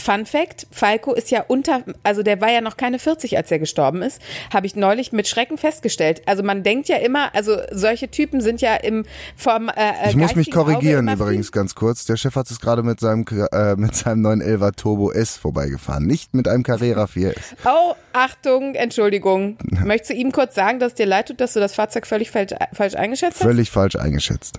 Fun 0.00 0.26
Fact, 0.26 0.66
Falco 0.70 1.12
ist 1.14 1.30
ja 1.30 1.44
unter, 1.46 1.82
also 2.02 2.22
der 2.22 2.40
war 2.40 2.50
ja 2.50 2.60
noch 2.60 2.76
keine 2.76 2.98
40, 2.98 3.36
als 3.36 3.50
er 3.50 3.58
gestorben 3.58 4.02
ist, 4.02 4.20
habe 4.52 4.66
ich 4.66 4.76
neulich 4.76 5.12
mit 5.12 5.28
Schrecken 5.28 5.58
festgestellt. 5.58 6.22
Also 6.26 6.42
man 6.42 6.62
denkt 6.62 6.88
ja 6.88 6.96
immer, 6.96 7.34
also 7.34 7.56
solche 7.72 8.10
Typen 8.10 8.40
sind 8.40 8.60
ja 8.60 8.74
im 8.76 9.04
vom 9.36 9.68
äh, 9.68 10.10
Ich 10.10 10.16
muss 10.16 10.34
mich 10.34 10.50
korrigieren 10.50 11.08
übrigens 11.08 11.52
ganz 11.52 11.74
kurz. 11.74 12.04
Der 12.06 12.16
Chef 12.16 12.34
hat 12.36 12.50
es 12.50 12.60
gerade 12.60 12.82
mit 12.82 13.00
seinem 13.00 13.24
äh, 13.52 13.74
mit 13.76 13.94
seinem 13.94 14.22
911 14.22 14.76
Turbo 14.76 15.10
S 15.12 15.36
vorbeigefahren, 15.36 16.06
nicht 16.06 16.34
mit 16.34 16.48
einem 16.48 16.62
Carrera 16.62 17.04
4S. 17.04 17.08
viel- 17.08 17.34
Oh, 17.64 17.94
Achtung, 18.12 18.74
Entschuldigung. 18.74 19.58
Möchtest 19.84 20.10
du 20.10 20.14
ihm 20.14 20.32
kurz 20.32 20.54
sagen, 20.54 20.78
dass 20.78 20.92
es 20.92 20.94
dir 20.96 21.06
leid 21.06 21.28
tut, 21.28 21.40
dass 21.40 21.52
du 21.54 21.60
das 21.60 21.74
Fahrzeug 21.74 22.06
völlig 22.06 22.30
falsch, 22.30 22.52
falsch 22.72 22.94
eingeschätzt 22.94 23.36
hast? 23.40 23.42
Völlig 23.46 23.70
falsch 23.70 23.96
eingeschätzt. 23.96 24.58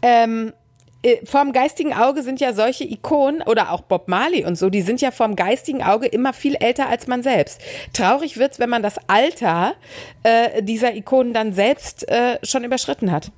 Ähm, 0.00 0.48
äh, 0.48 0.61
vorm 1.24 1.52
geistigen 1.52 1.92
Auge 1.92 2.22
sind 2.22 2.40
ja 2.40 2.52
solche 2.52 2.84
Ikonen 2.84 3.42
oder 3.42 3.72
auch 3.72 3.82
Bob 3.82 4.08
Marley 4.08 4.44
und 4.44 4.56
so, 4.56 4.70
die 4.70 4.82
sind 4.82 5.00
ja 5.00 5.10
vorm 5.10 5.36
geistigen 5.36 5.82
Auge 5.82 6.06
immer 6.06 6.32
viel 6.32 6.54
älter 6.54 6.88
als 6.88 7.06
man 7.06 7.22
selbst. 7.22 7.60
Traurig 7.92 8.36
wird's, 8.36 8.58
wenn 8.58 8.70
man 8.70 8.82
das 8.82 8.96
Alter 9.08 9.74
äh, 10.22 10.62
dieser 10.62 10.94
Ikonen 10.94 11.34
dann 11.34 11.52
selbst 11.52 12.08
äh, 12.08 12.38
schon 12.44 12.64
überschritten 12.64 13.10
hat. 13.10 13.32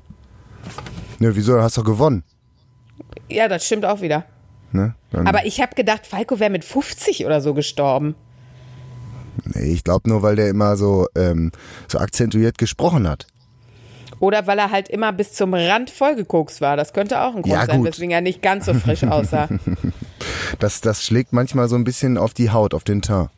Ne, 1.20 1.34
wieso? 1.34 1.60
Hast 1.60 1.76
du 1.76 1.84
gewonnen? 1.84 2.22
Ja, 3.28 3.48
das 3.48 3.64
stimmt 3.64 3.84
auch 3.84 4.00
wieder. 4.00 4.24
Ne? 4.72 4.94
Aber 5.12 5.46
ich 5.46 5.60
habe 5.60 5.74
gedacht, 5.74 6.06
Falco 6.06 6.40
wäre 6.40 6.50
mit 6.50 6.64
50 6.64 7.24
oder 7.24 7.40
so 7.40 7.54
gestorben. 7.54 8.14
nee, 9.44 9.72
ich 9.72 9.84
glaube 9.84 10.08
nur, 10.08 10.22
weil 10.22 10.36
der 10.36 10.48
immer 10.48 10.76
so 10.76 11.06
ähm, 11.16 11.52
so 11.88 11.98
akzentuiert 11.98 12.58
gesprochen 12.58 13.08
hat. 13.08 13.26
Oder 14.20 14.46
weil 14.46 14.58
er 14.58 14.70
halt 14.70 14.88
immer 14.88 15.12
bis 15.12 15.32
zum 15.32 15.54
Rand 15.54 15.90
vollgekokst 15.90 16.60
war. 16.60 16.76
Das 16.76 16.92
könnte 16.92 17.20
auch 17.20 17.34
ein 17.34 17.42
Grund 17.42 17.54
Ja, 17.54 17.66
sein, 17.66 17.84
weswegen 17.84 18.10
er 18.10 18.20
nicht 18.20 18.42
ganz 18.42 18.66
so 18.66 18.74
frisch 18.74 19.04
aussah. 19.04 19.48
Das 20.58 20.80
das 20.80 21.04
schlägt 21.04 21.32
manchmal 21.32 21.68
so 21.68 21.76
ein 21.76 21.84
bisschen 21.84 22.16
auf 22.16 22.32
die 22.32 22.50
Haut, 22.50 22.74
auf 22.74 22.84
den 22.84 23.02
Teint. 23.02 23.28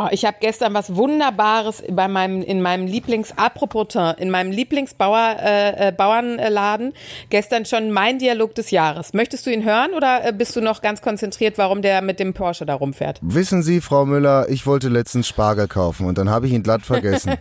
Oh, 0.00 0.06
ich 0.12 0.24
habe 0.24 0.36
gestern 0.38 0.74
was 0.74 0.94
Wunderbares 0.94 1.82
bei 1.90 2.06
meinem, 2.06 2.40
in 2.42 2.62
meinem 2.62 2.86
Lieblings, 2.86 3.36
apropos 3.36 3.88
in 4.18 4.30
meinem 4.30 4.52
Lieblingsbauer, 4.52 5.36
äh, 5.42 5.88
äh, 5.88 5.92
Bauernladen 5.92 6.92
gestern 7.30 7.64
schon 7.64 7.90
mein 7.90 8.20
Dialog 8.20 8.54
des 8.54 8.70
Jahres. 8.70 9.12
Möchtest 9.12 9.46
du 9.46 9.50
ihn 9.50 9.64
hören 9.64 9.94
oder 9.94 10.24
äh, 10.24 10.32
bist 10.32 10.54
du 10.54 10.60
noch 10.60 10.82
ganz 10.82 11.02
konzentriert, 11.02 11.58
warum 11.58 11.82
der 11.82 12.00
mit 12.00 12.20
dem 12.20 12.32
Porsche 12.32 12.64
da 12.64 12.74
rumfährt? 12.74 13.18
Wissen 13.22 13.64
Sie, 13.64 13.80
Frau 13.80 14.06
Müller, 14.06 14.48
ich 14.48 14.66
wollte 14.66 14.88
letztens 14.88 15.26
Spargel 15.26 15.66
kaufen 15.66 16.06
und 16.06 16.16
dann 16.16 16.30
habe 16.30 16.46
ich 16.46 16.52
ihn 16.52 16.62
glatt 16.62 16.82
vergessen. 16.82 17.32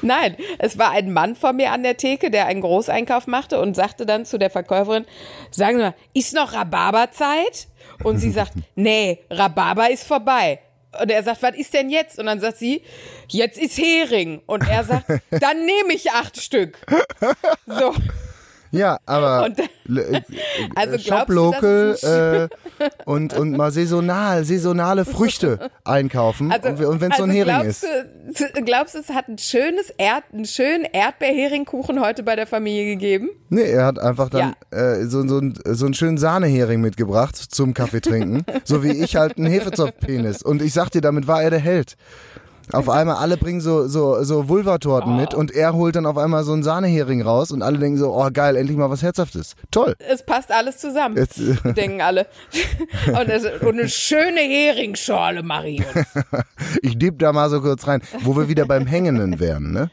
Nein, 0.00 0.36
es 0.58 0.78
war 0.78 0.92
ein 0.92 1.12
Mann 1.12 1.36
vor 1.36 1.52
mir 1.52 1.72
an 1.72 1.82
der 1.82 1.98
Theke, 1.98 2.30
der 2.30 2.46
einen 2.46 2.62
Großeinkauf 2.62 3.26
machte 3.26 3.60
und 3.60 3.76
sagte 3.76 4.06
dann 4.06 4.24
zu 4.24 4.38
der 4.38 4.48
Verkäuferin, 4.48 5.04
sagen 5.50 5.76
Sie 5.76 5.82
mal, 5.82 5.94
ist 6.14 6.34
noch 6.34 6.54
Rhabarberzeit? 6.54 7.68
Und 8.02 8.18
sie 8.18 8.30
sagt, 8.30 8.52
nee, 8.74 9.20
Rhabarber 9.30 9.90
ist 9.90 10.04
vorbei. 10.04 10.60
Und 11.00 11.10
er 11.10 11.22
sagt, 11.22 11.42
was 11.42 11.56
ist 11.56 11.74
denn 11.74 11.90
jetzt? 11.90 12.18
Und 12.18 12.26
dann 12.26 12.40
sagt 12.40 12.58
sie, 12.58 12.82
jetzt 13.28 13.58
ist 13.58 13.76
Hering. 13.78 14.40
Und 14.46 14.66
er 14.68 14.84
sagt, 14.84 15.06
dann 15.30 15.66
nehme 15.66 15.92
ich 15.94 16.10
acht 16.10 16.40
Stück. 16.40 16.78
So, 17.66 17.94
Ja, 18.70 18.98
aber 19.06 19.44
Und- 19.46 19.58
l- 19.88 20.14
äh, 20.14 20.20
Also 20.74 20.98
Shop 20.98 21.28
Local 21.28 21.96
äh, 22.02 22.84
und, 23.04 23.32
und 23.34 23.52
mal 23.56 23.70
saisonal, 23.70 24.44
saisonale 24.44 25.04
Früchte 25.04 25.70
einkaufen. 25.84 26.52
also, 26.52 26.68
und 26.68 26.84
und 26.96 27.00
wenn 27.00 27.10
es 27.12 27.16
so 27.18 27.22
ein 27.24 27.30
also 27.30 27.38
Hering 27.42 27.60
glaubst 27.62 27.84
ist. 27.84 28.56
Du, 28.56 28.62
glaubst 28.64 28.94
du, 28.94 28.98
es 28.98 29.08
hat 29.10 29.28
ein 29.28 29.38
schönes 29.38 29.90
Erd, 29.98 30.24
einen 30.32 30.44
schönen 30.44 30.84
Erdbeerheringkuchen 30.84 32.00
heute 32.00 32.22
bei 32.22 32.36
der 32.36 32.46
Familie 32.46 32.84
gegeben? 32.86 33.30
Nee, 33.48 33.62
er 33.70 33.84
hat 33.86 33.98
einfach 33.98 34.28
dann 34.28 34.54
äh, 34.70 35.04
so, 35.04 35.26
so, 35.26 35.40
so 35.64 35.84
einen 35.86 35.94
schönen 35.94 36.18
Sahnehering 36.18 36.80
mitgebracht 36.80 37.36
zum 37.36 37.74
Kaffee 37.74 38.00
trinken. 38.00 38.44
so 38.64 38.82
wie 38.82 38.90
ich 38.92 39.16
halt 39.16 39.38
einen 39.38 39.46
Hefezopfpenis. 39.46 40.42
Und 40.42 40.62
ich 40.62 40.72
sag 40.72 40.90
dir, 40.90 41.00
damit 41.00 41.26
war 41.26 41.42
er 41.42 41.50
der 41.50 41.60
Held. 41.60 41.96
Auf 42.72 42.88
einmal 42.88 43.16
alle 43.16 43.36
bringen 43.36 43.60
so, 43.60 43.86
so, 43.86 44.22
so 44.22 44.48
Vulvatorten 44.48 45.16
mit 45.16 45.34
und 45.34 45.52
er 45.52 45.74
holt 45.74 45.96
dann 45.96 46.06
auf 46.06 46.16
einmal 46.16 46.44
so 46.44 46.52
einen 46.52 46.62
Sahnehering 46.62 47.22
raus 47.22 47.50
und 47.50 47.62
alle 47.62 47.78
denken 47.78 47.98
so, 47.98 48.12
oh 48.12 48.28
geil, 48.32 48.56
endlich 48.56 48.76
mal 48.76 48.90
was 48.90 49.02
Herzhaftes. 49.02 49.54
Toll. 49.70 49.94
Es 49.98 50.24
passt 50.24 50.50
alles 50.50 50.78
zusammen. 50.78 51.16
Jetzt, 51.16 51.38
äh, 51.38 51.72
denken 51.74 52.00
alle. 52.00 52.26
Und, 53.06 53.28
es, 53.28 53.44
und 53.44 53.78
eine 53.78 53.88
schöne 53.88 54.40
Heringsschorle, 54.40 55.42
Marion. 55.42 55.84
Ich 56.82 56.98
dieb 56.98 57.18
da 57.18 57.32
mal 57.32 57.48
so 57.50 57.60
kurz 57.60 57.86
rein, 57.86 58.02
wo 58.22 58.36
wir 58.36 58.48
wieder 58.48 58.66
beim 58.66 58.86
Hängenden 58.86 59.38
wären, 59.40 59.72
ne? 59.72 59.90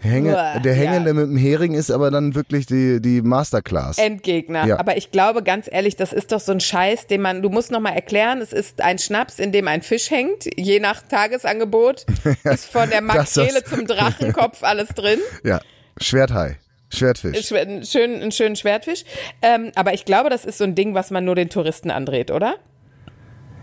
Hänge, 0.00 0.60
der 0.64 0.74
Hängende 0.74 1.10
ja. 1.10 1.14
mit 1.14 1.26
dem 1.28 1.36
Hering 1.36 1.74
ist 1.74 1.90
aber 1.90 2.10
dann 2.10 2.34
wirklich 2.34 2.66
die, 2.66 3.00
die 3.00 3.22
Masterclass. 3.22 3.98
Endgegner. 3.98 4.66
Ja. 4.66 4.78
Aber 4.78 4.96
ich 4.96 5.10
glaube, 5.10 5.42
ganz 5.42 5.68
ehrlich, 5.70 5.96
das 5.96 6.12
ist 6.12 6.30
doch 6.32 6.40
so 6.40 6.52
ein 6.52 6.60
Scheiß, 6.60 7.06
den 7.06 7.22
man, 7.22 7.40
du 7.42 7.48
musst 7.48 7.70
noch 7.70 7.80
mal 7.80 7.90
erklären, 7.94 8.40
es 8.40 8.52
ist 8.52 8.80
ein 8.80 8.98
Schnaps, 8.98 9.38
in 9.38 9.50
dem 9.52 9.66
ein 9.68 9.82
Fisch 9.82 10.10
hängt, 10.10 10.44
je 10.56 10.78
nach 10.80 11.02
Tagesangebot, 11.02 12.04
ist 12.44 12.66
von 12.66 12.90
der 12.90 13.00
Makrele 13.00 13.64
zum 13.64 13.86
Drachenkopf 13.86 14.62
alles 14.62 14.88
drin. 14.90 15.18
Ja, 15.44 15.60
Schwerthai, 16.00 16.58
Schwertfisch. 16.90 17.46
Schwer- 17.48 17.62
Einen 17.62 17.84
schönen, 17.84 18.20
einen 18.22 18.32
schönen 18.32 18.56
Schwertfisch. 18.56 19.04
Ähm, 19.42 19.72
aber 19.74 19.94
ich 19.94 20.04
glaube, 20.04 20.30
das 20.30 20.44
ist 20.44 20.58
so 20.58 20.64
ein 20.64 20.74
Ding, 20.74 20.94
was 20.94 21.10
man 21.10 21.24
nur 21.24 21.34
den 21.34 21.48
Touristen 21.48 21.90
andreht, 21.90 22.30
oder? 22.30 22.56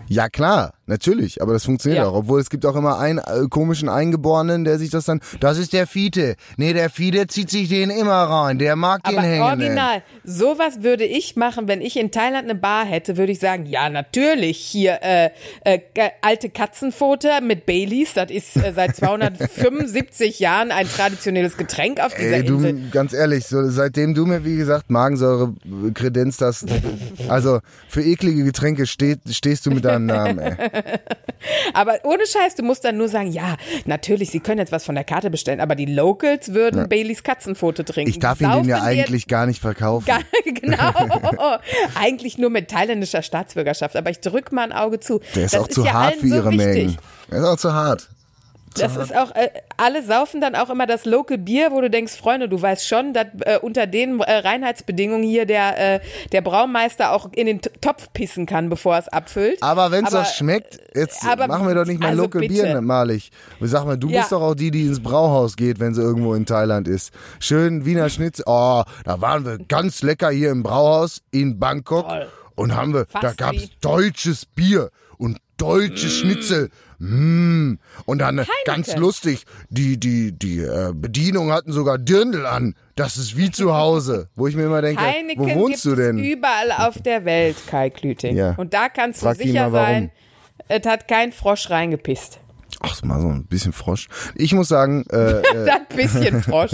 Ja 0.08 0.28
klar, 0.28 0.72
natürlich, 0.86 1.42
aber 1.42 1.52
das 1.52 1.64
funktioniert 1.64 2.02
Ja. 2.02 2.08
auch. 2.08 2.14
Obwohl 2.14 2.40
es 2.40 2.50
gibt 2.50 2.64
auch 2.66 2.76
immer 2.76 2.98
einen 2.98 3.18
äh, 3.18 3.48
komischen 3.50 3.88
Eingeborenen, 3.88 4.64
der 4.64 4.78
sich 4.78 4.90
das 4.90 5.04
dann, 5.04 5.20
das 5.40 5.58
ist 5.58 5.72
der 5.72 5.86
Fiete. 5.86 6.36
Nee, 6.56 6.72
der 6.72 6.90
Fiete 6.90 7.26
zieht 7.26 7.50
sich 7.50 7.68
den 7.68 7.90
immer 7.90 8.12
rein, 8.12 8.58
der 8.58 8.76
mag 8.76 9.02
den 9.04 9.18
Aber 9.18 9.26
Hängenden. 9.26 9.60
original, 9.60 10.02
sowas 10.24 10.82
würde 10.82 11.04
ich 11.04 11.36
machen, 11.36 11.68
wenn 11.68 11.80
ich 11.82 11.96
in 11.98 12.10
Thailand 12.10 12.44
eine 12.48 12.54
Bar 12.54 12.84
hätte, 12.84 13.16
würde 13.16 13.32
ich 13.32 13.38
sagen, 13.38 13.66
ja, 13.66 13.88
natürlich, 13.90 14.58
hier 14.58 14.98
äh, 15.02 15.30
äh, 15.64 15.78
ge- 15.94 16.10
alte 16.22 16.50
Katzenpfote 16.50 17.28
mit 17.42 17.66
Baileys, 17.66 18.14
das 18.14 18.30
ist 18.30 18.56
äh, 18.56 18.72
seit 18.74 18.96
275 19.46 20.40
Jahren 20.40 20.70
ein 20.70 20.88
traditionelles 20.88 21.56
Getränk 21.56 22.00
auf 22.00 22.14
dieser 22.14 22.36
Ey, 22.36 22.44
du, 22.44 22.54
Insel. 22.56 22.90
ganz 22.90 23.12
ehrlich, 23.12 23.46
so, 23.46 23.68
seitdem 23.70 24.14
du 24.14 24.26
mir, 24.26 24.44
wie 24.44 24.56
gesagt, 24.56 24.90
Magensäure 24.90 25.54
äh, 25.64 25.90
kredenzt 25.92 26.40
hast, 26.42 26.66
also 27.28 27.60
für 27.88 28.02
eklige 28.02 28.44
Getränke 28.44 28.86
steh, 28.86 29.16
stehst 29.30 29.66
du 29.66 29.70
mit 29.70 29.84
deinem 29.84 30.06
Namen, 30.06 30.38
ey. 30.38 30.54
Aber 31.74 31.98
ohne 32.04 32.26
Scheiß, 32.26 32.54
du 32.54 32.62
musst 32.62 32.84
dann 32.84 32.96
nur 32.96 33.08
sagen, 33.08 33.30
ja, 33.30 33.56
natürlich, 33.84 34.30
sie 34.30 34.40
können 34.40 34.58
jetzt 34.58 34.72
was 34.72 34.84
von 34.84 34.94
der 34.94 35.04
Karte 35.04 35.30
bestellen, 35.30 35.60
aber 35.60 35.74
die 35.74 35.86
Locals 35.86 36.54
würden 36.54 36.88
Baileys 36.88 37.22
Katzenfoto 37.22 37.82
trinken. 37.82 38.10
Ich 38.10 38.18
darf 38.18 38.40
ihn 38.40 38.64
ja 38.64 38.82
eigentlich 38.82 39.28
gar 39.28 39.46
nicht 39.46 39.60
verkaufen. 39.60 40.06
Gar, 40.06 40.20
genau. 40.44 40.92
Eigentlich 41.94 42.38
nur 42.38 42.50
mit 42.50 42.68
thailändischer 42.68 43.22
Staatsbürgerschaft. 43.22 43.96
Aber 43.96 44.10
ich 44.10 44.20
drück 44.20 44.52
mal 44.52 44.64
ein 44.64 44.72
Auge 44.72 45.00
zu. 45.00 45.20
Der 45.34 45.44
ist 45.44 45.54
das 45.54 45.60
auch 45.60 45.68
zu 45.68 45.84
ja 45.84 45.92
hart 45.92 46.16
für 46.16 46.28
so 46.28 46.34
ihre 46.34 46.50
wichtig. 46.50 46.66
Mägen. 46.66 46.96
Der 47.30 47.38
ist 47.38 47.44
auch 47.44 47.56
zu 47.56 47.72
hart. 47.72 48.08
Das 48.80 48.96
ist 48.96 49.14
auch, 49.16 49.34
äh, 49.34 49.48
alle 49.76 50.02
saufen 50.04 50.40
dann 50.40 50.54
auch 50.54 50.70
immer 50.70 50.86
das 50.86 51.04
Local 51.04 51.38
Bier, 51.38 51.70
wo 51.72 51.80
du 51.80 51.90
denkst, 51.90 52.12
Freunde, 52.14 52.48
du 52.48 52.60
weißt 52.60 52.86
schon, 52.86 53.12
dass 53.12 53.26
äh, 53.40 53.58
unter 53.60 53.86
den 53.86 54.20
äh, 54.20 54.32
Reinheitsbedingungen 54.38 55.22
hier 55.22 55.46
der, 55.46 55.94
äh, 55.96 56.00
der 56.32 56.40
Braumeister 56.42 57.12
auch 57.12 57.30
in 57.34 57.46
den 57.46 57.60
Topf 57.80 58.12
pissen 58.12 58.46
kann, 58.46 58.68
bevor 58.68 58.96
es 58.98 59.08
abfüllt. 59.08 59.62
Aber 59.62 59.90
wenn 59.90 60.04
es 60.04 60.10
doch 60.12 60.26
schmeckt, 60.26 60.78
jetzt 60.94 61.24
aber- 61.26 61.46
machen 61.46 61.66
wir 61.68 61.74
doch 61.74 61.84
nicht 61.86 62.00
mal 62.00 62.08
also 62.10 62.22
Local 62.22 62.40
bitte. 62.40 62.54
Bier 62.62 62.80
malig. 62.80 63.30
Sag 63.60 63.84
mal, 63.86 63.96
du 63.96 64.08
Ja. 64.08 64.20
bist 64.20 64.32
doch 64.32 64.42
auch 64.42 64.54
die, 64.54 64.70
die 64.70 64.82
ins 64.86 65.00
Brauhaus 65.02 65.56
geht, 65.56 65.80
wenn 65.80 65.94
sie 65.94 66.02
irgendwo 66.02 66.34
in 66.34 66.46
Thailand 66.46 66.88
ist. 66.88 67.12
Schön 67.40 67.84
Wiener 67.86 68.08
Schnitzel. 68.10 68.44
Oh, 68.46 68.82
da 69.04 69.20
waren 69.20 69.44
wir 69.44 69.58
ganz 69.58 70.02
lecker 70.02 70.30
hier 70.30 70.50
im 70.50 70.62
Brauhaus 70.62 71.22
in 71.30 71.58
Bangkok. 71.58 72.08
Toll. 72.08 72.26
Und 72.54 72.74
haben 72.74 72.94
wir, 72.94 73.04
Fast 73.06 73.22
da 73.22 73.32
gab's 73.34 73.62
wie- 73.62 73.70
deutsches 73.82 74.46
Bier 74.46 74.90
und 75.18 75.38
deutsche 75.58 76.08
Schnitzel. 76.08 76.70
Mm. 76.98 77.74
Und 78.04 78.18
dann 78.18 78.38
äh, 78.38 78.44
ganz 78.64 78.96
lustig, 78.96 79.44
die, 79.68 79.98
die, 79.98 80.32
die 80.32 80.60
äh, 80.60 80.92
Bedienung 80.94 81.52
hatten 81.52 81.72
sogar 81.72 81.98
Dirndl 81.98 82.46
an. 82.46 82.74
Das 82.94 83.16
ist 83.16 83.36
wie 83.36 83.50
zu 83.50 83.74
Hause. 83.74 84.28
Wo 84.34 84.46
ich 84.46 84.56
mir 84.56 84.64
immer 84.64 84.82
denke, 84.82 85.02
Heineken 85.02 85.44
wo 85.44 85.54
wohnst 85.54 85.84
du 85.84 85.94
denn? 85.94 86.18
überall 86.18 86.72
auf 86.72 87.00
der 87.02 87.24
Welt, 87.24 87.56
Kai 87.66 87.90
Klüting. 87.90 88.36
Ja. 88.36 88.54
Und 88.56 88.72
da 88.72 88.88
kannst 88.88 89.20
du 89.20 89.26
Frag 89.26 89.36
sicher 89.36 89.70
sein, 89.70 90.10
es 90.68 90.86
hat 90.86 91.06
kein 91.08 91.32
Frosch 91.32 91.70
reingepisst. 91.70 92.40
Ach, 92.80 93.02
mal 93.02 93.20
so 93.20 93.28
ein 93.28 93.44
bisschen 93.46 93.72
Frosch. 93.72 94.08
Ich 94.34 94.52
muss 94.52 94.68
sagen, 94.68 95.04
äh, 95.10 95.42
Das 95.66 95.96
bisschen 95.96 96.42
Frosch. 96.42 96.72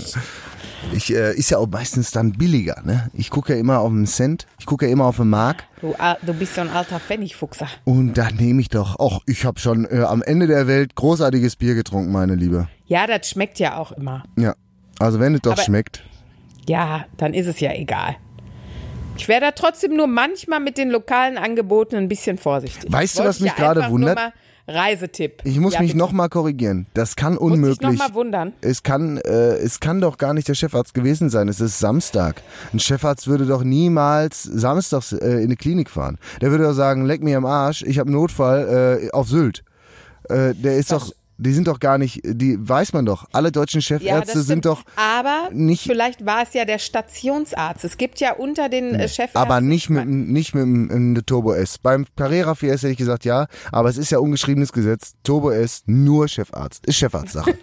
Ich 0.93 1.15
äh, 1.15 1.33
ist 1.37 1.51
ja 1.51 1.59
auch 1.59 1.69
meistens 1.69 2.11
dann 2.11 2.33
billiger, 2.33 2.83
ne? 2.85 3.09
Ich 3.15 3.31
gucke 3.31 3.55
ja 3.55 3.59
immer 3.61 3.79
auf 3.79 3.91
den 3.91 4.07
Cent, 4.07 4.47
ich 4.59 4.67
gucke 4.67 4.87
ja 4.87 4.93
immer 4.93 5.05
auf 5.07 5.17
den 5.17 5.29
Mark 5.31 5.63
Du, 5.81 5.95
du 6.27 6.35
bist 6.35 6.57
so 6.57 6.61
ein 6.61 6.71
alter 6.71 6.99
Pfennigfuchser. 6.99 7.69
und 7.85 8.15
da 8.15 8.31
nehme 8.31 8.61
ich 8.61 8.69
doch, 8.69 8.97
ach, 8.99 9.21
ich 9.27 9.45
habe 9.45 9.61
schon 9.61 9.85
äh, 9.85 10.01
am 10.03 10.23
Ende 10.23 10.49
der 10.49 10.67
Welt 10.67 10.97
großartiges 10.97 11.55
Bier 11.57 11.75
getrunken, 11.75 12.11
meine 12.11 12.35
Liebe. 12.35 12.69
Ja, 12.87 13.07
das 13.07 13.31
schmeckt 13.31 13.61
ja 13.61 13.77
auch 13.79 13.93
immer. 13.93 14.25
Ja. 14.37 14.55
Also 14.99 15.21
wenn 15.21 15.35
es 15.37 15.41
doch 15.43 15.53
Aber- 15.53 15.63
schmeckt. 15.63 16.03
Ja, 16.69 17.05
dann 17.17 17.33
ist 17.35 17.47
es 17.47 17.59
ja 17.61 17.73
egal. 17.73 18.17
Ich 19.17 19.29
wäre 19.29 19.41
da 19.41 19.51
trotzdem 19.53 19.95
nur 19.97 20.07
manchmal 20.09 20.59
mit 20.61 20.79
den 20.79 20.91
lokalen 20.91 21.37
Angeboten 21.39 21.97
ein 21.97 22.09
bisschen 22.09 22.39
vorsichtig. 22.39 22.91
Weißt 22.91 23.19
du, 23.19 23.25
was 23.25 23.41
mich 23.41 23.55
gerade 23.55 23.89
wundert? 23.91 24.17
Mal 24.17 24.33
Reisetipp. 24.69 25.43
Ich 25.45 25.59
muss 25.59 25.75
ja, 25.75 25.81
mich 25.81 25.91
bitte. 25.91 25.99
noch 25.99 26.13
mal 26.13 26.29
korrigieren. 26.29 26.87
Das 26.95 27.17
kann 27.17 27.35
Muss 27.35 27.43
unmöglich. 27.43 27.81
noch 27.81 28.09
mal 28.09 28.15
wundern. 28.15 28.53
Es 28.61 28.83
kann, 28.83 29.19
äh, 29.19 29.57
es 29.57 29.81
kann 29.81 30.01
doch 30.01 30.19
gar 30.19 30.35
nicht 30.35 30.49
der 30.49 30.55
Chefarzt 30.55 30.95
gewesen 30.95 31.31
sein. 31.31 31.49
Es 31.49 31.61
ist 31.61 31.79
Samstag. 31.79 32.43
Ein 32.73 32.79
Chefarzt 32.81 33.27
würde 33.27 33.47
doch 33.47 33.65
niemals 33.65 34.43
samstags 34.43 35.13
äh, 35.13 35.39
in 35.39 35.45
eine 35.45 35.57
Klinik 35.57 35.91
fahren. 35.91 36.19
Der 36.41 36.51
würde 36.51 36.65
doch 36.65 36.75
sagen, 36.75 37.05
leck 37.05 37.23
mir 37.23 37.37
am 37.39 37.47
Arsch, 37.47 37.83
ich 37.83 37.99
habe 37.99 38.09
einen 38.09 38.17
Notfall 38.17 39.01
äh, 39.03 39.11
auf 39.11 39.29
Sylt. 39.29 39.65
Äh, 40.29 40.55
der 40.55 40.77
ist 40.77 40.93
doch, 40.93 41.13
die 41.43 41.53
sind 41.53 41.69
doch 41.69 41.81
gar 41.81 41.99
nicht, 41.99 42.21
die 42.25 42.57
weiß 42.59 42.93
man 42.93 43.05
doch. 43.05 43.27
Alle 43.33 43.53
deutschen 43.53 43.81
Ja, 43.81 43.99
Chefärzte 43.99 44.39
das 44.39 44.47
sind 44.47 44.65
doch 44.65 44.83
Aber 44.97 45.49
nicht- 45.53 45.83
vielleicht 45.83 46.25
war 46.25 46.43
es 46.43 46.55
ja 46.55 46.65
der 46.65 46.79
Stationsarzt. 46.79 47.85
Es 47.85 47.97
gibt 47.99 48.21
ja 48.21 48.33
unter 48.35 48.69
den 48.69 48.95
äh, 48.95 49.09
Chefärzten. 49.09 49.41
Aber 49.41 49.61
nicht 49.61 49.91
mit, 49.91 50.03
dem- 50.05 50.33
nicht 50.33 50.55
mit 50.55 50.63
dem 50.65 51.21
Turbo 51.27 51.53
S. 51.53 51.79
Beim 51.79 52.07
Carrera 52.17 52.53
4S 52.53 52.73
hätte 52.83 52.89
ich 52.89 52.97
gesagt, 52.99 53.25
ja, 53.25 53.47
aber 53.71 53.89
es 53.89 53.97
ist 53.99 54.11
ja 54.11 54.19
ungeschriebenes 54.19 54.73
Gesetz. 54.73 55.13
Turbo 55.23 55.51
S, 55.51 55.83
nur 55.87 56.29
Chefarzt. 56.29 56.87
Ist 56.87 56.97
Chefarztsache. 56.97 57.53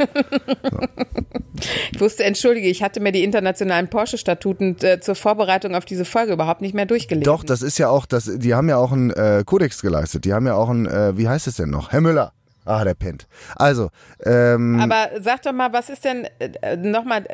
Ich 1.92 2.00
wusste, 2.00 2.24
entschuldige, 2.24 2.68
ich 2.70 2.82
hatte 2.84 3.00
mir 3.02 3.12
die 3.12 3.24
internationalen 3.24 3.90
Porsche-Statuten 3.90 4.78
äh, 4.82 5.00
zur 5.02 5.16
Vorbereitung 5.16 5.76
auf 5.76 5.84
diese 5.84 6.06
Folge 6.06 6.32
überhaupt 6.34 6.62
nicht 6.62 6.74
mehr 6.74 6.86
durchgelesen. 6.86 7.24
Doch, 7.26 7.44
das 7.44 7.62
ist 7.62 7.78
ja 7.78 7.90
auch, 7.90 8.06
das, 8.06 8.32
die 8.34 8.54
haben 8.54 8.70
ja 8.70 8.78
auch 8.78 8.92
einen 8.94 9.10
äh, 9.10 9.44
Kodex 9.46 9.82
geleistet. 9.82 10.24
Die 10.26 10.34
haben 10.34 10.48
ja 10.48 10.54
auch 10.56 10.70
einen, 10.70 10.86
äh, 10.86 11.18
wie 11.18 11.28
heißt 11.28 11.48
es 11.48 11.56
denn 11.56 11.70
noch? 11.70 11.92
Herr 11.92 12.00
Müller. 12.02 12.32
Ah, 12.66 12.84
der 12.84 12.94
pennt. 12.94 13.28
Also, 13.56 13.90
ähm, 14.26 14.80
Aber 14.80 15.10
sag 15.22 15.42
doch 15.42 15.54
mal, 15.54 15.74
was 15.74 15.90
ist 15.90 16.06
denn, 16.06 16.28
äh, 16.40 16.78
nochmal, 16.78 17.26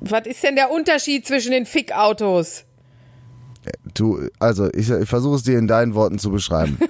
was 0.00 0.26
ist 0.26 0.42
denn 0.42 0.56
der 0.56 0.70
Unterschied 0.70 1.26
zwischen 1.26 1.52
den 1.52 1.66
Fickautos? 1.66 2.64
du, 3.94 4.28
also 4.40 4.68
ich, 4.72 4.90
ich 4.90 5.08
versuche 5.08 5.36
es 5.36 5.42
dir 5.44 5.58
in 5.58 5.68
deinen 5.68 5.94
Worten 5.94 6.18
zu 6.18 6.30
beschreiben. 6.30 6.78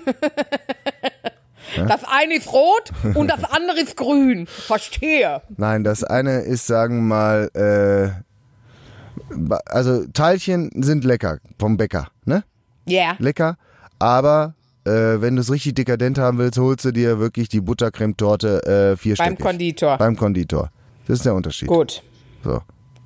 Das 1.89 2.05
eine 2.05 2.35
ist 2.35 2.53
rot 2.53 2.93
und 3.15 3.29
das 3.29 3.45
andere 3.45 3.81
ist 3.81 3.97
grün. 3.97 4.47
Verstehe. 4.47 5.41
Nein, 5.57 5.85
das 5.85 6.05
eine 6.05 6.41
ist, 6.41 6.67
sagen 6.67 6.97
wir 6.97 7.03
mal, 7.03 7.51
äh, 7.55 9.51
also 9.65 10.07
Teilchen 10.09 10.71
sind 10.83 11.05
lecker 11.05 11.39
vom 11.59 11.79
Bäcker, 11.79 12.09
ne? 12.27 12.45
Ja. 12.85 13.17
lecker, 13.19 13.57
aber 13.99 14.55
äh, 14.85 15.21
wenn 15.21 15.37
du 15.37 15.43
es 15.43 15.51
richtig 15.51 15.75
dekadent 15.75 16.19
haben 16.19 16.39
willst, 16.39 16.59
holst 16.59 16.85
du 16.85 16.93
dir 16.93 17.19
wirklich 17.19 17.49
die 17.49 17.61
Buttercremetorte 17.61 18.93
äh, 18.93 18.97
vierstöckig. 18.97 19.39
Beim 19.39 19.47
Konditor. 19.47 19.99
Beim 19.99 20.17
Konditor. 20.17 20.71
Das 21.07 21.19
ist 21.19 21.27
der 21.27 21.35
Unterschied. 21.35 21.69
Gut. 21.69 22.03
So. 22.45 22.61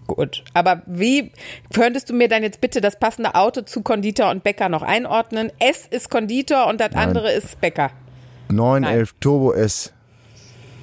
Gut. 0.06 0.44
Aber 0.54 0.82
wie 0.86 1.32
könntest 1.72 2.10
du 2.10 2.14
mir 2.14 2.28
dann 2.28 2.42
jetzt 2.42 2.60
bitte 2.60 2.80
das 2.80 2.98
passende 2.98 3.34
Auto 3.34 3.62
zu 3.62 3.82
Konditor 3.82 4.30
und 4.30 4.44
Bäcker 4.44 4.68
noch 4.68 4.82
einordnen? 4.82 5.50
S 5.58 5.86
ist 5.90 6.10
Konditor 6.10 6.68
und 6.68 6.80
das 6.80 6.94
andere 6.94 7.32
ist 7.32 7.60
Bäcker. 7.60 7.90
911 8.48 9.14
Turbo 9.20 9.52
S. 9.52 9.92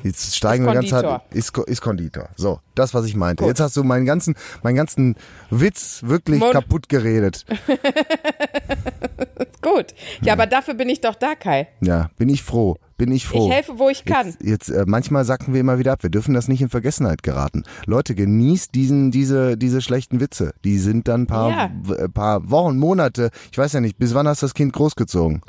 Jetzt 0.03 0.35
steigen 0.35 0.65
Ist 0.65 0.73
wir 0.73 0.73
ganz 0.81 0.91
hart. 0.91 1.33
Ist, 1.33 1.57
ist 1.57 1.81
Konditor. 1.81 2.29
So, 2.35 2.59
das, 2.75 2.93
was 2.93 3.05
ich 3.05 3.15
meinte. 3.15 3.43
Gut. 3.43 3.49
Jetzt 3.49 3.59
hast 3.61 3.77
du 3.77 3.83
meinen 3.83 4.05
ganzen, 4.05 4.35
meinen 4.61 4.75
ganzen 4.75 5.15
Witz 5.49 6.01
wirklich 6.05 6.39
Mund. 6.39 6.51
kaputt 6.51 6.89
geredet. 6.89 7.45
Gut. 9.61 9.93
Ja, 10.21 10.33
aber 10.33 10.45
dafür 10.45 10.73
bin 10.73 10.89
ich 10.89 10.99
doch 11.01 11.15
da, 11.15 11.35
Kai. 11.35 11.69
Ja, 11.81 12.09
bin 12.17 12.27
ich 12.29 12.43
froh. 12.43 12.75
Bin 12.97 13.11
ich 13.11 13.25
froh. 13.25 13.47
Ich 13.47 13.53
helfe, 13.53 13.79
wo 13.79 13.89
ich 13.89 14.05
kann. 14.05 14.27
Jetzt, 14.27 14.43
jetzt 14.43 14.69
äh, 14.69 14.83
manchmal 14.85 15.25
sacken 15.25 15.53
wir 15.53 15.61
immer 15.61 15.79
wieder 15.79 15.93
ab. 15.93 16.03
Wir 16.03 16.09
dürfen 16.09 16.33
das 16.33 16.47
nicht 16.47 16.61
in 16.61 16.69
Vergessenheit 16.69 17.23
geraten. 17.23 17.63
Leute, 17.85 18.13
genießt 18.13 18.75
diesen, 18.75 19.11
diese, 19.11 19.57
diese 19.57 19.81
schlechten 19.81 20.19
Witze. 20.19 20.53
Die 20.63 20.77
sind 20.77 21.07
dann 21.07 21.21
ein 21.23 21.27
paar, 21.27 21.49
Ja. 21.49 21.71
äh, 21.95 22.09
paar 22.09 22.49
Wochen, 22.51 22.77
Monate. 22.77 23.29
Ich 23.51 23.57
weiß 23.57 23.73
ja 23.73 23.79
nicht, 23.79 23.97
bis 23.97 24.13
wann 24.13 24.27
hast 24.27 24.41
du 24.41 24.45
das 24.45 24.53
Kind 24.53 24.73
großgezogen? 24.73 25.41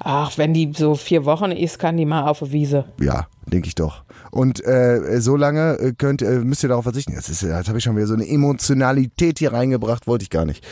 Ach, 0.00 0.36
wenn 0.36 0.52
die 0.52 0.72
so 0.76 0.94
vier 0.94 1.24
Wochen 1.24 1.50
ist, 1.52 1.78
kann 1.78 1.96
die 1.96 2.04
mal 2.06 2.28
auf 2.28 2.40
die 2.40 2.52
Wiese. 2.52 2.84
Ja, 3.00 3.26
denke 3.46 3.68
ich 3.68 3.74
doch. 3.74 4.04
Und 4.30 4.64
äh, 4.64 5.20
so 5.20 5.36
lange 5.36 5.78
äh, 5.78 5.92
könnt, 5.92 6.22
äh, 6.22 6.40
müsst 6.40 6.62
ihr 6.62 6.68
darauf 6.68 6.84
verzichten. 6.84 7.12
Jetzt, 7.12 7.28
ist, 7.28 7.42
jetzt 7.42 7.68
habe 7.68 7.78
ich 7.78 7.84
schon 7.84 7.96
wieder 7.96 8.06
so 8.06 8.14
eine 8.14 8.26
Emotionalität 8.28 9.38
hier 9.38 9.52
reingebracht, 9.52 10.06
wollte 10.06 10.24
ich 10.24 10.30
gar 10.30 10.44
nicht. 10.44 10.64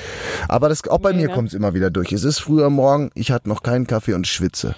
Aber 0.49 0.69
das, 0.69 0.87
auch 0.89 0.99
bei 0.99 1.13
Nee, 1.13 1.23
mir 1.23 1.29
ne? 1.29 1.35
kommt 1.35 1.49
es 1.49 1.55
immer 1.55 1.75
wieder 1.75 1.91
durch. 1.91 2.13
Es 2.13 2.25
ist 2.25 2.41
früh 2.41 2.63
am 2.65 2.75
Morgen, 2.75 3.11
ich 3.15 3.31
hatte 3.31 3.49
noch 3.49 3.63
keinen 3.63 3.87
Kaffee 3.87 4.15
und 4.15 4.27
schwitze. 4.27 4.75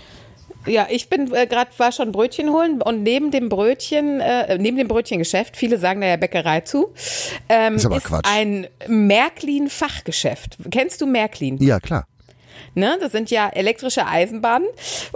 Ja, 0.66 0.88
ich 0.90 1.08
bin 1.08 1.32
äh, 1.32 1.46
gerade 1.46 1.70
war 1.78 1.92
schon 1.92 2.10
Brötchen 2.10 2.50
holen 2.50 2.82
und 2.82 3.04
neben 3.04 3.30
dem 3.30 3.48
Brötchen, 3.48 4.20
äh, 4.20 4.58
neben 4.58 4.76
dem 4.76 4.88
Brötchengeschäft, 4.88 5.56
viele 5.56 5.78
sagen 5.78 6.00
da 6.00 6.08
ja 6.08 6.16
Bäckerei 6.16 6.60
zu, 6.62 6.92
ähm, 7.48 7.76
Ist 7.76 7.86
aber 7.86 8.00
Quatsch. 8.00 8.24
ein 8.28 8.66
Märklin-Fachgeschäft. 8.88 10.58
Kennst 10.70 11.00
du 11.00 11.06
Märklin? 11.06 11.58
Ja, 11.58 11.78
klar. 11.80 12.06
Ne? 12.74 12.96
Das 13.00 13.12
sind 13.12 13.30
ja 13.30 13.48
elektrische 13.48 14.06
Eisenbahnen 14.06 14.68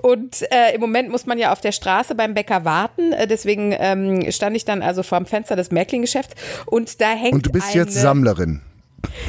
und 0.02 0.42
äh, 0.52 0.74
im 0.74 0.80
Moment 0.80 1.10
muss 1.10 1.26
man 1.26 1.38
ja 1.38 1.52
auf 1.52 1.60
der 1.60 1.72
Straße 1.72 2.14
beim 2.14 2.34
Bäcker 2.34 2.64
warten. 2.64 3.12
Äh, 3.12 3.26
deswegen 3.26 3.74
ähm, 3.78 4.30
stand 4.30 4.56
ich 4.56 4.64
dann 4.64 4.82
also 4.82 5.02
vor 5.02 5.18
dem 5.18 5.26
Fenster 5.26 5.56
des 5.56 5.70
Märklin-Geschäfts 5.70 6.34
und 6.66 7.00
da 7.00 7.10
hängt 7.10 7.34
Und 7.34 7.46
du 7.46 7.50
bist 7.52 7.74
jetzt 7.74 7.92
eine- 7.96 8.00
Sammlerin. 8.02 8.60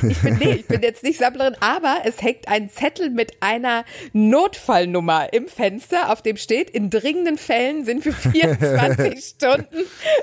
Ich 0.08 0.18
bin, 0.22 0.36
nee, 0.38 0.54
ich 0.54 0.68
bin 0.68 0.82
jetzt 0.82 1.04
nicht 1.04 1.20
Sammlerin, 1.20 1.56
aber 1.60 1.98
es 2.06 2.22
hängt 2.22 2.48
ein 2.48 2.70
Zettel 2.70 3.10
mit 3.10 3.34
einer 3.42 3.84
Notfallnummer 4.14 5.32
im 5.34 5.48
Fenster, 5.48 6.12
auf 6.12 6.22
dem 6.22 6.38
steht, 6.38 6.70
in 6.70 6.90
dringenden 6.90 7.38
Fällen 7.38 7.86
sind 7.86 8.04
wir 8.06 8.14
24 8.14 9.24
Stunden 9.24 9.78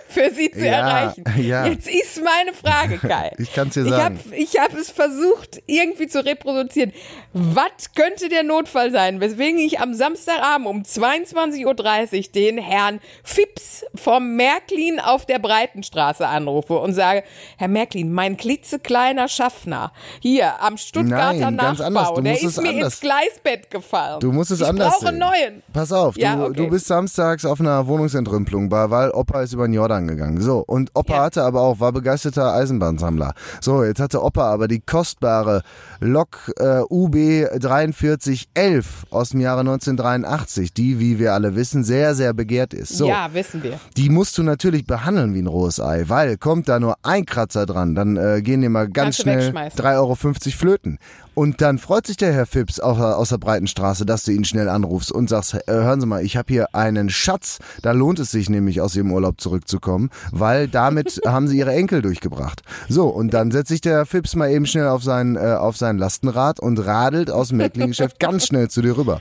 für 0.09 0.31
Sie 0.31 0.51
zu 0.51 0.65
Ja, 0.65 0.73
erreichen. 0.89 1.25
ja. 1.39 1.67
Jetzt 1.67 1.89
ist 1.89 2.23
meine 2.23 2.53
Frage, 2.53 2.99
Kai. 2.99 3.33
Ich 3.39 3.53
kann's 3.55 3.75
dir 3.75 3.85
Ich 3.85 3.91
sagen. 3.91 4.19
habe 4.27 4.37
ich 4.37 4.59
hab 4.59 4.75
es 4.75 4.91
versucht, 4.91 5.61
irgendwie 5.67 6.07
zu 6.09 6.25
reproduzieren. 6.25 6.93
Was 7.33 7.93
könnte 7.95 8.29
der 8.29 8.43
Notfall 8.43 8.91
sein, 8.91 9.21
weswegen 9.21 9.59
ich 9.61 9.81
am 9.81 9.95
Samstagabend 9.95 10.67
um 10.67 10.83
22.30 10.83 11.65
Uhr 11.67 12.33
den 12.35 12.59
Herrn 12.59 13.01
Fips 13.23 13.85
vom 13.95 14.35
Märklin 14.37 14.99
auf 15.01 15.27
der 15.27 15.39
Breitenstraße 15.39 16.27
anrufe 16.27 16.79
und 16.79 16.95
sage, 16.95 17.23
Herr 17.57 17.69
Märklin, 17.69 18.13
mein 18.13 18.37
klitzekleiner 18.37 19.29
Schaffner. 19.39 19.93
Hier 20.21 20.61
am 20.61 20.77
Stuttgarter 20.77 21.51
Nein. 21.53 21.55
Nachbau. 21.55 22.21
Der 22.21 22.41
ist 22.43 22.61
mir 22.61 22.71
anders. 22.71 22.85
ins 22.95 23.01
Gleisbett 23.01 23.71
gefallen. 23.71 24.19
Du 24.19 24.33
musst 24.33 24.51
es 24.51 24.61
ich 24.61 24.67
anders 24.67 24.89
brauche 24.95 24.99
sehen. 25.01 25.09
einen 25.09 25.19
neuen. 25.19 25.63
Pass 25.73 25.93
auf, 25.93 26.17
Ja, 26.17 26.35
du, 26.35 26.45
okay. 26.47 26.55
du 26.55 26.69
bist 26.71 26.87
samstags 26.87 27.45
auf 27.45 27.61
einer 27.61 27.87
Wohnungsentrümpelung, 27.87 28.69
bei- 28.69 28.91
weil 28.91 29.11
Opa 29.11 29.43
ist 29.43 29.53
über 29.53 29.69
den 29.69 29.75
Jordan 29.75 30.09
gegangen. 30.09 30.41
So, 30.41 30.59
und 30.67 30.91
Opa 30.95 31.15
Ja. 31.15 31.23
hatte 31.23 31.45
aber 31.45 31.61
auch, 31.61 31.79
war 31.79 31.93
begeisterter 31.93 32.53
Eisenbahnsammler. 32.53 33.33
So, 33.61 33.85
jetzt 33.85 34.01
hatte 34.01 34.23
Opa 34.25 34.51
aber 34.53 34.67
die 34.67 34.81
kostbare 34.81 35.63
Lok 36.01 36.53
äh, 36.59 36.81
UB 36.89 37.15
4311 37.15 39.07
aus 39.11 39.31
dem 39.31 39.41
Jahre 39.41 39.61
1983, 39.61 40.73
die, 40.73 41.01
wie 41.01 41.19
wir 41.19 41.35
alle 41.35 41.57
wissen, 41.57 41.83
sehr, 41.83 42.15
sehr 42.15 42.35
begehrt 42.35 42.73
ist. 42.73 42.97
So. 42.97 43.09
Ja, 43.09 43.33
wissen 43.33 43.63
wir. 43.63 43.81
Die 43.97 44.09
musst 44.09 44.39
du 44.39 44.45
natürlich 44.45 44.85
behandeln 44.85 45.35
wie 45.35 45.43
ein 45.43 45.49
rohes 45.49 45.81
Ei, 45.81 46.05
weil 46.07 46.37
kommt 46.37 46.69
da 46.69 46.79
nur 46.79 46.97
ein 47.03 47.27
Kratzer 47.27 47.67
dran, 47.67 47.95
dann 47.97 48.17
äh, 48.17 48.43
gehen 48.43 48.61
dir 48.61 48.71
mal 48.71 48.89
ganz 48.89 49.17
Kannst 49.17 49.23
schnell 49.23 49.39
wegschmeißen. 49.39 49.81
3,50 49.81 49.97
Euro 49.97 50.15
flöten. 50.15 50.99
Und 51.39 51.61
dann 51.61 51.79
freut 51.79 52.05
sich 52.05 52.17
der 52.17 52.33
Herr 52.33 52.47
Phipps 52.47 52.81
auf, 52.81 52.99
aus 52.99 53.29
der 53.29 53.39
Breitenstraße, 53.39 54.05
dass 54.05 54.25
du 54.25 54.33
ihn 54.33 54.45
schnell 54.45 54.69
anrufst 54.69 55.13
und 55.13 55.29
sagst, 55.29 55.55
äh, 55.55 55.61
hören 55.69 56.01
Sie 56.01 56.07
mal, 56.09 56.25
ich 56.25 56.37
habe 56.37 56.53
hier 56.53 56.75
einen 56.75 57.11
Schatz, 57.11 57.59
da 57.81 57.93
lohnt 57.93 58.19
es 58.19 58.33
sich 58.33 58.51
nämlich 58.51 58.81
aus 58.81 58.97
Ihrem 58.97 59.13
Urlaub 59.13 59.41
zurückzukommen, 59.41 60.11
weil 60.33 60.67
damit 60.67 61.21
haben 61.27 61.47
Sie 61.47 61.59
Ihre 61.59 61.71
Enkel 61.71 62.03
durchgebracht. 62.03 62.63
So, 62.89 63.07
und 63.07 63.33
dann 63.35 63.53
setzt 63.53 63.69
sich 63.69 63.81
der 63.81 63.99
Herr 63.99 64.07
Phipps 64.07 64.35
mal 64.35 64.51
eben 64.51 64.67
schnell 64.67 64.89
auf 64.89 65.05
sein, 65.05 65.37
äh, 65.37 65.55
auf 65.55 65.77
sein 65.77 65.97
Lastenrad 65.97 66.59
und 66.59 66.85
radelt 66.85 67.31
aus 67.31 67.51
dem 67.51 67.59
Märklinggeschäft 67.59 68.19
ganz 68.19 68.45
schnell 68.45 68.69
zu 68.69 68.83
dir 68.83 68.97
rüber. 68.97 69.21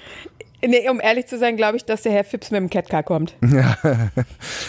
Nee, 0.65 0.89
um 0.89 0.99
ehrlich 0.99 1.27
zu 1.27 1.37
sein, 1.37 1.55
glaube 1.55 1.77
ich, 1.77 1.85
dass 1.85 2.01
der 2.01 2.11
Herr 2.11 2.23
Phipps 2.23 2.49
mit 2.51 2.59
dem 2.59 2.69
Catcar 2.69 3.03
kommt. 3.03 3.35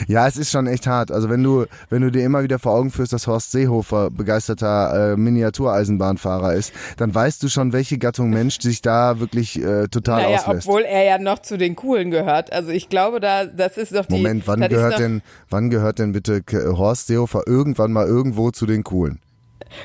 Ja, 0.07 0.27
es 0.29 0.37
ist 0.37 0.51
schon 0.51 0.66
echt 0.66 0.87
hart. 0.87 1.11
Also 1.11 1.29
wenn 1.29 1.42
du, 1.42 1.66
wenn 1.90 2.03
du 2.03 2.11
dir 2.11 2.24
immer 2.24 2.42
wieder 2.42 2.59
vor 2.59 2.72
Augen 2.72 2.90
führst, 2.90 3.12
dass 3.12 3.27
Horst 3.27 3.51
Seehofer 3.53 4.11
begeisterter 4.11 5.12
äh, 5.12 5.16
Miniatureisenbahnfahrer 5.16 6.55
ist, 6.55 6.72
dann 6.96 7.14
weißt 7.14 7.42
du 7.42 7.48
schon, 7.48 7.72
welche 7.72 7.98
Gattung 7.98 8.31
Mensch 8.31 8.59
sich 8.61 8.81
da 8.83 9.20
wirklich 9.20 9.62
äh, 9.62 9.88
total 9.88 10.22
Naja, 10.22 10.38
auslässt. 10.38 10.68
obwohl 10.68 10.83
er 10.83 11.05
ja 11.05 11.18
noch 11.18 11.40
zu 11.40 11.59
den 11.59 11.77
Coolen 11.77 12.11
gehört. 12.11 12.53
Also 12.53 12.70
ich 12.70 12.88
glaube, 12.88 13.20
da 13.20 13.44
das 13.46 13.77
ist 13.77 13.94
doch 13.94 14.07
die. 14.07 14.16
Moment, 14.16 14.46
wann 14.46 14.61
gehört 14.61 14.98
denn, 14.98 15.22
wann 15.51 15.70
gehört 15.70 15.98
denn 15.98 16.12
bitte 16.12 16.42
Horst 16.53 17.09
Seehofer 17.09 17.42
irgendwann 17.46 17.92
mal 17.92 18.07
irgendwo 18.07 18.51
zu 18.51 18.66
den 18.66 18.85
Coolen? 18.85 19.18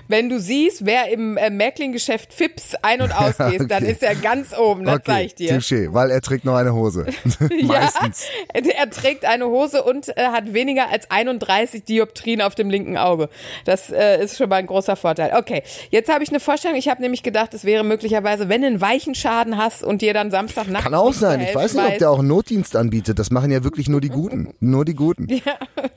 Wenn 0.08 0.30
du 0.30 0.40
siehst, 0.40 0.86
wer 0.86 1.10
im 1.12 1.38
äh, 1.38 1.50
Märklin-Geschäft 1.50 2.34
Fips 2.34 2.76
ein- 2.82 3.02
und 3.02 3.12
ausgeht, 3.18 3.70
dann 3.70 3.84
Okay. 3.84 3.92
ist 3.92 4.04
er 4.04 4.16
ganz 4.16 4.58
oben, 4.58 4.86
das 4.86 5.02
zeig 5.06 5.26
ich 5.28 5.36
dir. 5.36 5.58
Touché, 5.60 5.94
weil 5.94 6.10
er 6.12 6.22
trägt 6.22 6.46
noch 6.46 6.56
eine 6.56 6.74
Hose. 6.74 7.06
Meistens. 7.64 8.26
Ja, 8.56 8.62
er 8.78 8.90
trägt 8.90 9.26
eine 9.26 9.46
Hose 9.48 9.84
und 9.84 10.10
äh, 10.18 10.28
hat 10.28 10.54
weniger 10.54 10.90
als 10.92 11.10
31 11.12 11.84
Dioptrien 11.84 12.42
auf 12.42 12.56
dem 12.56 12.70
linken 12.70 12.98
Auge. 12.98 13.30
Das 13.66 13.90
äh, 13.90 14.24
ist 14.24 14.38
schon 14.38 14.50
mal 14.50 14.58
ein 14.58 14.68
großer 14.68 14.96
Vorteil. 14.96 15.34
Okay, 15.38 15.64
jetzt 15.90 16.12
habe 16.12 16.24
ich 16.24 16.30
eine 16.30 16.40
Vorstellung. 16.40 16.78
Ich 16.78 16.88
habe 16.90 17.02
nämlich 17.02 17.24
gedacht, 17.24 17.54
es 17.54 17.64
wäre 17.66 17.84
möglicherweise, 17.84 18.50
wenn 18.50 18.62
du 18.62 18.68
einen 18.68 18.82
weichen 18.82 19.16
Schaden 19.16 19.58
hast 19.58 19.84
und 19.84 20.02
dir 20.02 20.14
dann 20.14 20.32
Samstag 20.32 20.68
nachts 20.68 20.84
Kann 20.84 20.94
auch 20.94 21.14
sein. 21.14 21.42
Ich 21.42 21.54
weiß 21.56 21.74
nicht, 21.76 21.86
ob 21.86 21.98
der 21.98 22.12
auch 22.12 22.20
einen 22.20 22.28
Notdienst 22.28 22.76
anbietet. 22.76 23.20
Das 23.20 23.32
machen 23.32 23.52
ja 23.52 23.64
wirklich 23.64 23.90
nur 23.90 24.02
die 24.02 24.10
Guten. 24.10 24.54
Nur 24.60 24.86
die 24.86 24.96
Guten. 24.96 25.28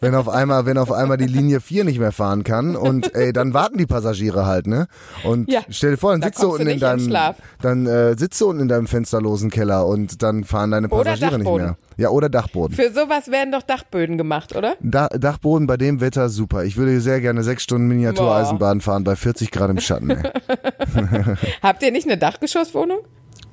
Wenn 0.00 0.14
auf 0.14 0.28
einmal, 0.28 0.66
wenn 0.66 0.78
auf 0.78 0.92
einmal 0.92 1.16
die 1.16 1.26
Linie 1.26 1.60
4 1.60 1.84
nicht 1.84 1.98
mehr 1.98 2.12
fahren 2.12 2.44
kann 2.44 2.76
und 2.76 3.14
ey, 3.14 3.32
dann 3.32 3.54
warten 3.54 3.75
die 3.78 3.86
Passagiere 3.86 4.46
halt, 4.46 4.66
ne? 4.66 4.86
Und 5.24 5.50
Ja. 5.50 5.60
stell 5.68 5.92
dir 5.92 5.96
vor, 5.96 6.12
dann 6.12 6.20
Da 6.20 6.26
sitzt 6.28 6.42
du 6.42 6.52
unten 6.52 6.66
in 6.66 6.80
deinem, 6.80 7.14
dann 7.62 7.86
äh, 7.86 8.16
sitzt 8.18 8.40
du 8.40 8.48
unten 8.48 8.62
in 8.62 8.68
deinem 8.68 8.86
fensterlosen 8.86 9.50
Keller 9.50 9.86
und 9.86 10.22
dann 10.22 10.44
fahren 10.44 10.70
deine 10.70 10.88
Passagiere 10.88 11.38
nicht 11.38 11.50
mehr. 11.50 11.76
Ja, 11.98 12.10
oder 12.10 12.28
Dachboden. 12.28 12.76
Für 12.76 12.90
sowas 12.92 13.30
werden 13.30 13.52
doch 13.52 13.62
Dachböden 13.62 14.18
gemacht, 14.18 14.54
oder? 14.54 14.74
Da, 14.80 15.08
Dachboden 15.08 15.66
bei 15.66 15.76
dem 15.78 16.00
Wetter 16.00 16.28
super. 16.28 16.64
Ich 16.64 16.76
würde 16.76 17.00
sehr 17.00 17.20
gerne 17.20 17.42
sechs 17.42 17.62
Stunden 17.62 17.88
Miniatureisenbahn 17.88 18.80
fahren 18.82 19.04
bei 19.04 19.16
40 19.16 19.50
Grad 19.50 19.70
im 19.70 19.78
Schatten. 19.80 20.10
Ey. 20.10 20.22
Habt 21.62 21.82
ihr 21.82 21.90
nicht 21.92 22.06
eine 22.06 22.18
Dachgeschosswohnung? 22.18 22.98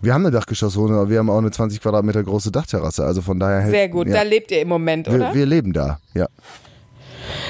Wir 0.01 0.13
haben 0.13 0.25
eine 0.25 0.31
Dachgeschosswohnung, 0.31 0.97
aber 0.97 1.09
wir 1.09 1.19
haben 1.19 1.29
auch 1.29 1.37
eine 1.37 1.51
20 1.51 1.79
Quadratmeter 1.79 2.21
große 2.23 2.51
Dachterrasse. 2.51 3.05
Also 3.05 3.21
von 3.21 3.39
daher 3.39 3.69
Sehr 3.69 3.87
gut, 3.87 4.07
Ja. 4.09 4.15
da 4.15 4.21
lebt 4.23 4.51
ihr 4.51 4.61
im 4.61 4.67
Moment, 4.67 5.07
oder? 5.07 5.29
wir, 5.29 5.33
wir 5.33 5.45
leben 5.45 5.71
da, 5.71 5.99
ja. 6.13 6.27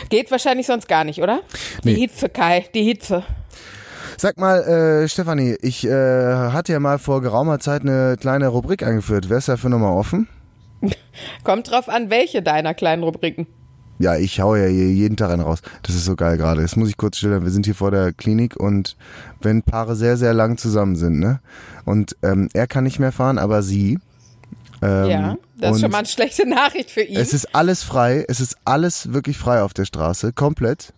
Geht 0.10 0.32
wahrscheinlich 0.32 0.68
sonst 0.68 0.88
gar 0.88 1.04
nicht, 1.04 1.22
oder? 1.22 1.42
Die 1.84 1.94
Nee. 1.94 1.96
Hitze, 1.96 2.30
Kai, 2.30 2.66
die 2.74 2.84
Hitze. 2.84 3.24
Sag 4.18 4.38
mal, 4.38 4.62
äh, 4.64 5.08
Stefanie, 5.08 5.58
ich 5.62 5.86
äh, 5.86 5.90
hatte 5.92 6.72
ja 6.74 6.80
mal 6.80 7.00
vor 7.00 7.22
geraumer 7.22 7.60
Zeit 7.60 7.82
eine 7.82 8.16
kleine 8.20 8.48
Rubrik 8.48 8.84
eingeführt. 8.84 9.30
Wär's 9.30 9.48
dafür 9.48 9.70
nochmal 9.70 9.94
offen? 9.98 10.28
Kommt 11.44 11.70
drauf 11.72 11.90
an, 11.90 12.10
welche 12.10 12.42
deiner 12.42 12.74
kleinen 12.74 13.04
Rubriken. 13.04 13.48
Ja, 14.00 14.16
ich 14.18 14.40
hau 14.42 14.56
ja 14.56 14.68
jeden 14.68 15.18
Tag 15.18 15.30
einen 15.32 15.42
raus. 15.44 15.62
Das 15.84 15.96
ist 15.96 16.06
so 16.06 16.16
geil 16.16 16.38
gerade. 16.38 16.62
Jetzt 16.62 16.76
muss 16.78 16.90
ich 16.90 16.98
kurz 16.98 17.18
stellen. 17.18 17.44
Wir 17.44 17.52
sind 17.52 17.66
hier 17.66 17.76
vor 17.76 17.92
der 17.92 18.12
Klinik 18.12 18.56
und 18.58 18.98
wenn 19.42 19.62
Paare 19.62 19.96
sehr, 19.96 20.18
sehr 20.18 20.34
lang 20.34 20.58
zusammen 20.58 20.96
sind, 20.96 21.20
ne? 21.20 21.40
Und 21.86 22.16
ähm, 22.24 22.50
er 22.54 22.68
kann 22.68 22.84
nicht 22.84 23.00
mehr 23.00 23.12
fahren, 23.12 23.38
aber 23.38 23.62
sie. 23.62 24.00
Ähm, 24.84 25.10
ja, 25.10 25.38
das 25.58 25.76
ist 25.76 25.82
schon 25.82 25.91
mal 25.91 26.00
eine 26.00 26.08
schlechte 26.08 26.48
Nachricht 26.48 26.91
für 26.91 27.02
ihn. 27.02 27.17
Es 27.17 27.34
ist 27.34 27.56
alles 27.56 27.84
frei. 27.84 28.26
Es 28.28 28.39
ist 28.39 28.58
alles 28.65 29.13
wirklich 29.13 29.38
frei 29.38 29.62
auf 29.62 29.74
der 29.74 29.86
Straße. 29.86 30.34
Komplett. 30.34 30.93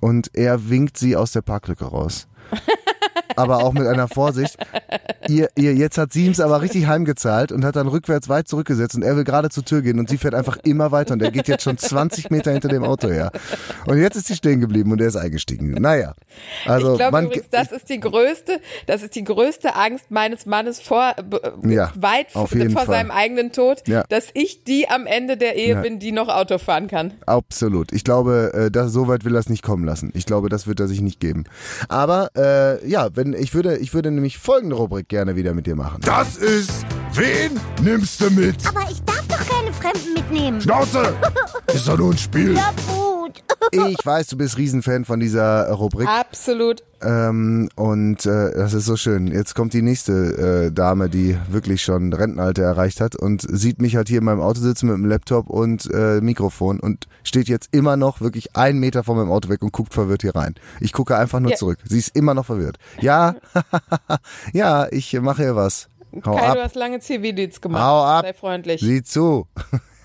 Und 0.00 0.30
er 0.34 0.70
winkt 0.70 0.96
sie 0.96 1.16
aus 1.16 1.32
der 1.32 1.42
Parklücke 1.42 1.84
raus. 1.84 2.26
Aber 3.36 3.64
auch 3.64 3.72
mit 3.72 3.86
einer 3.86 4.08
Vorsicht. 4.08 4.56
Ihr, 5.28 5.48
ihr, 5.56 5.74
jetzt 5.74 5.98
hat 5.98 6.12
sie 6.12 6.26
ihm 6.26 6.34
aber 6.40 6.60
richtig 6.62 6.86
heimgezahlt 6.86 7.52
und 7.52 7.64
hat 7.64 7.76
dann 7.76 7.88
rückwärts 7.88 8.28
weit 8.28 8.48
zurückgesetzt 8.48 8.94
und 8.94 9.02
er 9.02 9.16
will 9.16 9.24
gerade 9.24 9.48
zur 9.50 9.64
Tür 9.64 9.82
gehen 9.82 9.98
und 9.98 10.08
sie 10.08 10.16
fährt 10.18 10.34
einfach 10.34 10.56
immer 10.64 10.90
weiter 10.92 11.14
und 11.14 11.22
er 11.22 11.30
geht 11.30 11.48
jetzt 11.48 11.62
schon 11.64 11.76
20 11.78 12.30
Meter 12.30 12.52
hinter 12.52 12.68
dem 12.68 12.84
Auto 12.84 13.08
her. 13.08 13.30
Und 13.86 13.98
jetzt 13.98 14.16
ist 14.16 14.26
sie 14.28 14.36
stehen 14.36 14.60
geblieben 14.60 14.92
und 14.92 15.00
er 15.00 15.08
ist 15.08 15.16
eingestiegen. 15.16 15.72
Naja. 15.72 16.14
Also 16.66 16.92
ich 16.92 16.98
glaube 16.98 17.12
man, 17.12 17.26
übrigens, 17.26 17.48
das 17.50 17.72
ist 17.72 17.88
die 17.88 18.00
größte, 18.00 18.60
das 18.86 19.02
ist 19.02 19.14
die 19.14 19.24
größte 19.24 19.74
Angst 19.74 20.10
meines 20.10 20.46
Mannes 20.46 20.80
vor, 20.80 21.14
b- 21.14 21.38
Ja, 21.74 21.92
weit 21.96 22.30
vor 22.32 22.46
Fall. 22.48 22.86
seinem 22.86 23.10
eigenen 23.10 23.52
Tod, 23.52 23.86
Ja. 23.88 24.04
dass 24.08 24.28
ich 24.34 24.64
die 24.64 24.88
am 24.88 25.06
Ende 25.06 25.36
der 25.36 25.56
Ehe 25.56 25.74
Ja. 25.74 25.80
bin, 25.82 25.98
die 25.98 26.12
noch 26.12 26.28
Auto 26.28 26.58
fahren 26.58 26.88
kann. 26.88 27.14
Absolut. 27.26 27.92
Ich 27.92 28.04
glaube, 28.04 28.52
äh, 28.54 28.70
das, 28.70 28.92
so 28.92 29.08
weit 29.08 29.24
will 29.24 29.34
er 29.34 29.40
es 29.40 29.48
nicht 29.48 29.62
kommen 29.62 29.84
lassen. 29.84 30.10
Ich 30.14 30.26
glaube, 30.26 30.48
das 30.48 30.66
wird 30.66 30.80
er 30.80 30.88
sich 30.88 31.00
nicht 31.00 31.20
geben. 31.20 31.44
Aber 31.88 32.30
äh, 32.36 32.86
ja, 32.88 33.08
wenn 33.18 33.32
ich 33.32 33.52
würde, 33.52 33.76
ich 33.78 33.92
würde 33.94 34.12
nämlich 34.12 34.38
folgende 34.38 34.76
Rubrik 34.76 35.08
gerne 35.08 35.34
wieder 35.34 35.52
mit 35.52 35.66
dir 35.66 35.74
machen. 35.74 36.00
Das 36.02 36.36
ist 36.36 36.86
Wen 37.14 37.58
nimmst 37.82 38.20
du 38.20 38.30
mit? 38.30 38.64
Aber 38.64 38.88
ich 38.88 39.02
darf 39.02 39.26
doch 39.26 39.44
keine 39.48 39.72
Fremden 39.72 40.14
mitnehmen. 40.14 40.60
Schnauze! 40.60 41.14
Ist 41.74 41.88
doch 41.88 41.98
nur 41.98 42.12
ein 42.12 42.18
Spiel. 42.18 42.54
Ja, 42.54 42.72
gut. 43.28 43.44
Ich 43.90 43.98
weiß, 44.06 44.28
du 44.28 44.38
bist 44.38 44.56
Riesenfan 44.56 45.04
von 45.04 45.20
dieser 45.20 45.66
äh, 45.66 45.72
Rubrik. 45.72 46.08
Absolut. 46.08 46.82
Ähm, 47.02 47.68
und 47.76 48.24
äh, 48.24 48.52
das 48.54 48.72
ist 48.72 48.86
so 48.86 48.96
schön. 48.96 49.26
Jetzt 49.26 49.54
kommt 49.54 49.74
die 49.74 49.82
nächste 49.82 50.66
äh, 50.68 50.72
Dame, 50.72 51.10
die 51.10 51.36
wirklich 51.50 51.82
schon 51.82 52.12
Rentenalter 52.14 52.62
erreicht 52.62 53.00
hat 53.02 53.14
und 53.14 53.42
sieht 53.42 53.80
mich 53.82 53.94
halt 53.94 54.08
hier 54.08 54.18
in 54.18 54.24
meinem 54.24 54.40
Auto 54.40 54.60
sitzen 54.60 54.86
mit 54.86 54.96
dem 54.96 55.04
Laptop 55.04 55.50
und 55.50 55.86
äh, 55.92 56.20
Mikrofon 56.22 56.80
und 56.80 57.06
steht 57.24 57.48
jetzt 57.48 57.68
immer 57.72 57.96
noch 57.98 58.20
wirklich 58.22 58.56
einen 58.56 58.80
Meter 58.80 59.04
von 59.04 59.18
meinem 59.18 59.30
Auto 59.30 59.50
weg 59.50 59.62
und 59.62 59.72
guckt 59.72 59.92
verwirrt 59.92 60.22
hier 60.22 60.34
rein. 60.34 60.54
Ich 60.80 60.94
gucke 60.94 61.16
einfach 61.18 61.40
nur 61.40 61.50
Ja. 61.50 61.56
zurück. 61.58 61.78
Sie 61.84 61.98
ist 61.98 62.16
immer 62.16 62.32
noch 62.32 62.46
verwirrt. 62.46 62.78
Ja, 63.00 63.34
ja, 64.54 64.86
ich 64.90 65.12
mache 65.20 65.42
hier 65.42 65.56
was. 65.56 65.88
Hau 66.24 66.36
Kai, 66.36 66.46
ab. 66.48 66.54
du 66.56 66.62
hast 66.62 66.74
lange 66.74 67.00
Zivildienst 67.00 67.60
gemacht. 67.60 67.82
Hau 67.84 68.02
ab. 68.02 68.24
Sei 68.24 68.32
freundlich. 68.32 68.80
Sieh 68.80 69.02
zu. 69.02 69.46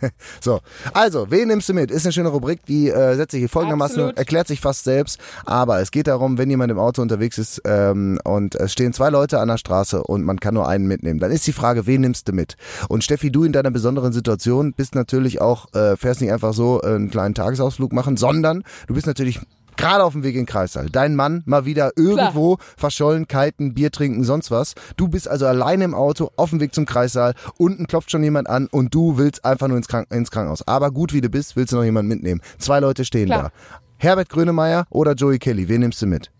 So, 0.42 0.60
also, 0.94 1.30
wen 1.30 1.48
nimmst 1.48 1.70
du 1.70 1.74
mit? 1.74 1.92
Ist 1.92 2.06
eine 2.06 2.14
schöne 2.14 2.30
Rubrik, 2.30 2.66
die 2.66 2.90
äh, 2.90 3.16
setzt 3.16 3.32
sich 3.32 3.40
hier 3.40 3.50
folgendermaßen, 3.50 3.98
Absolut. 3.98 4.18
erklärt 4.18 4.48
sich 4.48 4.60
fast 4.60 4.84
selbst, 4.84 5.20
aber 5.46 5.80
es 5.80 5.92
geht 5.92 6.08
darum, 6.08 6.38
wenn 6.38 6.50
jemand 6.50 6.72
im 6.72 6.80
Auto 6.80 7.02
unterwegs 7.02 7.38
ist 7.38 7.62
ähm, 7.66 8.20
und 8.24 8.56
es 8.56 8.74
stehen 8.74 8.94
zwei 8.94 9.10
Leute 9.10 9.40
an 9.40 9.48
der 9.48 9.58
Straße 9.58 10.04
und 10.04 10.24
man 10.24 10.40
kann 10.40 10.54
nur 10.54 10.68
einen 10.68 10.88
mitnehmen, 10.88 11.20
dann 11.20 11.32
ist 11.32 11.48
die 11.48 11.54
Frage, 11.54 11.86
wen 11.88 12.02
nimmst 12.02 12.28
du 12.28 12.34
mit? 12.34 12.58
Und 12.90 13.04
Steffi, 13.04 13.32
du 13.32 13.44
in 13.44 13.54
deiner 13.54 13.72
besonderen 13.72 14.14
Situation 14.14 14.74
bist 14.74 14.96
natürlich 14.96 15.42
auch, 15.42 15.74
äh, 15.74 15.96
fährst 15.98 16.22
nicht 16.22 16.32
einfach 16.32 16.54
so 16.54 16.82
einen 16.82 17.10
kleinen 17.10 17.36
Tagesausflug 17.36 17.94
machen, 17.94 18.18
sondern 18.18 18.64
du 18.88 18.94
bist 18.94 19.08
natürlich 19.08 19.40
gerade 19.78 20.04
auf 20.04 20.14
dem 20.14 20.24
Weg 20.24 20.36
in 20.36 20.42
den 20.42 20.46
Kreissaal. 20.46 20.90
Dein 20.90 21.16
Mann 21.16 21.44
mal 21.46 21.66
wieder 21.66 21.92
irgendwo 21.96 22.58
verschollen, 22.78 23.28
kiten, 23.28 23.74
Bier 23.74 23.92
trinken, 23.92 24.24
sonst 24.24 24.52
was. 24.52 24.76
Du 24.98 25.08
bist 25.08 25.28
also 25.28 25.46
alleine 25.46 25.84
im 25.84 25.96
Auto 25.96 26.32
auf 26.36 26.50
dem 26.52 26.60
Weg 26.60 26.74
zum 26.74 26.86
Kreissaal. 26.86 27.34
Unten 27.58 27.88
klopft 27.88 28.12
schon 28.12 28.24
jemand 28.24 28.50
an 28.50 28.68
und 28.68 28.94
du 28.94 29.18
willst 29.18 29.46
einfach 29.46 29.68
nur 29.68 29.78
ins, 29.78 29.88
Krank 29.88 30.08
ins 30.12 30.32
Krankenhaus. 30.32 30.68
Aber 30.68 30.92
gut 30.92 31.14
wie 31.14 31.22
du 31.22 31.30
bist, 31.30 31.56
willst 31.56 31.74
du 31.74 31.78
noch 31.78 31.84
jemanden 31.84 32.10
mitnehmen. 32.10 32.42
Zwei 32.58 32.80
Leute 32.80 33.06
stehen 33.06 33.28
Klar. 33.28 33.44
da. 33.44 33.52
Herbert 33.98 34.30
Grönemeyer 34.30 34.86
oder 34.90 35.14
Joey 35.14 35.40
Kelly, 35.40 35.70
wen 35.70 35.82
nimmst 35.82 36.02
du 36.02 36.08
mit? 36.08 36.32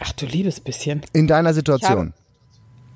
Ach 0.00 0.12
du 0.12 0.26
liebes 0.26 0.60
bisschen. 0.60 1.02
In 1.12 1.26
deiner 1.26 1.54
Situation. 1.54 2.14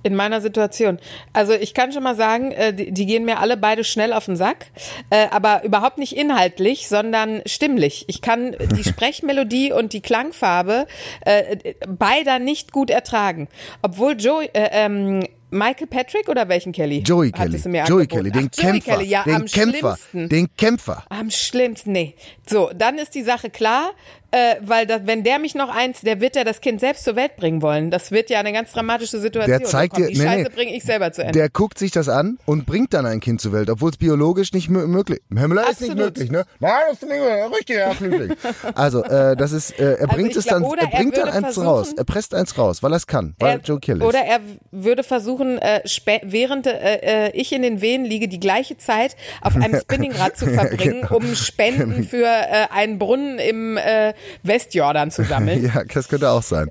In 0.04 0.14
meiner 0.14 0.40
Situation. 0.40 0.98
Also 1.32 1.52
ich 1.52 1.74
kann 1.74 1.92
schon 1.92 2.02
mal 2.04 2.14
sagen, 2.14 2.52
äh, 2.52 2.72
die, 2.72 2.92
die 2.92 3.06
gehen 3.06 3.24
mir 3.24 3.40
alle 3.40 3.56
beide 3.56 3.82
schnell 3.82 4.12
auf 4.12 4.26
den 4.26 4.36
Sack, 4.36 4.66
äh, 5.10 5.26
aber 5.30 5.64
überhaupt 5.64 5.98
nicht 5.98 6.16
inhaltlich, 6.16 6.88
sondern 6.88 7.42
stimmlich. 7.46 8.04
Ich 8.08 8.22
kann 8.22 8.54
die 8.76 8.84
Sprechmelodie 8.88 9.72
und 9.72 9.92
die 9.92 10.00
Klangfarbe 10.00 10.86
äh, 11.24 11.74
beider 11.88 12.38
nicht 12.38 12.72
gut 12.72 12.90
ertragen. 12.90 13.48
Obwohl 13.82 14.12
Joey, 14.18 14.50
äh, 14.52 14.68
ähm, 14.72 15.24
Michael 15.50 15.86
Patrick 15.86 16.28
oder 16.28 16.48
welchen 16.48 16.72
Kelly? 16.72 16.98
Joey 16.98 17.32
Kelly. 17.32 17.56
Joey 17.56 17.80
angeboten? 17.80 18.08
Kelly, 18.08 18.30
den 18.30 18.50
Ach, 18.52 18.62
Joey 18.62 18.72
Kämpfer. 18.72 18.92
Kelly, 18.92 19.08
ja, 19.08 19.24
den 19.24 19.34
am 19.34 19.46
Kämpfer. 19.46 19.96
schlimmsten. 19.96 20.28
Den 20.28 20.48
Kämpfer. 20.56 21.04
Am 21.08 21.30
schlimmsten, 21.30 21.92
nee. 21.92 22.14
So, 22.46 22.70
dann 22.74 22.98
ist 22.98 23.14
die 23.14 23.22
Sache 23.22 23.48
klar. 23.50 23.90
Äh, 24.30 24.56
weil 24.60 24.86
das, 24.86 25.02
wenn 25.04 25.24
der 25.24 25.38
mich 25.38 25.54
noch 25.54 25.74
eins, 25.74 26.02
der 26.02 26.20
wird 26.20 26.36
ja 26.36 26.44
das 26.44 26.60
Kind 26.60 26.80
selbst 26.80 27.04
zur 27.04 27.16
Welt 27.16 27.36
bringen 27.36 27.62
wollen. 27.62 27.90
Das 27.90 28.10
wird 28.10 28.28
ja 28.30 28.40
eine 28.40 28.52
ganz 28.52 28.72
dramatische 28.72 29.18
Situation. 29.18 29.58
Der 29.58 29.66
zeigt 29.66 29.96
dir- 29.96 30.08
die 30.08 30.18
nee, 30.18 30.24
Scheiße 30.24 30.42
nee. 30.42 30.48
bringe 30.54 30.76
ich 30.76 30.82
selber 30.84 31.12
zu 31.12 31.22
Ende. 31.22 31.32
Der 31.32 31.48
guckt 31.48 31.78
sich 31.78 31.90
das 31.90 32.08
an 32.08 32.38
und 32.46 32.66
bringt 32.66 32.92
dann 32.94 33.06
ein 33.06 33.20
Kind 33.20 33.40
zur 33.40 33.52
Welt, 33.52 33.70
obwohl 33.70 33.90
es 33.90 33.96
biologisch 33.96 34.52
nicht 34.52 34.68
mö 34.68 34.86
möglich 34.86 35.20
Herr 35.34 35.48
Müller 35.48 35.68
ist 35.70 35.80
nicht 35.80 35.94
möglich, 35.96 36.30
ne? 36.30 36.44
Nein, 36.60 36.72
das 36.90 37.02
ist 37.02 37.08
nicht 37.08 37.20
mehr 37.20 37.50
richtig, 37.50 37.76
Herr 37.76 37.94
Klüting. 37.94 38.36
Also, 38.74 39.02
äh, 39.04 39.36
das 39.36 39.52
ist, 39.52 39.78
äh, 39.78 39.94
er 39.94 40.06
bringt 40.08 40.30
ich 40.32 40.36
es 40.36 40.44
glaub, 40.46 40.62
dann, 40.62 40.78
er 40.78 40.92
er 40.92 40.98
bringt 40.98 41.16
dann 41.16 41.32
würde 41.32 41.46
eins 41.46 41.58
raus. 41.58 41.94
Er 41.96 42.04
presst 42.04 42.34
eins 42.34 42.56
raus, 42.58 42.82
weil 42.82 42.92
er 42.92 42.96
es 42.96 43.06
kann, 43.06 43.34
weil 43.38 43.48
er 43.50 43.54
Er- 43.56 43.60
Joe 43.62 43.80
Kill 43.80 43.96
ist. 43.98 44.02
Oder 44.02 44.20
er 44.20 44.40
würde 44.70 45.02
versuchen, 45.02 45.58
äh, 45.58 45.80
während 46.22 46.66
äh, 46.66 47.26
äh, 47.28 47.30
ich 47.32 47.52
in 47.52 47.62
den 47.62 47.80
Wehen 47.80 48.04
liege, 48.04 48.28
die 48.28 48.40
gleiche 48.40 48.76
Zeit 48.76 49.16
auf 49.40 49.56
einem 49.56 49.78
Spinningrad 49.80 50.36
zu 50.36 50.46
verbringen, 50.46 51.02
Genau. 51.02 51.16
um 51.16 51.34
Spenden 51.34 52.04
für 52.08 52.24
äh, 52.26 52.66
einen 52.74 52.98
Brunnen 52.98 53.38
im 53.38 53.76
äh, 53.76 54.12
Westjordan 54.42 55.10
zu 55.10 55.24
sammeln. 55.24 55.64
ja, 55.74 55.84
das 55.84 56.08
könnte 56.08 56.30
auch 56.30 56.42
sein. 56.42 56.68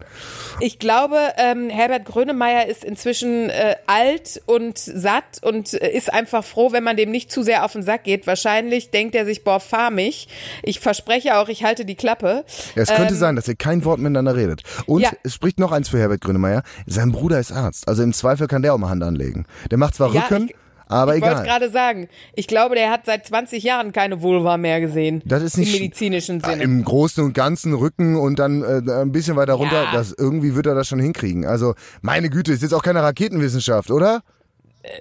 Ich 0.60 0.80
glaube, 0.80 1.18
ähm, 1.38 1.70
Herbert 1.70 2.06
Grönemeyer 2.06 2.68
ist 2.68 2.84
inzwischen 2.84 3.50
äh, 3.50 3.76
alt 3.88 4.42
und 4.46 4.78
satt 4.78 5.42
und 5.42 5.74
äh, 5.74 5.90
ist 5.92 6.12
einfach 6.12 6.44
froh, 6.44 6.72
wenn 6.72 6.84
man 6.84 6.98
dem 6.98 7.12
nicht 7.12 7.32
zu 7.32 7.44
sehr 7.44 7.64
auf 7.66 7.74
den 7.74 7.84
Sack 7.84 8.04
geht. 8.04 8.28
Wahrscheinlich 8.28 8.90
denkt 8.92 9.16
er 9.16 9.26
sich, 9.26 9.44
boah, 9.44 9.60
fahr 9.60 9.92
mich. 9.92 10.28
Ich 10.64 10.80
verspreche 10.80 11.38
auch, 11.38 11.50
ich 11.50 11.64
halte 11.64 11.86
die 11.86 11.96
Klappe. 11.96 12.46
Ja, 12.76 12.84
es 12.84 12.90
könnte 12.90 13.16
sein, 13.16 13.36
dass 13.36 13.48
ihr 13.48 13.56
kein 13.56 13.86
Wort 13.86 14.00
miteinander 14.00 14.36
redet. 14.36 14.64
Und 14.86 15.02
Ähm, 15.02 15.10
Ja. 15.12 15.12
es 15.24 15.34
spricht 15.34 15.60
noch 15.60 15.72
eins 15.72 15.90
für 15.90 16.00
Herbert 16.00 16.22
Grönemeyer. 16.22 16.64
Sein 16.86 17.12
Bruder 17.12 17.40
ist 17.40 17.52
Arzt. 17.52 17.88
Also 17.88 18.04
im 18.04 18.14
Zweifel 18.14 18.48
kann 18.48 18.62
der 18.64 18.74
auch 18.74 18.78
mal 18.78 18.90
Hand 18.90 19.04
anlegen. 19.04 19.46
Der 19.72 19.78
macht 19.78 19.96
zwar 19.96 20.14
Ja, 20.14 20.22
Rücken, 20.22 20.48
ich- 20.50 20.56
aber 20.88 21.16
ich 21.16 21.22
wollte 21.22 21.42
egal. 21.42 21.46
gerade 21.46 21.70
sagen, 21.72 22.08
ich 22.36 22.48
glaube, 22.48 22.76
der 22.76 22.90
hat 22.92 23.06
seit 23.06 23.26
20 23.26 23.64
Jahren 23.64 23.92
keine 23.94 24.22
Vulva 24.22 24.58
mehr 24.58 24.80
gesehen. 24.82 25.22
Das 25.26 25.44
ist 25.44 25.58
nicht 25.58 25.74
Im 25.76 25.82
medizinischen 25.82 26.42
Ah, 26.44 26.50
Sinne. 26.50 26.64
Im 26.64 26.84
Großen 26.84 27.24
und 27.24 27.34
Ganzen 27.34 27.74
Rücken 27.74 28.16
und 28.16 28.40
dann 28.40 28.64
äh, 28.64 28.92
ein 29.02 29.12
bisschen 29.12 29.36
weiter 29.36 29.54
runter. 29.54 29.84
Ja. 29.84 29.92
Das, 29.94 30.14
irgendwie 30.18 30.56
wird 30.56 30.66
er 30.68 30.76
das 30.76 30.88
schon 30.88 31.00
hinkriegen. 31.00 31.46
Also, 31.46 31.74
meine 32.02 32.30
Güte, 32.30 32.54
ist 32.54 32.62
jetzt 32.64 32.74
auch 32.74 32.84
keine 32.84 33.02
Raketenwissenschaft, 33.04 33.92
oder? 33.92 34.22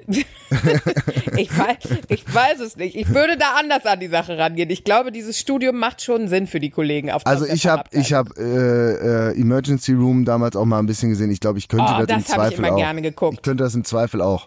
Ich 1.37 1.57
weiß, 1.59 1.77
ich 2.09 2.35
weiß 2.35 2.61
es 2.61 2.77
nicht. 2.77 2.95
Ich 2.97 3.09
würde 3.13 3.37
da 3.37 3.57
anders 3.59 3.85
an 3.85 4.01
die 4.01 4.07
Sache 4.09 4.39
rangehen. 4.39 4.71
Ich 4.71 4.85
glaube, 4.85 5.13
dieses 5.13 5.39
Studium 5.39 5.77
macht 5.79 6.01
schon 6.03 6.29
Sinn 6.29 6.47
für 6.47 6.61
die 6.61 6.71
Kollegen 6.71 7.11
auf 7.11 7.27
Also 7.27 7.47
ich 7.47 7.67
habe 7.67 7.83
ich 7.91 8.13
hab, 8.13 8.39
äh, 8.39 8.43
äh, 8.43 9.41
Emergency 9.41 9.93
Room 9.93 10.25
damals 10.25 10.57
auch 10.57 10.65
mal 10.65 10.79
ein 10.79 10.87
bisschen 10.87 11.11
gesehen. 11.11 11.31
Ich 11.31 11.41
glaube, 11.41 11.59
ich 11.59 11.69
könnte 11.69 11.85
Oh, 11.89 11.99
das, 11.99 12.01
im 12.01 12.07
das 12.07 12.17
hab 12.17 12.23
ich 12.23 12.27
Zweifel 12.35 12.59
immer 12.65 12.73
auch. 12.73 12.77
gerne 12.79 13.03
geguckt. 13.03 13.35
Ich 13.35 13.43
könnte 13.43 13.65
das 13.65 13.75
im 13.75 13.85
Zweifel 13.85 14.23
auch. 14.23 14.47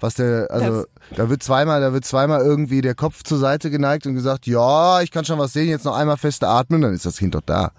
Was 0.00 0.14
der, 0.14 0.48
also 0.50 0.84
da 1.14 1.30
wird 1.30 1.42
zweimal, 1.42 1.80
da 1.80 1.92
wird 1.92 2.04
zweimal 2.04 2.40
irgendwie 2.40 2.80
der 2.80 2.94
Kopf 2.94 3.22
zur 3.22 3.38
Seite 3.38 3.70
geneigt 3.70 4.06
und 4.06 4.14
gesagt, 4.14 4.46
ja, 4.46 5.00
ich 5.02 5.10
kann 5.10 5.24
schon 5.24 5.38
was 5.38 5.52
sehen, 5.52 5.68
jetzt 5.68 5.84
noch 5.84 5.96
einmal 5.96 6.16
feste 6.16 6.48
atmen, 6.48 6.82
dann 6.82 6.92
ist 6.92 7.06
das 7.06 7.18
Kind 7.18 7.34
doch 7.34 7.42
da. 7.42 7.72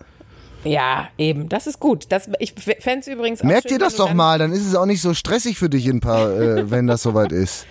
Ja, 0.67 1.07
eben. 1.17 1.49
Das 1.49 1.67
ist 1.67 1.79
gut. 1.79 2.05
Das, 2.09 2.29
ich 2.39 2.53
fände 2.53 2.99
es 2.99 3.07
übrigens 3.07 3.41
auch 3.41 3.45
Merkt 3.45 3.63
schön, 3.63 3.73
ihr 3.73 3.79
das 3.79 3.95
doch 3.95 4.13
mal, 4.13 4.39
dann 4.39 4.51
ist 4.51 4.65
es 4.65 4.75
auch 4.75 4.85
nicht 4.85 5.01
so 5.01 5.13
stressig 5.13 5.57
für 5.57 5.69
dich 5.69 5.87
in 5.87 5.97
ein 5.97 5.99
paar, 5.99 6.31
äh, 6.31 6.69
wenn 6.71 6.87
das 6.87 7.03
soweit 7.03 7.31
ist. 7.31 7.65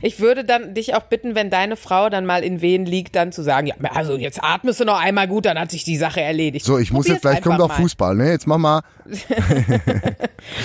Ich 0.00 0.20
würde 0.20 0.44
dann 0.44 0.74
dich 0.74 0.94
auch 0.94 1.04
bitten, 1.04 1.34
wenn 1.34 1.50
deine 1.50 1.76
Frau 1.76 2.08
dann 2.08 2.26
mal 2.26 2.44
in 2.44 2.60
Wehen 2.60 2.86
liegt, 2.86 3.16
dann 3.16 3.32
zu 3.32 3.42
sagen, 3.42 3.66
ja, 3.66 3.74
also 3.92 4.16
jetzt 4.16 4.42
atmest 4.42 4.80
du 4.80 4.84
noch 4.84 5.00
einmal 5.00 5.26
gut, 5.28 5.46
dann 5.46 5.58
hat 5.58 5.70
sich 5.70 5.84
die 5.84 5.96
Sache 5.96 6.20
erledigt. 6.20 6.64
So, 6.64 6.78
ich 6.78 6.92
muss 6.92 7.06
Probier's 7.06 7.22
jetzt 7.22 7.22
gleich, 7.22 7.42
kommt 7.42 7.58
mal. 7.58 7.68
Fußball, 7.68 8.14
ne? 8.14 8.30
Jetzt 8.30 8.46
mach 8.46 8.58
mal. 8.58 8.82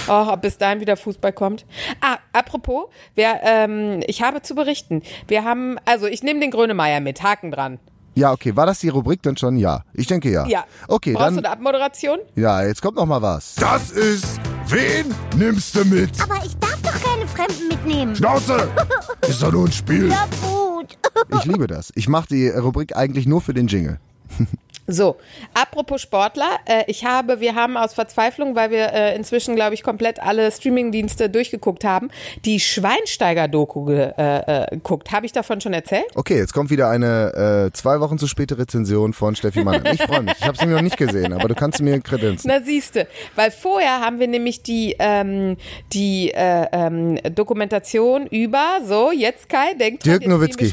Oh, 0.10 0.25
ob 0.27 0.41
bis 0.41 0.58
dahin 0.58 0.82
wieder 0.82 0.97
Fußball 0.97 1.32
kommt. 1.32 1.65
Ah, 2.01 2.17
apropos, 2.34 2.88
wir, 3.15 3.39
ähm, 3.43 4.01
ich 4.08 4.21
habe 4.21 4.41
zu 4.41 4.53
berichten. 4.53 5.03
Wir 5.27 5.45
haben, 5.45 5.77
also 5.86 6.05
ich 6.05 6.21
nehme 6.21 6.41
den 6.41 6.51
Grönemeyer 6.51 6.99
mit, 6.99 7.23
Haken 7.23 7.51
dran. 7.51 7.79
Ja, 8.19 8.34
okay, 8.34 8.53
war 8.53 8.65
das 8.65 8.79
die 8.79 8.89
Rubrik 8.89 9.21
dann 9.21 9.38
schon? 9.38 9.55
Ja. 9.55 9.86
Ich 9.93 10.08
denke 10.08 10.29
ja. 10.29 10.45
Ja. 10.45 10.65
Okay, 10.89 11.13
Brauchst 11.13 11.32
du 11.32 11.36
dann, 11.36 11.45
eine 11.45 11.53
Abmoderation? 11.53 12.19
ja, 12.36 12.63
jetzt 12.65 12.82
kommt 12.82 12.97
noch 12.97 13.05
mal 13.05 13.21
was. 13.21 13.55
Das 13.55 13.91
ist 13.91 14.41
Wen 14.67 15.15
nimmst 15.38 15.73
du 15.73 15.86
mit? 15.86 16.21
Aber 16.21 16.36
ich 16.45 16.55
darf 16.58 16.82
doch 16.84 17.01
keine 17.01 17.25
Fremden 17.27 17.69
mitnehmen. 17.69 18.13
Schnauze! 18.15 18.67
Ist 19.27 19.41
doch 19.41 19.53
nur 19.53 19.65
ein 19.67 19.71
Spiel. 19.71 20.10
Ja 20.10 20.27
gut. 20.41 20.97
Ich 21.39 21.45
liebe 21.45 21.65
das. 21.65 21.93
Ich 21.95 22.10
mache 22.10 22.27
die 22.27 22.49
Rubrik 22.49 22.95
eigentlich 22.95 23.25
nur 23.25 23.39
für 23.39 23.53
den 23.53 23.67
Jingle. 23.67 23.99
So, 24.91 25.17
apropos 25.54 26.02
Sportler, 26.02 26.58
äh, 26.65 26.84
ich 26.88 27.06
habe, 27.06 27.39
wir 27.39 27.54
haben 27.54 27.78
aus 27.78 27.93
Verzweiflung, 27.93 28.56
weil 28.56 28.71
wir 28.71 28.91
äh, 28.91 29.15
inzwischen, 29.15 29.56
glaube 29.56 29.75
ich, 29.75 29.84
komplett 29.84 30.19
alle 30.19 30.52
Streamingdienste 30.52 31.30
durchgeguckt 31.30 31.84
haben, 31.84 32.10
die 32.43 32.60
Schweinsteiger-Doku 32.60 33.86
ge- 33.86 34.13
äh, 34.17 34.63
äh, 34.63 34.67
geguckt. 34.71 35.12
Habe 35.12 35.25
ich 35.25 35.32
davon 35.32 35.62
schon 35.62 35.73
erzählt? 35.73 36.06
Okay, 36.15 36.38
jetzt 36.38 36.54
kommt 36.54 36.69
wieder 36.69 36.89
eine 36.89 37.67
äh, 37.69 37.73
zwei 37.78 37.99
Wochen 37.99 38.17
zu 38.17 38.28
späte 38.28 38.58
Rezension 38.58 39.13
von 39.13 39.36
Steffi 39.36 39.63
Mann. 39.63 39.84
Ich 39.91 40.02
freue 40.02 40.21
mich. 40.23 40.34
Ich 40.39 40.45
habe 40.47 40.58
sie 40.58 40.65
noch 40.65 40.82
nicht 40.82 40.97
gesehen, 40.97 41.34
aber 41.34 41.47
du 41.47 41.56
kannst 41.56 41.82
mir 41.82 41.99
kredenzen. 42.02 42.49
Na 42.52 42.62
siehste, 42.62 43.08
weil 43.36 43.52
vorher 43.52 44.02
haben 44.02 44.19
wir 44.19 44.28
nämlich 44.28 44.63
die 44.63 44.95
ähm, 44.99 45.58
die 45.93 46.32
äh, 46.32 46.65
ähm, 46.71 47.19
Dokumentation 47.36 48.25
über 48.28 48.80
so 48.86 49.12
jetzt 49.12 49.49
Kai 49.49 49.73
denkt 49.75 50.06
Dirk 50.06 50.25
Nowitzki. 50.25 50.71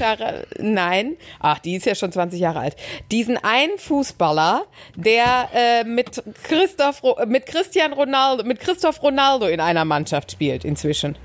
nein, 0.59 1.17
ach 1.41 1.59
die 1.59 1.77
ist 1.77 1.87
ja 1.87 1.95
schon 1.95 2.13
20 2.13 2.41
Jahre 2.41 2.61
alt. 2.61 2.77
Diesen 3.11 3.37
einen 3.37 3.77
Fußballer, 4.07 4.67
der 4.95 5.49
äh, 5.53 5.85
mit 5.85 6.23
Christoph 6.45 7.03
mit 7.27 7.47
Christian 7.47 7.93
Ronaldo 7.93 8.45
mit 8.45 8.61
Christoph 8.61 9.03
Ronaldo 9.03 9.47
in 9.47 9.61
einer 9.61 9.85
Mannschaft 9.85 10.33
spielt 10.33 10.65
inzwischen. 10.65 11.17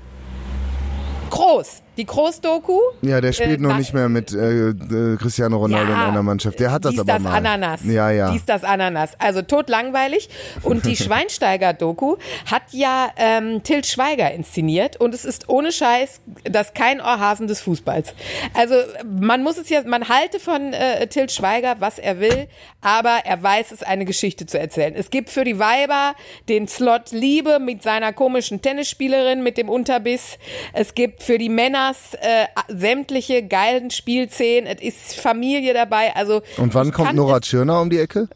Groß, 1.30 1.81
die 1.96 2.06
Groß-Doku. 2.06 2.78
Ja, 3.02 3.20
der 3.20 3.32
spielt 3.32 3.60
Äh, 3.60 3.62
noch 3.62 3.76
nicht 3.76 3.92
mehr 3.92 4.08
mit 4.08 4.32
äh, 4.32 4.70
äh, 4.70 5.16
Cristiano 5.16 5.58
Ronaldo 5.58 5.92
in 5.92 5.98
einer 5.98 6.22
Mannschaft. 6.22 6.58
Der 6.58 6.72
hat 6.72 6.84
das 6.84 6.98
aber 6.98 7.12
das 7.12 7.22
mal. 7.22 7.34
Ananas. 7.36 7.80
Ja, 7.84 8.10
ja. 8.10 8.30
Dies 8.30 8.44
das 8.46 8.64
Ananas. 8.64 9.10
Also 9.18 9.42
totlangweilig. 9.42 10.28
Und 10.62 10.86
die 10.86 10.96
Schweinsteiger-Doku 11.42 12.16
hat 12.50 12.62
ja 12.70 13.10
ähm, 13.16 13.62
Til 13.62 13.84
Schweiger 13.84 14.32
inszeniert 14.32 14.96
und 14.96 15.14
es 15.14 15.24
ist 15.24 15.48
ohne 15.48 15.72
Scheiß 15.72 16.20
das 16.44 16.72
kein 16.74 17.00
Ohrhasen 17.00 17.46
des 17.46 17.60
Fußballs. 17.60 18.14
Also 18.54 18.74
man 19.04 19.42
muss 19.42 19.58
es 19.58 19.68
ja, 19.68 19.82
man 19.84 20.08
halte 20.08 20.40
von 20.40 20.72
äh, 20.72 21.06
Til 21.08 21.28
Schweiger, 21.28 21.76
was 21.80 21.98
er 21.98 22.20
will, 22.20 22.48
aber 22.80 23.20
er 23.24 23.42
weiß 23.42 23.72
es, 23.72 23.82
eine 23.82 24.04
Geschichte 24.04 24.46
zu 24.46 24.58
erzählen. 24.58 24.94
Es 24.96 25.10
gibt 25.10 25.30
für 25.30 25.44
die 25.44 25.58
Weiber 25.58 26.14
den 26.48 26.68
Slot 26.68 27.12
Liebe 27.12 27.58
mit 27.58 27.82
seiner 27.82 28.12
komischen 28.12 28.62
Tennisspielerin 28.62 29.42
mit 29.42 29.58
dem 29.58 29.68
Unterbiss. 29.68 30.38
Es 30.72 30.94
gibt 30.94 31.22
für 31.22 31.38
die 31.38 31.48
Männers 31.82 32.14
äh, 32.14 32.46
sämtliche 32.68 33.46
geilen 33.46 33.90
Spielszenen. 33.90 34.66
Es 34.66 34.82
ist 34.82 35.20
Familie 35.20 35.74
dabei. 35.74 36.14
Also 36.14 36.42
Und 36.56 36.74
wann 36.74 36.92
kommt 36.92 37.14
Nora 37.14 37.40
Tschirner 37.40 37.80
um 37.80 37.90
die 37.90 37.98
Ecke? 37.98 38.28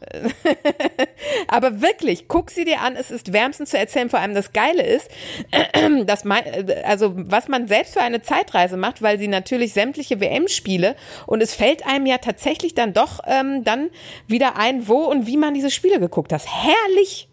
aber 1.47 1.81
wirklich, 1.81 2.27
guck 2.27 2.51
sie 2.51 2.65
dir 2.65 2.81
an, 2.81 2.95
es 2.95 3.11
ist 3.11 3.33
wärmstens 3.33 3.71
zu 3.71 3.77
erzählen. 3.77 4.09
Vor 4.09 4.19
allem 4.19 4.33
das 4.33 4.53
Geile 4.53 4.83
ist, 4.83 5.09
dass 6.05 6.23
man, 6.23 6.39
also 6.85 7.13
was 7.15 7.47
man 7.47 7.67
selbst 7.67 7.93
für 7.93 8.01
eine 8.01 8.21
Zeitreise 8.21 8.77
macht, 8.77 9.01
weil 9.01 9.19
sie 9.19 9.27
natürlich 9.27 9.73
sämtliche 9.73 10.19
WM-Spiele 10.19 10.95
und 11.25 11.41
es 11.41 11.53
fällt 11.53 11.85
einem 11.85 12.05
ja 12.05 12.17
tatsächlich 12.17 12.75
dann 12.75 12.93
doch 12.93 13.19
ähm, 13.25 13.63
dann 13.63 13.89
wieder 14.27 14.57
ein, 14.57 14.87
wo 14.87 15.05
und 15.05 15.27
wie 15.27 15.37
man 15.37 15.53
diese 15.53 15.71
Spiele 15.71 15.99
geguckt 15.99 16.33
hat. 16.33 16.43
Herrlich! 16.45 17.29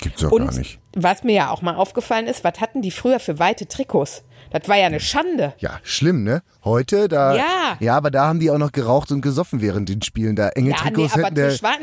Gibt's 0.00 0.22
Und 0.22 0.46
gar 0.46 0.54
nicht. 0.54 0.78
was 0.94 1.24
mir 1.24 1.34
ja 1.34 1.50
auch 1.50 1.60
mal 1.60 1.74
aufgefallen 1.74 2.26
ist, 2.26 2.42
was 2.42 2.60
hatten 2.60 2.80
die 2.80 2.90
früher 2.90 3.20
für 3.20 3.38
weite 3.38 3.66
Trikots? 3.66 4.24
Das 4.50 4.68
war 4.68 4.76
ja 4.76 4.86
eine 4.86 5.00
Schande. 5.00 5.54
Ja, 5.58 5.78
schlimm, 5.82 6.24
ne? 6.24 6.42
Heute, 6.64 7.08
da. 7.08 7.34
Ja. 7.36 7.76
Ja, 7.78 7.96
aber 7.96 8.10
da 8.10 8.26
haben 8.26 8.40
die 8.40 8.50
auch 8.50 8.58
noch 8.58 8.72
geraucht 8.72 9.10
und 9.12 9.20
gesoffen 9.20 9.60
während 9.60 9.88
den 9.88 10.02
Spielen. 10.02 10.34
Da 10.36 10.48
enge 10.50 10.70
Ja, 10.70 10.76
nee, 10.84 10.90
Trikots 10.90 11.14
aber 11.14 11.22
hätten 11.26 11.50
zu. 11.50 11.56
Schwein 11.58 11.78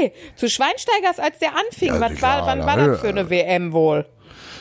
nee, 0.00 0.12
zu 0.36 0.48
Schweinsteigers, 0.50 1.18
als 1.20 1.38
der 1.38 1.50
anfing, 1.56 1.88
Ja, 1.94 2.00
was 2.00 2.20
war, 2.20 2.46
wann 2.46 2.58
na, 2.60 2.66
war 2.66 2.76
das 2.76 3.00
für 3.00 3.08
eine 3.08 3.30
WM 3.30 3.72
wohl? 3.72 4.06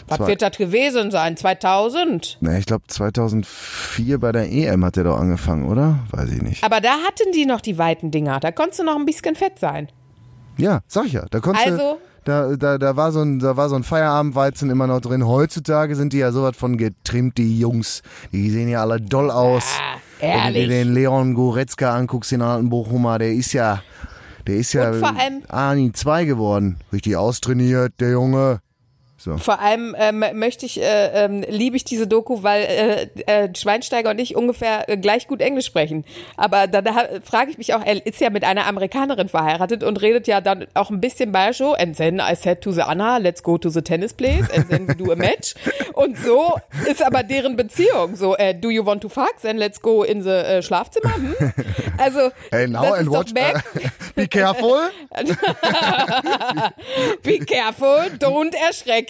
Was 0.10 0.18
Zwei- 0.20 0.28
wird 0.28 0.42
das 0.42 0.56
gewesen 0.58 1.12
sein? 1.12 1.36
2000? 1.36 2.38
Ne, 2.42 2.60
ich 2.60 2.66
glaube 2.66 2.86
2004 2.88 4.20
bei 4.20 4.32
der 4.32 4.50
EM 4.52 4.86
hat 4.86 4.96
der 4.96 5.04
doch 5.04 5.18
angefangen, 5.20 5.68
oder? 5.68 6.00
Weiß 6.12 6.32
ich 6.32 6.42
nicht. 6.42 6.64
Aber 6.64 6.80
da 6.80 6.92
hatten 7.06 7.32
die 7.34 7.46
noch 7.46 7.62
die 7.62 7.78
weiten 7.78 8.12
Dinger. 8.12 8.40
Da 8.40 8.52
konntest 8.52 8.80
du 8.80 8.84
noch 8.84 8.96
ein 8.96 9.06
bisschen 9.06 9.36
fett 9.36 9.60
sein. 9.60 9.90
Ja, 10.58 10.82
sag 10.88 11.06
ich 11.06 11.14
ja. 11.14 11.26
Da 11.30 11.40
konntest 11.40 11.68
du, 11.68 11.72
Also- 11.72 11.98
da, 12.28 12.56
da, 12.56 12.78
da 12.78 12.96
war 12.96 13.12
so 13.12 13.22
ein, 13.22 13.40
da 13.40 13.56
war 13.58 13.70
so 13.70 13.76
ein 13.76 13.84
Feierabendweizen 13.84 14.70
immer 14.70 14.88
noch 14.88 15.02
drin. 15.02 15.26
Heutzutage 15.26 15.96
sind 15.96 16.14
die 16.14 16.18
ja 16.18 16.32
sowas 16.32 16.56
von 16.58 16.78
getrimmt, 16.78 17.38
die 17.38 17.60
Jungs. 17.60 18.02
Die 18.32 18.50
sehen 18.50 18.68
ja 18.70 18.82
alle 18.82 19.00
doll 19.00 19.32
aus. 19.32 19.64
Ah, 19.80 19.98
Wenn 20.20 20.30
du 20.30 20.54
dir 20.54 20.60
ehrlich. 20.60 20.70
den 20.70 20.94
Leon 20.94 21.34
Goretzka 21.34 21.96
anguckst, 21.96 22.32
den 22.32 22.42
alten 22.42 22.70
Bochumer, 22.70 23.18
der 23.20 23.32
ist 23.34 23.54
ja, 23.54 23.82
der 24.46 24.56
ist 24.58 24.74
ja 24.74 24.92
Ani 25.48 25.92
2 25.94 26.26
geworden. 26.26 26.78
Richtig 26.92 27.16
austrainiert, 27.16 27.94
der 28.00 28.12
Junge. 28.12 28.60
So. 29.20 29.36
Vor 29.38 29.60
allem 29.60 29.96
ähm, 29.98 30.24
möchte 30.34 30.68
ich, 30.68 30.80
äh, 30.80 31.26
ähm, 31.26 31.44
liebe 31.50 31.76
ich 31.76 31.84
diese 31.84 32.06
Doku, 32.06 32.44
weil 32.44 33.10
äh, 33.26 33.46
äh, 33.46 33.50
Schweinsteiger 33.56 34.12
und 34.12 34.20
ich 34.20 34.36
ungefähr 34.36 34.88
äh, 34.90 34.96
gleich 34.98 35.28
gut 35.28 35.42
Englisch 35.42 35.66
sprechen. 35.66 36.06
Aber 36.36 36.68
dann 36.68 36.94
ha- 36.96 37.08
frage 37.24 37.50
ich 37.50 37.58
mich 37.58 37.74
auch, 37.74 37.84
er 37.84 38.06
ist 38.06 38.22
ja 38.22 38.30
mit 38.30 38.44
einer 38.44 38.68
Amerikanerin 38.68 39.28
verheiratet 39.28 39.84
und 39.84 40.00
redet 40.04 40.28
ja 40.28 40.40
dann 40.40 40.68
auch 40.76 40.92
ein 40.92 41.02
bisschen 41.02 41.32
bayerisch. 41.32 41.58
so, 41.58 41.74
And 41.74 41.98
then 41.98 42.20
I 42.20 42.36
said 42.36 42.62
to 42.62 42.72
the 42.72 42.82
Anna, 42.84 43.18
let's 43.18 43.42
go 43.42 43.58
to 43.58 43.70
the 43.70 43.82
tennis 43.82 44.14
place 44.14 44.48
and 44.56 44.70
then 44.70 44.88
we 44.88 44.96
do 44.96 45.12
a 45.12 45.16
match. 45.16 45.56
Und 45.94 46.16
so 46.20 46.54
ist 46.88 47.02
aber 47.04 47.24
deren 47.24 47.56
Beziehung. 47.56 48.16
So, 48.16 48.36
äh, 48.38 48.54
do 48.54 48.70
you 48.70 48.86
want 48.86 49.02
to 49.02 49.10
fuck? 49.10 49.34
Then 49.42 49.58
let's 49.58 49.82
go 49.82 50.04
in 50.04 50.22
the 50.22 50.30
äh, 50.30 50.62
Schlafzimmer. 50.62 51.16
Hm? 51.16 51.36
Also, 51.98 52.30
Hey, 52.52 52.68
now 52.68 52.94
and 52.94 53.10
watch. 53.10 53.34
back. 53.34 53.64
be 54.16 54.28
careful. 54.28 54.78
Be 57.24 57.40
careful, 57.40 58.10
don't 58.20 58.54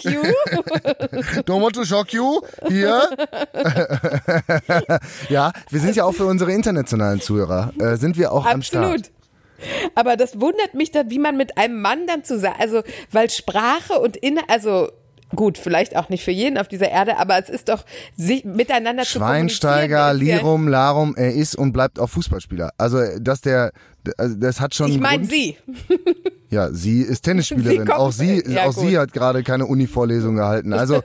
erschreck 0.05 0.13
you. 0.13 1.41
Don't 1.45 1.61
want 1.61 1.75
to 1.75 1.85
shock 1.85 2.13
you. 2.13 2.41
Hier. 2.67 3.09
ja, 5.29 5.51
wir 5.69 5.79
sind 5.79 5.95
ja 5.95 6.05
auch 6.05 6.13
für 6.13 6.25
unsere 6.25 6.51
internationalen 6.51 7.21
Zuhörer, 7.21 7.73
äh, 7.79 7.95
sind 7.97 8.17
wir 8.17 8.31
auch 8.31 8.45
am 8.45 8.61
Start. 8.61 8.85
Absolut. 8.85 9.11
Aber 9.95 10.17
das 10.17 10.39
wundert 10.39 10.75
mich 10.75 10.91
dann, 10.91 11.09
wie 11.09 11.19
man 11.19 11.35
mit 11.35 11.57
einem 11.57 11.81
Mann 11.81 12.05
dann 12.05 12.23
zusammen, 12.23 12.57
also, 12.59 12.83
weil 13.11 13.29
Sprache 13.29 13.99
und 13.99 14.15
Inhalt, 14.17 14.49
also, 14.49 14.89
gut, 15.35 15.57
vielleicht 15.57 15.95
auch 15.95 16.09
nicht 16.09 16.23
für 16.23 16.31
jeden 16.31 16.57
auf 16.57 16.67
dieser 16.67 16.89
Erde, 16.89 17.17
aber 17.17 17.37
es 17.41 17.49
ist 17.49 17.69
doch, 17.69 17.83
sich 18.15 18.45
miteinander 18.45 19.05
Schweinsteiger, 19.05 19.97
zu 20.11 20.11
kommunizieren. 20.13 20.37
Lirum, 20.37 20.67
Larum, 20.67 21.15
er 21.15 21.33
ist 21.33 21.55
und 21.55 21.73
bleibt 21.73 21.99
auch 21.99 22.07
Fußballspieler. 22.09 22.71
Also, 22.77 22.99
dass 23.19 23.41
der, 23.41 23.71
also 24.17 24.35
das 24.35 24.59
hat 24.61 24.75
schon. 24.75 24.91
Ich 24.91 24.99
meine 24.99 25.25
sie. 25.25 25.57
Ja, 26.49 26.71
sie 26.71 27.01
ist 27.01 27.23
Tennisspielerin. 27.23 27.87
Sie 27.87 27.91
auch 27.91 28.11
sie, 28.13 28.41
Ja, 28.47 28.67
auch 28.67 28.73
gut. 28.73 28.87
sie 28.87 28.97
hat 28.97 29.11
gerade 29.11 29.43
keine 29.43 29.65
Uni-Vorlesung 29.65 30.35
gehalten. 30.37 30.71
Also, 30.71 31.03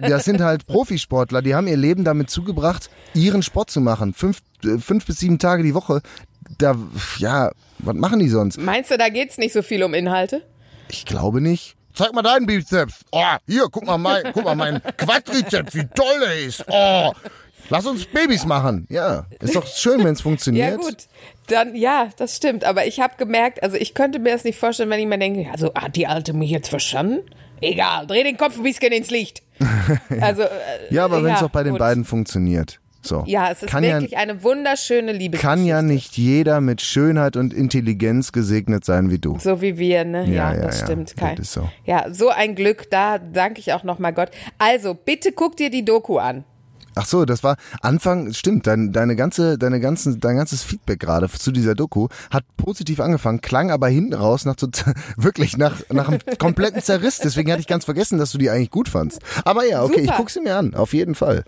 das 0.00 0.24
sind 0.24 0.40
halt 0.40 0.66
Profisportler, 0.66 1.42
die 1.42 1.54
haben 1.54 1.66
ihr 1.66 1.76
Leben 1.76 2.02
damit 2.02 2.30
zugebracht, 2.30 2.88
ihren 3.12 3.42
Sport 3.42 3.70
zu 3.70 3.82
machen. 3.82 4.14
Fünf, 4.14 4.38
äh, 4.64 4.78
fünf 4.78 5.04
bis 5.04 5.18
sieben 5.18 5.38
Tage 5.38 5.62
die 5.64 5.74
Woche. 5.74 6.00
Da, 6.56 6.76
ja, 7.18 7.50
was 7.78 7.94
machen 7.94 8.20
die 8.20 8.30
sonst? 8.30 8.58
Meinst 8.58 8.90
du, 8.90 8.96
da 8.96 9.10
geht's 9.10 9.36
nicht 9.36 9.52
so 9.52 9.60
viel 9.60 9.82
um 9.82 9.92
Inhalte? 9.92 10.42
Ich 10.88 11.04
glaube 11.04 11.42
nicht. 11.42 11.76
Zeig 11.94 12.12
mal 12.12 12.22
deinen 12.22 12.46
Bizeps. 12.46 13.04
Oh, 13.12 13.22
hier, 13.46 13.66
guck 13.70 13.84
mal 13.86 13.98
mein, 13.98 14.22
guck 14.32 14.44
mal 14.44 14.54
meinen 14.54 14.80
Quadrizeps, 14.96 15.74
wie 15.74 15.86
toll 15.94 16.20
der 16.20 16.38
ist. 16.40 16.64
Oh, 16.68 17.12
Lass 17.68 17.86
uns 17.86 18.04
Babys 18.04 18.44
machen. 18.46 18.86
Ja, 18.90 19.26
ist 19.38 19.54
doch 19.54 19.66
schön, 19.66 20.02
wenn 20.02 20.14
es 20.14 20.20
funktioniert. 20.20 20.70
Ja, 20.70 20.76
gut. 20.76 21.06
Dann, 21.46 21.76
ja, 21.76 22.08
das 22.16 22.36
stimmt. 22.36 22.64
Aber 22.64 22.86
ich 22.86 22.98
habe 23.00 23.14
gemerkt, 23.16 23.62
also 23.62 23.76
ich 23.76 23.94
könnte 23.94 24.18
mir 24.18 24.32
das 24.32 24.42
nicht 24.44 24.58
vorstellen, 24.58 24.90
wenn 24.90 24.98
ich 24.98 25.06
mir 25.06 25.18
denke, 25.18 25.48
also 25.52 25.72
hat 25.74 25.94
die 25.94 26.06
Alte 26.08 26.32
mich 26.32 26.50
jetzt 26.50 26.68
verstanden? 26.68 27.20
Egal, 27.60 28.06
dreh 28.08 28.24
den 28.24 28.36
Kopf 28.36 28.56
ein 28.56 28.62
bisschen 28.64 28.92
ins 28.92 29.10
Licht. 29.10 29.42
Also, 30.20 30.42
äh, 30.42 30.48
Ja, 30.90 31.04
aber 31.04 31.22
wenn 31.22 31.34
es 31.34 31.40
ja, 31.40 31.46
auch 31.46 31.50
bei 31.50 31.62
den 31.62 31.72
gut. 31.72 31.78
beiden 31.78 32.04
funktioniert. 32.04 32.80
So. 33.02 33.24
Ja, 33.26 33.50
es 33.50 33.62
ist 33.62 33.68
kann 33.70 33.82
wirklich 33.82 34.12
ja, 34.12 34.18
eine 34.18 34.42
wunderschöne 34.42 35.12
Liebesgeschichte. 35.12 35.46
kann 35.46 35.64
ja 35.64 35.80
nicht 35.82 36.16
jeder 36.18 36.60
mit 36.60 36.82
Schönheit 36.82 37.36
und 37.36 37.54
Intelligenz 37.54 38.32
gesegnet 38.32 38.84
sein 38.84 39.10
wie 39.10 39.18
du. 39.18 39.38
So 39.38 39.62
wie 39.62 39.78
wir, 39.78 40.04
ne? 40.04 40.26
Ja, 40.26 40.52
Ja, 40.54 40.60
das 40.60 40.80
ja. 40.80 40.86
stimmt. 40.86 41.16
Kai. 41.16 41.34
Das 41.34 41.52
so. 41.52 41.68
Ja, 41.84 42.12
so 42.12 42.28
ein 42.28 42.54
Glück, 42.54 42.90
da 42.90 43.18
danke 43.18 43.60
ich 43.60 43.72
auch 43.72 43.84
nochmal 43.84 44.12
Gott. 44.12 44.30
Also, 44.58 44.94
bitte 44.94 45.32
guck 45.32 45.56
dir 45.56 45.70
die 45.70 45.84
Doku 45.84 46.18
an. 46.18 46.44
Ach 46.96 47.06
so, 47.06 47.24
das 47.24 47.44
war 47.44 47.56
Anfang, 47.82 48.32
stimmt, 48.32 48.66
dein, 48.66 48.92
deine 48.92 49.14
ganze, 49.14 49.56
deine 49.58 49.78
ganzen, 49.80 50.18
dein 50.18 50.36
ganzes 50.36 50.64
Feedback 50.64 50.98
gerade 50.98 51.28
zu 51.30 51.52
dieser 51.52 51.76
Doku 51.76 52.08
hat 52.30 52.44
positiv 52.56 52.98
angefangen, 53.00 53.40
klang 53.40 53.70
aber 53.70 53.88
hinten 53.88 54.12
raus 54.12 54.44
nach 54.44 54.56
total, 54.56 54.94
wirklich 55.16 55.56
nach, 55.56 55.80
nach 55.90 56.08
einem 56.08 56.20
kompletten 56.38 56.82
Zerriss. 56.82 57.18
Deswegen 57.18 57.50
hatte 57.52 57.60
ich 57.60 57.68
ganz 57.68 57.84
vergessen, 57.84 58.18
dass 58.18 58.32
du 58.32 58.38
die 58.38 58.50
eigentlich 58.50 58.70
gut 58.70 58.88
fandst. 58.88 59.20
Aber 59.44 59.64
ja, 59.64 59.84
okay, 59.84 60.00
ich 60.00 60.06
Super. 60.06 60.16
guck 60.16 60.30
sie 60.30 60.40
mir 60.40 60.56
an, 60.56 60.74
auf 60.74 60.92
jeden 60.92 61.14
Fall. 61.14 61.44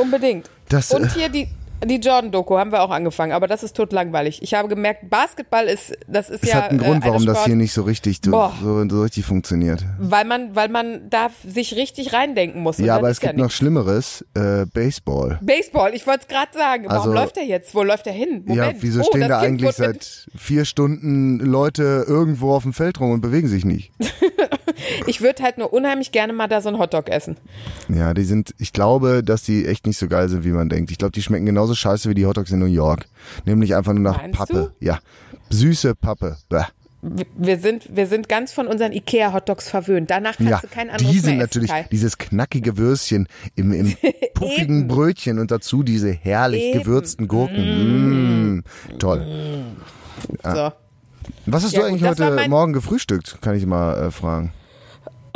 Unbedingt. 0.00 0.50
Das, 0.68 0.90
Und 0.92 1.04
äh, 1.04 1.08
hier 1.10 1.28
die, 1.28 1.48
die 1.84 1.96
Jordan-Doku 1.96 2.56
haben 2.56 2.72
wir 2.72 2.82
auch 2.82 2.90
angefangen, 2.90 3.32
aber 3.32 3.46
das 3.46 3.62
ist 3.62 3.76
totlangweilig. 3.76 4.42
Ich 4.42 4.54
habe 4.54 4.66
gemerkt, 4.68 5.10
Basketball 5.10 5.66
ist, 5.66 5.92
das 6.08 6.30
ist 6.30 6.42
Es 6.42 6.48
ja. 6.50 6.56
hat 6.62 6.70
einen 6.70 6.78
Grund, 6.78 7.02
äh, 7.02 7.04
eine 7.04 7.12
warum 7.12 7.26
das 7.26 7.36
Sport- 7.36 7.46
hier 7.46 7.56
nicht 7.56 7.72
so 7.72 7.82
richtig, 7.82 8.20
so, 8.24 8.50
so, 8.62 8.88
so 8.88 9.02
richtig 9.02 9.24
funktioniert. 9.26 9.84
Weil 9.98 10.24
man, 10.24 10.56
weil 10.56 10.68
man 10.70 11.08
da 11.10 11.28
sich 11.46 11.74
richtig 11.76 12.12
reindenken 12.14 12.62
muss. 12.62 12.78
Ja, 12.78 12.86
das 12.86 12.96
aber 12.96 13.10
es 13.10 13.20
gibt 13.20 13.34
ja 13.34 13.44
noch 13.44 13.50
Schlimmeres, 13.50 14.24
äh, 14.34 14.64
Baseball. 14.72 15.38
Baseball, 15.42 15.94
ich 15.94 16.06
wollte 16.06 16.22
es 16.22 16.28
gerade 16.28 16.52
sagen. 16.56 16.84
Warum 16.86 17.00
Also- 17.10 17.12
läuft 17.12 17.36
er 17.36 17.44
jetzt? 17.44 17.74
Wo 17.74 17.82
läuft 17.82 18.06
er 18.06 18.12
hin? 18.14 18.42
Moment. 18.46 18.56
Ja, 18.56 18.72
wieso 18.80 19.00
oh, 19.02 19.04
stehen 19.04 19.20
das 19.20 19.28
da 19.28 19.40
Kind 19.42 19.60
eigentlich 19.62 19.76
seit 19.76 20.26
vier 20.36 20.64
Stunden 20.64 21.38
Leute 21.40 22.04
irgendwo 22.08 22.54
auf 22.54 22.62
dem 22.62 22.72
Feld 22.72 22.98
rum 23.00 23.10
und 23.12 23.20
bewegen 23.20 23.48
sich 23.48 23.64
nicht? 23.64 23.92
Ich 25.06 25.20
würde 25.20 25.42
halt 25.42 25.58
nur 25.58 25.72
unheimlich 25.72 26.12
gerne 26.12 26.32
mal 26.32 26.48
da 26.48 26.60
so 26.60 26.68
einen 26.68 26.78
Hotdog 26.78 27.08
essen. 27.08 27.36
Ja, 27.88 28.14
die 28.14 28.24
sind, 28.24 28.54
ich 28.58 28.72
glaube, 28.72 29.22
dass 29.22 29.42
die 29.42 29.66
echt 29.66 29.86
nicht 29.86 29.98
so 29.98 30.08
geil 30.08 30.28
sind, 30.28 30.44
wie 30.44 30.50
man 30.52 30.68
denkt. 30.68 30.90
Ich 30.90 30.98
glaube, 30.98 31.12
die 31.12 31.22
schmecken 31.22 31.46
genauso 31.46 31.74
scheiße 31.74 32.08
wie 32.08 32.14
die 32.14 32.26
Hotdogs 32.26 32.50
in 32.50 32.58
New 32.58 32.66
York. 32.66 33.06
Nämlich 33.44 33.74
einfach 33.74 33.92
nur 33.92 34.02
nach 34.02 34.18
Meinst 34.20 34.38
Pappe. 34.38 34.74
Ja. 34.80 34.98
Süße 35.50 35.94
Pappe. 35.94 36.36
Bäh. 36.48 36.64
Wir 37.36 37.58
sind, 37.58 37.94
wir 37.94 38.08
sind 38.08 38.28
ganz 38.28 38.52
von 38.52 38.66
unseren 38.66 38.90
Ikea-Hotdogs 38.90 39.68
verwöhnt. 39.68 40.10
Danach 40.10 40.36
kannst 40.36 40.50
Ja, 40.50 40.58
du 40.60 40.66
kein 40.66 40.90
anderes 40.90 41.12
die 41.12 41.20
sind 41.20 41.36
mehr 41.36 41.44
natürlich 41.46 41.70
essen, 41.70 41.88
dieses 41.92 42.18
knackige 42.18 42.78
Würstchen 42.78 43.28
im, 43.54 43.72
im 43.72 43.94
puffigen. 44.34 44.88
Brötchen 44.88 45.38
und 45.38 45.50
dazu 45.52 45.84
diese 45.84 46.10
herrlich 46.10 46.62
Eben. 46.62 46.80
gewürzten 46.80 47.28
Gurken. 47.28 48.56
Mm. 48.56 48.64
Toll. 48.98 49.24
So. 50.42 50.72
Was 51.46 51.64
hast 51.64 51.72
Ja, 51.74 51.80
du 51.80 51.86
eigentlich 51.86 52.02
heute 52.08 52.48
Morgen 52.48 52.72
gefrühstückt? 52.72 53.38
Kann 53.40 53.56
ich 53.56 53.66
mal 53.66 54.06
äh, 54.06 54.10
fragen. 54.10 54.52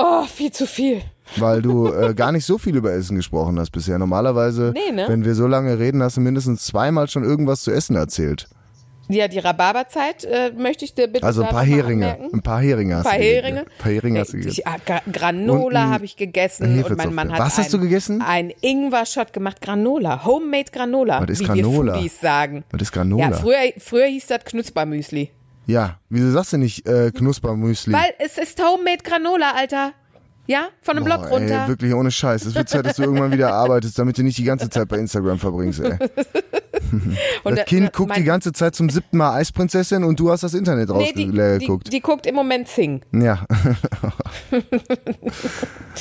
Oh, 0.03 0.25
viel 0.25 0.51
zu 0.53 0.67
viel. 0.67 1.03
Weil 1.37 1.63
du 1.63 1.87
äh, 1.93 2.13
gar 2.15 2.33
nicht 2.33 2.45
so 2.45 2.59
viel 2.59 2.75
über 2.77 2.93
Essen 2.93 3.17
gesprochen 3.17 3.59
hast 3.61 3.71
bisher. 3.71 3.99
Normalerweise, 3.99 4.73
Nee, 4.75 4.93
ne? 4.93 5.05
wenn 5.09 5.25
wir 5.25 5.35
so 5.35 5.47
lange 5.47 5.79
reden, 5.79 6.03
hast 6.03 6.17
du 6.17 6.21
mindestens 6.21 6.65
zweimal 6.65 7.09
schon 7.09 7.23
irgendwas 7.25 7.63
zu 7.63 7.71
essen 7.71 7.95
erzählt. 7.97 8.49
Ja, 9.13 9.27
die 9.27 9.41
Rhabarberzeit 9.41 10.25
äh, 10.25 10.53
möchte 10.57 10.85
ich 10.85 10.95
dir 10.95 11.09
bitte 11.09 11.27
Also 11.27 11.43
ein 11.43 11.49
paar 11.49 11.65
Heringe. 11.65 12.17
Ein 12.33 12.43
paar 12.43 12.61
Heringe 12.61 12.95
hast 12.97 13.07
Ein 13.07 13.11
paar 13.11 13.19
du 13.19 13.25
gegessen. 13.25 13.43
Heringe. 13.43 13.61
Ein 13.61 13.79
paar 13.83 13.93
Heringe 13.93 14.21
hast 14.21 14.33
du 14.33 14.37
gegessen. 14.37 14.63
Gra- 14.87 15.13
Granola 15.13 15.89
habe 15.89 16.05
ich 16.05 16.17
gegessen 16.17 16.85
und 16.85 16.97
mein 16.97 17.15
Mann 17.15 17.33
hat 17.33 17.41
Was 17.41 17.59
hast 17.59 17.73
du 17.73 17.81
gegessen? 17.81 18.23
ein 18.23 18.53
Ingwer-Shot 18.61 19.33
gemacht. 19.33 19.61
Granola. 19.61 20.25
Homemade 20.25 20.71
Granola. 20.73 21.23
Was 21.23 21.31
ist 21.31 21.41
wie 21.41 21.45
Granola? 21.45 21.93
wir 21.95 21.99
Foodies 21.99 22.21
sagen. 22.21 22.63
Was 22.71 22.83
ist 22.83 22.93
Granola? 22.93 23.31
Ja, 23.31 23.33
früher, 23.33 23.57
früher 23.79 24.07
hieß 24.07 24.27
das 24.29 24.45
Knuspermüsli. 24.45 25.31
Ja, 25.67 25.99
wieso 26.09 26.31
sagst 26.33 26.53
du 26.53 26.57
nicht 26.59 26.87
äh, 26.89 27.11
Knuspermüsli? 27.13 27.93
Weil 27.93 28.13
es 28.19 28.39
ist 28.39 28.61
Homemade 28.63 29.03
Granola, 29.05 29.53
Alter. 29.53 29.93
Ja, 30.47 30.69
von 30.83 30.97
einem 30.97 31.07
Boah, 31.07 31.19
Block 31.19 31.31
runter. 31.31 31.63
Ey, 31.63 31.69
wirklich 31.69 31.95
ohne 31.95 32.11
Scheiß. 32.11 32.45
Es 32.45 32.57
wird 32.57 32.69
Zeit, 32.69 32.85
dass 32.85 32.97
du 32.97 33.03
irgendwann 33.05 33.31
wieder 33.31 33.53
arbeitest, 33.55 33.97
damit 34.01 34.19
du 34.19 34.25
nicht 34.25 34.37
die 34.37 34.43
ganze 34.43 34.69
Zeit 34.69 34.89
bei 34.89 34.97
Instagram 34.99 35.39
verbringst. 35.39 35.79
Ey. 35.79 35.93
und 37.45 37.57
Das 37.57 37.67
Kind 37.67 37.93
guckt 37.93 38.09
mein- 38.09 38.19
die 38.19 38.25
ganze 38.25 38.53
Zeit 38.53 38.75
zum 38.75 38.91
siebten 38.91 39.17
Mal 39.19 39.35
Eisprinzessin 39.37 40.03
und 40.03 40.19
du 40.19 40.33
hast 40.33 40.43
das 40.43 40.55
Internet 40.55 40.89
nee, 40.89 40.95
raus 40.95 41.05
die, 41.15 41.31
die, 41.31 41.91
die 41.91 42.01
guckt 42.01 42.27
im 42.27 42.35
Moment 42.35 42.67
Sing. 42.67 43.03
ja. 43.13 43.47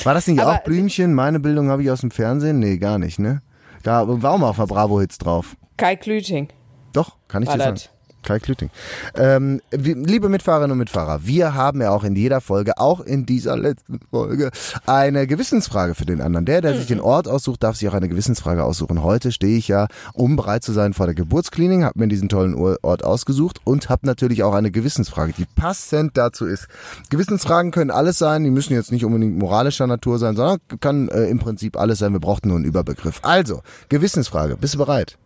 War 0.02 0.14
das 0.14 0.26
nicht 0.26 0.40
Aber- 0.40 0.54
auch 0.54 0.64
Blümchen? 0.64 1.14
Meine 1.14 1.38
Bildung 1.38 1.68
habe 1.68 1.82
ich 1.84 1.90
aus 1.90 2.00
dem 2.00 2.10
Fernsehen? 2.10 2.58
Nee, 2.58 2.78
gar 2.78 2.98
nicht, 2.98 3.18
ne? 3.20 3.42
Gar, 3.84 4.20
war 4.22 4.32
auch 4.32 4.38
mal 4.38 4.48
auf 4.48 4.56
der 4.56 4.66
Bravo-Hits 4.66 5.18
drauf. 5.18 5.56
Kai 5.76 5.94
Klüting. 5.96 6.48
Doch, 6.92 7.16
kann 7.28 7.42
ich 7.42 7.48
War 7.48 7.56
dir 7.56 7.62
sagen. 7.64 7.80
Kai 8.22 8.38
Klüting. 8.38 8.70
Ähm, 9.14 9.60
liebe 9.70 10.28
Mitfahrerinnen 10.28 10.72
und 10.72 10.78
Mitfahrer, 10.78 11.20
wir 11.24 11.54
haben 11.54 11.80
ja 11.80 11.90
auch 11.90 12.04
in 12.04 12.14
jeder 12.16 12.40
Folge, 12.40 12.78
auch 12.78 13.00
in 13.00 13.26
dieser 13.26 13.56
letzten 13.56 14.00
Folge, 14.10 14.50
eine 14.86 15.26
Gewissensfrage 15.26 15.94
für 15.94 16.04
den 16.04 16.20
anderen. 16.20 16.44
Der, 16.44 16.60
der 16.60 16.76
sich 16.76 16.86
den 16.86 17.00
Ort 17.00 17.28
aussucht, 17.28 17.62
darf 17.62 17.76
sich 17.76 17.88
auch 17.88 17.94
eine 17.94 18.08
Gewissensfrage 18.08 18.64
aussuchen. 18.64 19.02
Heute 19.02 19.32
stehe 19.32 19.56
ich 19.56 19.68
ja, 19.68 19.86
um 20.12 20.36
bereit 20.36 20.62
zu 20.62 20.72
sein 20.72 20.92
vor 20.92 21.06
der 21.06 21.14
Geburtsklinik, 21.14 21.84
habe 21.84 21.98
mir 21.98 22.08
diesen 22.08 22.28
tollen 22.28 22.54
Ort 22.54 23.04
ausgesucht 23.04 23.60
und 23.64 23.88
habe 23.88 24.06
natürlich 24.06 24.42
auch 24.42 24.54
eine 24.54 24.70
Gewissensfrage, 24.70 25.32
die 25.32 25.46
passend 25.46 26.16
dazu 26.16 26.46
ist. 26.46 26.68
Gewissensfragen 27.08 27.70
können 27.70 27.90
alles 27.90 28.18
sein, 28.18 28.44
die 28.44 28.50
müssen 28.50 28.74
jetzt 28.74 28.92
nicht 28.92 29.04
unbedingt 29.04 29.38
moralischer 29.38 29.86
Natur 29.86 30.18
sein, 30.18 30.36
sondern 30.36 30.58
kann 30.80 31.08
äh, 31.08 31.24
im 31.26 31.38
Prinzip 31.38 31.76
alles 31.78 31.98
sein. 31.98 32.12
Wir 32.12 32.20
brauchten 32.20 32.48
nur 32.48 32.56
einen 32.56 32.66
Überbegriff. 32.66 33.20
Also, 33.22 33.62
Gewissensfrage, 33.88 34.56
bist 34.56 34.74
du 34.74 34.78
bereit? 34.78 35.16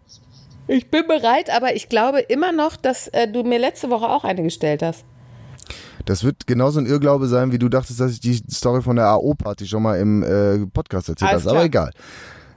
Ich 0.67 0.91
bin 0.91 1.07
bereit, 1.07 1.51
aber 1.51 1.75
ich 1.75 1.89
glaube 1.89 2.21
immer 2.21 2.53
noch, 2.53 2.77
dass 2.77 3.09
äh, 3.09 3.29
du 3.29 3.43
mir 3.43 3.59
letzte 3.59 3.91
Woche 3.91 4.09
auch 4.09 4.25
eine 4.25 4.43
gestellt 4.43 4.83
hast. 4.83 5.05
Das 6.07 6.25
wird 6.25 6.47
genauso 6.47 6.81
ein 6.81 6.87
Irrglaube 6.87 7.27
sein, 7.27 7.53
wie 7.53 7.59
du 7.59 7.69
dachtest, 7.69 8.01
dass 8.01 8.13
ich 8.13 8.21
die 8.21 8.41
Story 8.51 8.83
von 8.83 8.97
der 8.97 9.07
AO-Party 9.07 9.67
schon 9.67 9.83
mal 9.83 9.99
im 9.99 10.23
äh, 10.23 10.67
Podcast 10.67 11.09
erzählt 11.09 11.33
hast. 11.33 11.47
Aber 11.47 11.65
egal. 11.65 11.93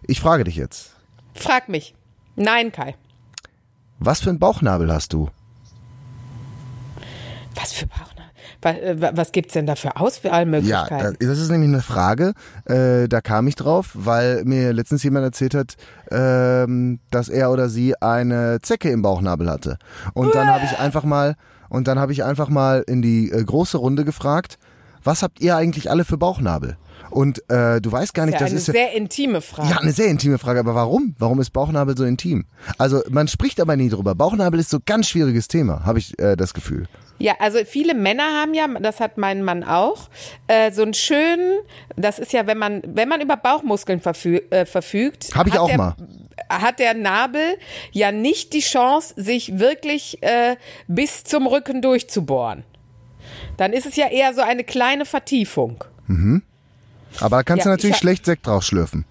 Ich 0.05 0.19
frage 0.19 0.43
dich 0.43 0.55
jetzt. 0.55 0.95
Frag 1.33 1.69
mich. 1.69 1.95
Nein, 2.35 2.71
Kai. 2.71 2.95
Was 3.99 4.21
für 4.21 4.29
einen 4.29 4.39
Bauchnabel 4.39 4.91
hast 4.91 5.13
du? 5.13 5.29
Was 7.55 7.73
für 7.73 7.87
Bauchnabel? 7.87 8.16
Was, 8.61 8.75
äh, 8.77 8.95
wa- 9.01 9.11
was 9.13 9.31
gibt's 9.31 9.53
denn 9.53 9.65
da 9.65 9.75
für 9.75 9.87
Ja, 9.89 9.95
Auswahlmöglichkeiten? 9.97 11.15
da- 11.19 11.27
das 11.27 11.39
ist 11.39 11.49
nämlich 11.51 11.69
eine 11.69 11.81
Frage. 11.81 12.33
Äh, 12.65 13.07
da 13.07 13.21
kam 13.21 13.47
ich 13.47 13.55
drauf, 13.55 13.91
weil 13.93 14.43
mir 14.45 14.73
letztens 14.73 15.03
jemand 15.03 15.25
erzählt 15.25 15.53
hat, 15.53 15.75
ähm, 16.11 16.99
dass 17.11 17.29
er 17.29 17.51
oder 17.51 17.69
sie 17.69 17.95
eine 18.01 18.59
Zecke 18.61 18.89
im 18.89 19.01
Bauchnabel 19.01 19.49
hatte. 19.49 19.77
Und 20.13 20.33
dann 20.35 20.47
habe 20.49 20.65
ich 20.65 20.77
einfach 20.79 21.03
mal 21.03 21.35
und 21.69 21.87
dann 21.87 21.99
habe 21.99 22.11
ich 22.13 22.23
einfach 22.23 22.49
mal 22.49 22.83
in 22.87 23.01
die 23.01 23.29
äh, 23.31 23.43
große 23.43 23.77
Runde 23.77 24.05
gefragt, 24.05 24.57
was 25.03 25.21
habt 25.23 25.39
ihr 25.41 25.55
eigentlich 25.55 25.89
alle 25.91 26.05
für 26.05 26.17
Bauchnabel? 26.17 26.77
Und 27.09 27.49
äh, 27.49 27.81
du 27.81 27.91
weißt 27.91 28.13
gar 28.13 28.25
nicht, 28.25 28.33
ja, 28.33 28.39
das 28.39 28.49
eine 28.49 28.59
ist 28.59 28.67
ja, 28.67 28.73
sehr 28.73 28.93
intime 28.93 29.41
Frage. 29.41 29.69
ja 29.69 29.77
eine 29.77 29.91
sehr 29.91 30.07
intime 30.07 30.37
Frage. 30.37 30.59
Aber 30.59 30.75
warum? 30.75 31.15
Warum 31.19 31.39
ist 31.39 31.51
Bauchnabel 31.51 31.97
so 31.97 32.03
intim? 32.03 32.45
Also 32.77 33.01
man 33.09 33.27
spricht 33.27 33.59
aber 33.59 33.75
nie 33.75 33.89
drüber. 33.89 34.15
Bauchnabel 34.15 34.59
ist 34.59 34.69
so 34.69 34.79
ganz 34.85 35.09
schwieriges 35.09 35.47
Thema, 35.47 35.85
habe 35.85 35.99
ich 35.99 36.17
äh, 36.19 36.35
das 36.35 36.53
Gefühl. 36.53 36.87
Ja, 37.19 37.35
also 37.39 37.59
viele 37.65 37.95
Männer 37.95 38.23
haben 38.23 38.53
ja, 38.53 38.67
das 38.67 38.99
hat 38.99 39.17
mein 39.17 39.43
Mann 39.43 39.63
auch, 39.63 40.09
äh, 40.47 40.71
so 40.71 40.83
einen 40.83 40.93
schönen, 40.93 41.59
das 41.95 42.19
ist 42.19 42.31
ja, 42.31 42.45
wenn 42.45 42.59
man, 42.59 42.83
wenn 42.85 43.09
man 43.09 43.21
über 43.21 43.37
Bauchmuskeln 43.37 43.99
verfü 43.99 44.37
äh, 44.51 44.65
verfügt. 44.65 45.29
Hab 45.33 45.47
ich 45.47 45.53
hat 45.53 45.61
auch 45.61 45.67
der, 45.67 45.77
mal. 45.77 45.95
Hat 46.49 46.79
der 46.79 46.93
Nabel 46.93 47.57
ja 47.91 48.11
nicht 48.11 48.53
die 48.53 48.59
Chance, 48.59 49.15
sich 49.17 49.57
wirklich 49.57 50.21
äh, 50.21 50.57
bis 50.87 51.23
zum 51.23 51.47
Rücken 51.47 51.81
durchzubohren. 51.81 52.63
Dann 53.57 53.73
ist 53.73 53.87
es 53.87 53.95
ja 53.95 54.07
eher 54.07 54.33
so 54.35 54.41
eine 54.41 54.63
kleine 54.63 55.05
Vertiefung. 55.05 55.83
Aber 57.21 57.37
da 57.37 57.43
kannst 57.43 57.65
Ja, 57.65 57.71
du 57.71 57.77
natürlich 57.77 57.97
schlecht 57.97 58.25
Sekt 58.25 58.47
draus 58.47 58.65
schlürfen. 58.65 59.05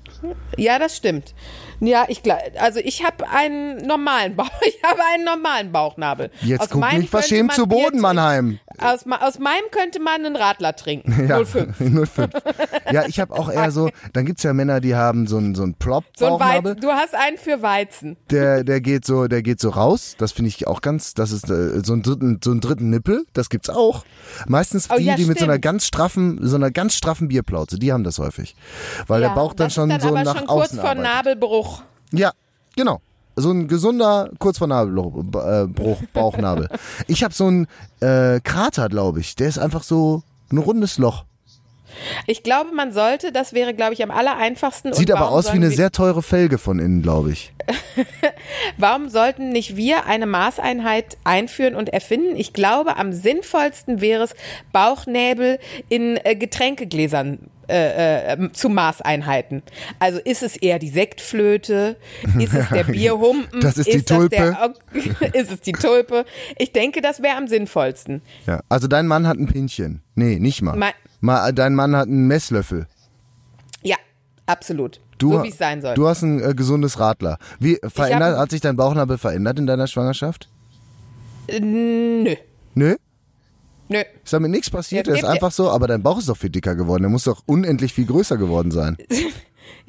Ja, 0.57 0.79
das 0.79 0.97
stimmt. 0.97 1.35
Ja, 1.81 2.07
ich 2.09 2.23
glaube, 2.23 2.41
also 2.59 2.81
ich 2.81 3.05
habe 3.05 3.29
einen 3.29 3.87
normalen 3.87 4.35
Bauch, 4.35 4.49
ich 4.67 4.79
habe 4.83 5.01
einen 5.13 5.25
normalen 5.25 5.73
Bauchnabel. 5.73 6.31
Jetzt 6.41 6.63
Aus 6.63 6.71
guck 6.71 6.81
nicht 6.83 6.93
könnte 6.93 7.09
verschämt 7.09 7.53
zu 7.53 7.67
Boden. 7.67 8.01
Mannheim. 8.01 8.59
Aus, 8.79 9.05
aus 9.21 9.39
meinem 9.39 9.71
könnte 9.71 10.01
man 10.01 10.25
einen 10.25 10.37
Radler 10.37 10.75
trinken. 10.75 11.15
Ja, 11.29 11.45
05. 11.45 11.77
05. 11.79 12.31
Ja, 12.93 13.07
ich 13.07 13.19
habe 13.19 13.35
auch 13.35 13.51
eher 13.51 13.71
so, 13.71 13.89
dann 14.13 14.27
gibt's 14.27 14.43
ja 14.43 14.53
Männer, 14.53 14.81
die 14.81 14.95
haben 14.95 15.27
so 15.27 15.39
einen 15.39 15.55
so 15.55 15.63
einen 15.65 15.75
So 16.17 16.27
ein. 16.27 16.41
Weizen. 16.41 16.81
Du 16.81 16.89
hast 16.93 17.15
einen 17.15 17.37
für 17.37 17.63
Weizen. 17.63 18.17
der, 18.31 18.65
der 18.65 18.81
geht 18.81 19.05
so, 19.05 19.27
der 19.27 19.43
geht 19.43 19.61
so 19.61 19.71
raus. 19.71 20.15
Das 20.19 20.33
finde 20.33 20.49
ich 20.51 20.67
auch 20.67 20.81
ganz, 20.81 21.15
das 21.15 21.33
ist 21.33 21.51
äh, 21.51 21.83
so 21.85 21.95
einen 21.95 22.03
dritten, 22.03 22.41
so 22.43 22.51
einen 22.53 22.61
dritten 22.61 22.91
Nippel. 22.91 23.27
Das 23.33 23.49
gibt's 23.49 23.69
auch. 23.69 24.05
Meistens 24.47 24.89
Oh, 24.91 24.97
die, 24.97 25.05
ja, 25.05 25.17
die 25.17 25.25
mit 25.25 25.39
so 25.39 25.45
einer 25.45 25.59
ganz 25.59 25.87
straffen, 25.87 26.39
so 26.43 26.57
einer 26.57 26.71
ganz 26.71 26.95
straffen 26.95 27.29
Bierplauze, 27.29 27.79
die 27.79 27.93
haben 27.93 28.05
das 28.05 28.19
häufig. 28.19 28.55
Weil 29.07 29.21
der 29.21 29.31
Bauch 29.31 29.55
dann 29.55 29.71
schon 29.71 29.89
dann 29.89 30.01
so 30.01 30.11
nach 30.11 30.37
schon 30.39 30.47
kurz 30.47 30.69
außen 30.69 30.79
vor 30.79 30.91
arbeitet. 30.91 31.13
Nabelbruch. 31.15 31.83
Ja, 32.13 32.33
genau. 32.77 33.01
So 33.37 33.51
ein 33.51 33.69
gesunder, 33.69 34.31
kurz 34.39 34.59
vor 34.59 34.67
Nabelbruch, 34.67 35.25
äh, 35.45 36.07
Bauchnabel. 36.13 36.69
ich 37.07 37.23
habe 37.23 37.35
so 37.35 37.47
einen 37.47 37.67
äh, 38.01 38.41
Krater, 38.41 38.89
glaube 38.89 39.21
ich. 39.21 39.37
Der 39.37 39.49
ist 39.49 39.59
einfach 39.59 39.83
so 39.83 40.23
ein 40.51 40.59
rundes 40.59 40.97
Loch. 40.97 41.25
Ich 42.27 42.43
glaube, 42.43 42.75
man 42.75 42.93
sollte, 42.93 43.33
das 43.33 43.53
wäre, 43.53 43.75
glaube 43.75 43.95
ich, 43.95 44.03
am 44.03 44.11
aller 44.11 44.37
einfachsten. 44.37 44.93
Sieht 44.93 45.11
aber 45.11 45.31
aus 45.31 45.53
wie 45.53 45.57
eine 45.57 45.71
sehr 45.71 45.93
teure 45.93 46.23
Felge 46.23 46.59
von 46.59 46.79
innen, 46.79 47.03
glaube 47.03 47.33
ich. 47.33 47.53
Warum 48.77 49.09
sollten 49.09 49.51
nicht 49.51 49.77
wir 49.77 50.07
eine 50.07 50.27
Maßeinheit 50.27 51.17
einführen 51.25 51.75
und 51.75 51.89
erfinden? 51.89 52.37
Ich 52.37 52.53
glaube, 52.53 52.97
am 52.97 53.13
sinnvollsten 53.13 54.01
wäre 54.01 54.25
es, 54.25 54.35
Bauchnäbel 54.73 55.59
in 55.89 56.19
äh, 56.23 56.37
Getränkegläsern 56.37 57.51
äh, 57.69 58.33
äh, 58.35 58.53
zu 58.53 58.69
Maßeinheiten. 58.69 59.63
Also 59.99 60.19
ist 60.25 60.43
es 60.43 60.57
eher 60.57 60.79
die 60.79 60.89
Sektflöte? 60.89 61.97
Ist 62.39 62.55
es 62.55 62.69
der 62.69 62.85
Bierhumpen? 62.93 63.61
Das 63.61 63.79
ist 63.79 63.87
die 63.93 64.03
der 64.05 64.17
Tulpe. 64.19 64.57
Ok- 64.63 65.35
ist 65.35 65.51
es 65.53 65.61
die 65.61 65.73
Tulpe? 65.73 66.25
Ich 66.59 66.73
denke, 66.73 67.01
das 67.01 67.23
wäre 67.23 67.37
am 67.37 67.49
sinnvollsten. 67.49 68.23
Ja. 68.47 68.61
Also 68.69 68.87
dein 68.89 69.07
Mann 69.07 69.27
hat 69.27 69.37
ein 69.39 69.47
Pinchen. 69.47 70.03
Nee, 70.15 70.39
nicht 70.39 70.63
mal. 70.63 70.77
Mein- 70.77 70.93
mal 71.21 71.53
dein 71.53 71.75
Mann 71.75 71.95
hat 71.97 72.07
einen 72.09 72.27
Messlöffel. 72.27 72.87
Ja, 73.83 73.97
absolut. 74.47 75.01
Du, 75.19 75.33
so 75.33 75.43
wie 75.45 75.49
es 75.49 75.59
sein 75.59 75.81
soll. 75.81 75.95
Du 75.95 76.07
hast 76.09 76.23
ein 76.23 76.43
äh, 76.43 76.55
gesundes 76.55 77.01
Radler. 77.01 77.39
Wie 77.59 77.79
verändert, 77.87 78.33
hab- 78.35 78.39
hat 78.43 78.51
sich 78.51 78.61
dein 78.61 78.77
Bauchnabel 78.77 79.17
verändert 79.19 79.59
in 79.59 79.67
deiner 79.67 79.87
Schwangerschaft? 79.87 80.49
Äh, 81.49 81.61
Nö, 81.61 82.35
Nö? 82.75 82.97
Nö. 83.89 83.99
Ist 84.25 84.33
damit 84.33 84.51
nichts 84.51 84.71
passiert? 84.71 85.07
Jetzt 85.07 85.17
Der 85.23 85.25
ist 85.25 85.29
einfach 85.31 85.53
so, 85.53 85.71
aber 85.71 85.87
dein 85.87 86.03
Bauch 86.03 86.19
ist 86.19 86.29
doch 86.29 86.37
viel 86.37 86.51
dicker 86.51 86.75
geworden. 86.75 87.03
Der 87.03 87.11
muss 87.11 87.25
doch 87.25 87.43
unendlich 87.47 87.93
viel 87.95 88.07
größer 88.07 88.37
geworden 88.37 88.71
sein. 88.71 88.97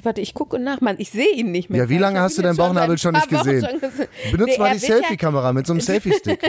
Warte, 0.04 0.22
ich 0.22 0.34
gucke 0.34 0.58
nach, 0.60 0.82
Mann. 0.82 0.96
Ich 1.00 1.10
sehe 1.12 1.32
ihn 1.34 1.52
nicht 1.52 1.70
mehr. 1.70 1.84
Ja, 1.84 1.90
wie 1.90 1.98
lange 1.98 2.20
hast 2.20 2.38
du 2.38 2.42
deinen 2.42 2.56
Bauchnabel 2.58 2.98
schon 2.98 3.14
nicht 3.14 3.30
gesehen? 3.30 3.66
schon 3.68 3.80
gesehen. 3.80 4.08
Benutzt 4.32 4.54
Nee, 4.54 4.58
mal 4.58 4.76
die 4.78 4.86
ja- 4.86 4.96
Selfie-Kamera 4.96 5.54
mit 5.54 5.68
so 5.68 5.74
einem 5.74 5.82
Selfie-Stick. 5.82 6.44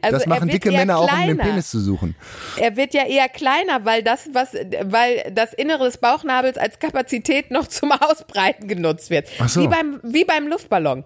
also 0.00 0.16
Das 0.18 0.26
machen 0.26 0.48
dicke 0.48 0.70
Männer 0.72 0.98
auch, 0.98 1.02
um 1.10 1.16
den 1.26 1.36
kleiner. 1.36 1.42
Penis 1.50 1.70
zu 1.70 1.80
suchen. 1.80 2.14
Er 2.56 2.76
wird 2.76 2.92
ja 2.94 3.06
eher 3.06 3.28
kleiner, 3.28 3.84
weil 3.84 4.02
das, 4.02 4.28
was, 4.32 4.52
weil 4.84 5.30
das 5.32 5.52
Innere 5.52 5.84
des 5.84 5.98
Bauchnabels 5.98 6.58
als 6.58 6.78
Kapazität 6.78 7.50
noch 7.50 7.66
zum 7.68 7.92
Ausbreiten 7.92 8.66
genutzt 8.68 9.10
wird. 9.10 9.28
Ach 9.38 9.48
so. 9.48 9.62
Wie 9.62 9.68
beim, 9.68 10.00
wie 10.02 10.24
beim 10.24 10.48
Luftballon. 10.48 11.04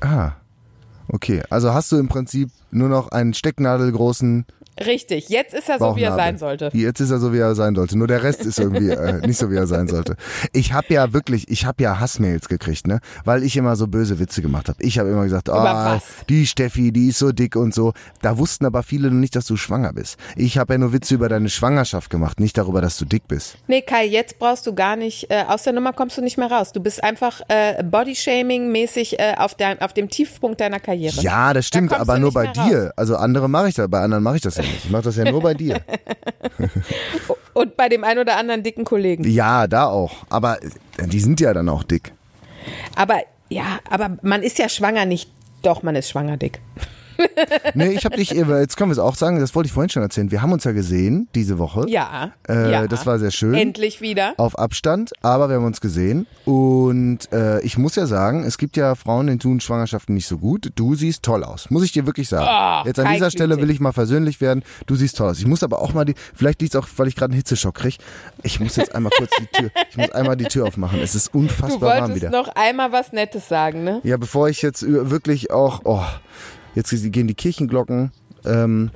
Ah, 0.00 0.32
okay. 1.08 1.42
Also 1.50 1.72
hast 1.72 1.92
du 1.92 1.96
im 1.96 2.08
Prinzip 2.08 2.50
nur 2.70 2.88
noch 2.88 3.08
einen 3.08 3.34
stecknadelgroßen 3.34 4.46
Richtig. 4.84 5.28
Jetzt 5.28 5.54
ist 5.54 5.68
er 5.68 5.78
so, 5.78 5.96
wie 5.96 6.02
er 6.02 6.14
sein 6.14 6.38
sollte. 6.38 6.70
Jetzt 6.74 7.00
ist 7.00 7.10
er 7.10 7.18
so, 7.18 7.32
wie 7.32 7.38
er 7.38 7.54
sein 7.54 7.74
sollte. 7.74 7.96
Nur 7.96 8.06
der 8.06 8.22
Rest 8.22 8.44
ist 8.44 8.58
irgendwie 8.58 8.90
äh, 8.90 9.26
nicht 9.26 9.38
so, 9.38 9.50
wie 9.50 9.56
er 9.56 9.66
sein 9.66 9.88
sollte. 9.88 10.16
Ich 10.52 10.72
habe 10.72 10.92
ja 10.92 11.12
wirklich, 11.12 11.48
ich 11.48 11.64
habe 11.64 11.82
ja 11.82 11.98
Hassmails 11.98 12.48
gekriegt, 12.48 12.86
ne, 12.86 13.00
weil 13.24 13.42
ich 13.42 13.56
immer 13.56 13.76
so 13.76 13.86
böse 13.86 14.18
Witze 14.18 14.42
gemacht 14.42 14.68
habe. 14.68 14.82
Ich 14.82 14.98
habe 14.98 15.08
immer 15.10 15.24
gesagt, 15.24 15.48
ah, 15.48 16.00
die 16.28 16.46
Steffi, 16.46 16.92
die 16.92 17.08
ist 17.08 17.18
so 17.18 17.32
dick 17.32 17.56
und 17.56 17.74
so. 17.74 17.94
Da 18.20 18.36
wussten 18.36 18.66
aber 18.66 18.82
viele 18.82 19.10
noch 19.10 19.16
nicht, 19.16 19.34
dass 19.34 19.46
du 19.46 19.56
schwanger 19.56 19.92
bist. 19.92 20.18
Ich 20.36 20.58
habe 20.58 20.74
ja 20.74 20.78
nur 20.78 20.92
Witze 20.92 21.14
über 21.14 21.28
deine 21.28 21.48
Schwangerschaft 21.48 22.10
gemacht, 22.10 22.40
nicht 22.40 22.58
darüber, 22.58 22.82
dass 22.82 22.98
du 22.98 23.06
dick 23.06 23.26
bist. 23.28 23.56
Nee, 23.68 23.82
Kai, 23.82 24.06
jetzt 24.06 24.38
brauchst 24.38 24.66
du 24.66 24.74
gar 24.74 24.96
nicht, 24.96 25.30
äh, 25.30 25.44
aus 25.48 25.62
der 25.62 25.72
Nummer 25.72 25.92
kommst 25.92 26.18
du 26.18 26.22
nicht 26.22 26.36
mehr 26.36 26.50
raus. 26.50 26.72
Du 26.72 26.80
bist 26.80 27.02
einfach 27.02 27.40
äh, 27.48 27.82
Bodyshaming-mäßig 27.82 29.18
äh, 29.18 29.34
auf, 29.38 29.54
der, 29.54 29.78
auf 29.80 29.94
dem 29.94 30.10
Tiefpunkt 30.10 30.60
deiner 30.60 30.80
Karriere. 30.80 31.20
Ja, 31.22 31.54
das 31.54 31.66
stimmt, 31.66 31.90
kommst 31.90 32.02
aber 32.02 32.18
nur 32.18 32.30
nicht 32.30 32.54
bei 32.54 32.68
dir. 32.68 32.92
Also 32.96 33.16
andere 33.16 33.48
mache 33.48 33.68
ich 33.68 33.74
da, 33.74 33.86
bei 33.86 34.00
anderen 34.00 34.22
mache 34.22 34.36
ich 34.36 34.42
das 34.42 34.56
ja 34.56 34.65
nicht. 34.66 34.84
Ich 34.84 34.90
mache 34.90 35.02
das 35.02 35.16
ja 35.16 35.30
nur 35.30 35.42
bei 35.42 35.54
dir. 35.54 35.80
Und 37.54 37.76
bei 37.76 37.88
dem 37.88 38.04
ein 38.04 38.18
oder 38.18 38.36
anderen 38.36 38.62
dicken 38.62 38.84
Kollegen. 38.84 39.24
Ja, 39.24 39.66
da 39.66 39.86
auch. 39.86 40.26
Aber 40.28 40.62
äh, 40.62 41.06
die 41.06 41.20
sind 41.20 41.40
ja 41.40 41.54
dann 41.54 41.68
auch 41.68 41.82
dick. 41.84 42.12
Aber 42.94 43.20
ja, 43.48 43.80
aber 43.88 44.18
man 44.22 44.42
ist 44.42 44.58
ja 44.58 44.68
schwanger 44.68 45.06
nicht. 45.06 45.30
Doch, 45.62 45.82
man 45.82 45.96
ist 45.96 46.10
schwanger 46.10 46.36
dick. 46.36 46.60
Nee, 47.74 47.88
ich 47.92 48.04
habe 48.04 48.16
dich, 48.16 48.30
jetzt 48.30 48.76
können 48.76 48.90
wir 48.90 48.92
es 48.92 48.98
auch 48.98 49.14
sagen, 49.16 49.38
das 49.38 49.54
wollte 49.54 49.66
ich 49.66 49.72
vorhin 49.72 49.90
schon 49.90 50.02
erzählen. 50.02 50.30
Wir 50.30 50.40
haben 50.42 50.52
uns 50.52 50.64
ja 50.64 50.72
gesehen 50.72 51.28
diese 51.34 51.58
Woche. 51.58 51.84
Ja. 51.88 52.32
Äh, 52.48 52.72
ja. 52.72 52.86
Das 52.86 53.04
war 53.06 53.18
sehr 53.18 53.30
schön. 53.30 53.54
Endlich 53.54 54.00
wieder. 54.00 54.34
Auf 54.38 54.58
Abstand, 54.58 55.12
aber 55.22 55.48
wir 55.48 55.56
haben 55.56 55.64
uns 55.64 55.80
gesehen. 55.80 56.26
Und 56.44 57.30
äh, 57.32 57.60
ich 57.62 57.76
muss 57.76 57.96
ja 57.96 58.06
sagen, 58.06 58.44
es 58.44 58.56
gibt 58.58 58.76
ja 58.76 58.94
Frauen, 58.94 59.26
denen 59.26 59.38
tun 59.38 59.60
Schwangerschaften 59.60 60.14
nicht 60.14 60.26
so 60.26 60.38
gut. 60.38 60.70
Du 60.74 60.94
siehst 60.94 61.22
toll 61.22 61.44
aus, 61.44 61.70
muss 61.70 61.84
ich 61.84 61.92
dir 61.92 62.06
wirklich 62.06 62.28
sagen. 62.28 62.46
Oh, 62.48 62.86
Jetzt 62.86 62.98
an 62.98 63.12
dieser 63.12 63.30
Stelle 63.30 63.60
will 63.60 63.70
ich 63.70 63.80
mal 63.80 63.92
versöhnlich 63.92 64.40
werden. 64.40 64.62
Du 64.86 64.94
siehst 64.94 65.16
toll 65.18 65.28
aus. 65.30 65.38
Ich 65.38 65.46
muss 65.46 65.62
aber 65.62 65.80
auch 65.82 65.92
mal 65.92 66.04
die, 66.04 66.14
vielleicht 66.34 66.60
liegt 66.62 66.74
es 66.74 66.80
auch, 66.80 66.88
weil 66.96 67.08
ich 67.08 67.16
gerade 67.16 67.32
einen 67.32 67.38
Hitzeschock 67.38 67.74
kriege. 67.74 67.96
Ich 68.42 68.60
muss 68.60 68.76
jetzt 68.76 68.94
einmal 68.94 69.12
kurz 69.16 69.30
die 69.38 69.46
Tür, 69.46 69.70
ich 69.90 69.96
muss 69.96 70.10
einmal 70.12 70.36
die 70.36 70.44
Tür 70.44 70.66
aufmachen. 70.66 71.00
Es 71.00 71.14
ist 71.14 71.34
Du 71.34 71.40
unfassbar 71.40 71.80
warm 71.90 72.00
wolltest 72.08 72.16
wieder. 72.16 72.30
noch 72.30 72.48
einmal 72.54 72.92
was 72.92 73.12
Nettes 73.12 73.48
sagen, 73.48 73.84
ne? 73.84 74.00
Ja, 74.04 74.16
bevor 74.16 74.48
ich 74.48 74.62
jetzt 74.62 74.84
wirklich 74.86 75.50
auch, 75.50 75.80
oh, 75.84 76.02
jetzt 76.76 76.94
gehen 77.12 77.26
die 77.26 77.34
Kirchenglocken. 77.34 78.12
Ähm, 78.44 78.90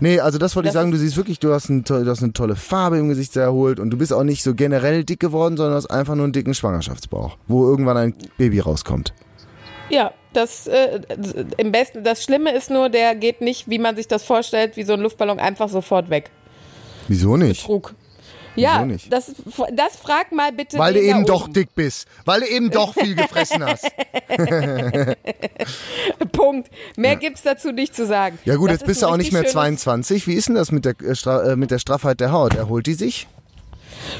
nee, 0.00 0.18
also 0.18 0.38
das 0.38 0.56
wollte 0.56 0.68
ich 0.68 0.72
sagen, 0.72 0.90
du 0.90 0.96
siehst 0.96 1.18
wirklich, 1.18 1.38
du 1.38 1.52
hast, 1.52 1.68
ein, 1.68 1.84
du 1.84 2.06
hast 2.06 2.22
eine 2.22 2.32
tolle 2.32 2.56
Farbe 2.56 2.98
im 2.98 3.08
Gesicht 3.10 3.36
erholt 3.36 3.78
und 3.78 3.90
du 3.90 3.98
bist 3.98 4.14
auch 4.14 4.22
nicht 4.22 4.42
so 4.42 4.54
generell 4.54 5.04
dick 5.04 5.20
geworden, 5.20 5.58
sondern 5.58 5.74
hast 5.74 5.90
einfach 5.90 6.14
nur 6.14 6.24
einen 6.24 6.32
dicken 6.32 6.54
Schwangerschaftsbauch, 6.54 7.36
wo 7.46 7.68
irgendwann 7.68 7.98
ein 7.98 8.14
Baby 8.38 8.60
rauskommt. 8.60 9.12
Ja, 9.90 10.12
das 10.32 10.66
äh, 10.66 11.00
im 11.58 11.70
besten. 11.70 12.02
Das 12.02 12.22
Schlimme 12.22 12.52
ist 12.54 12.70
nur, 12.70 12.88
der 12.88 13.14
geht 13.14 13.42
nicht, 13.42 13.68
wie 13.68 13.78
man 13.78 13.94
sich 13.96 14.08
das 14.08 14.24
vorstellt, 14.24 14.76
wie 14.76 14.82
so 14.84 14.94
ein 14.94 15.00
Luftballon 15.00 15.38
einfach 15.38 15.68
sofort 15.68 16.08
weg. 16.08 16.30
Wieso 17.08 17.36
nicht? 17.36 17.64
Trug. 17.64 17.94
Ja, 18.56 18.86
das, 19.10 19.32
das 19.72 19.96
frag 19.96 20.30
mal 20.32 20.52
bitte. 20.52 20.78
Weil 20.78 20.94
du 20.94 21.00
eben 21.00 21.24
doch 21.26 21.48
dick 21.48 21.74
bist. 21.74 22.06
Weil 22.24 22.40
du 22.40 22.46
eben 22.48 22.70
doch 22.70 22.94
viel 22.94 23.14
gefressen 23.14 23.64
hast. 23.64 23.90
Punkt. 26.32 26.70
Mehr 26.96 27.16
gibt's 27.16 27.42
dazu 27.42 27.72
nicht 27.72 27.94
zu 27.94 28.06
sagen. 28.06 28.38
Ja 28.44 28.56
gut, 28.56 28.68
Das 28.68 28.74
jetzt 28.74 28.82
ist 28.82 28.86
bist 28.88 29.02
du 29.02 29.06
auch 29.06 29.16
nicht 29.16 29.32
mehr 29.32 29.42
richtig 29.42 29.52
schönes- 29.60 29.80
22. 29.82 30.26
Wie 30.26 30.34
ist 30.34 30.48
denn 30.48 30.54
das 30.54 30.72
mit 30.72 30.84
der, 30.84 30.94
äh, 31.02 31.52
äh, 31.52 31.56
mit 31.56 31.70
der 31.70 31.78
Straffheit 31.78 32.20
der 32.20 32.32
Haut? 32.32 32.54
Erholt 32.54 32.86
die 32.86 32.94
sich? 32.94 33.26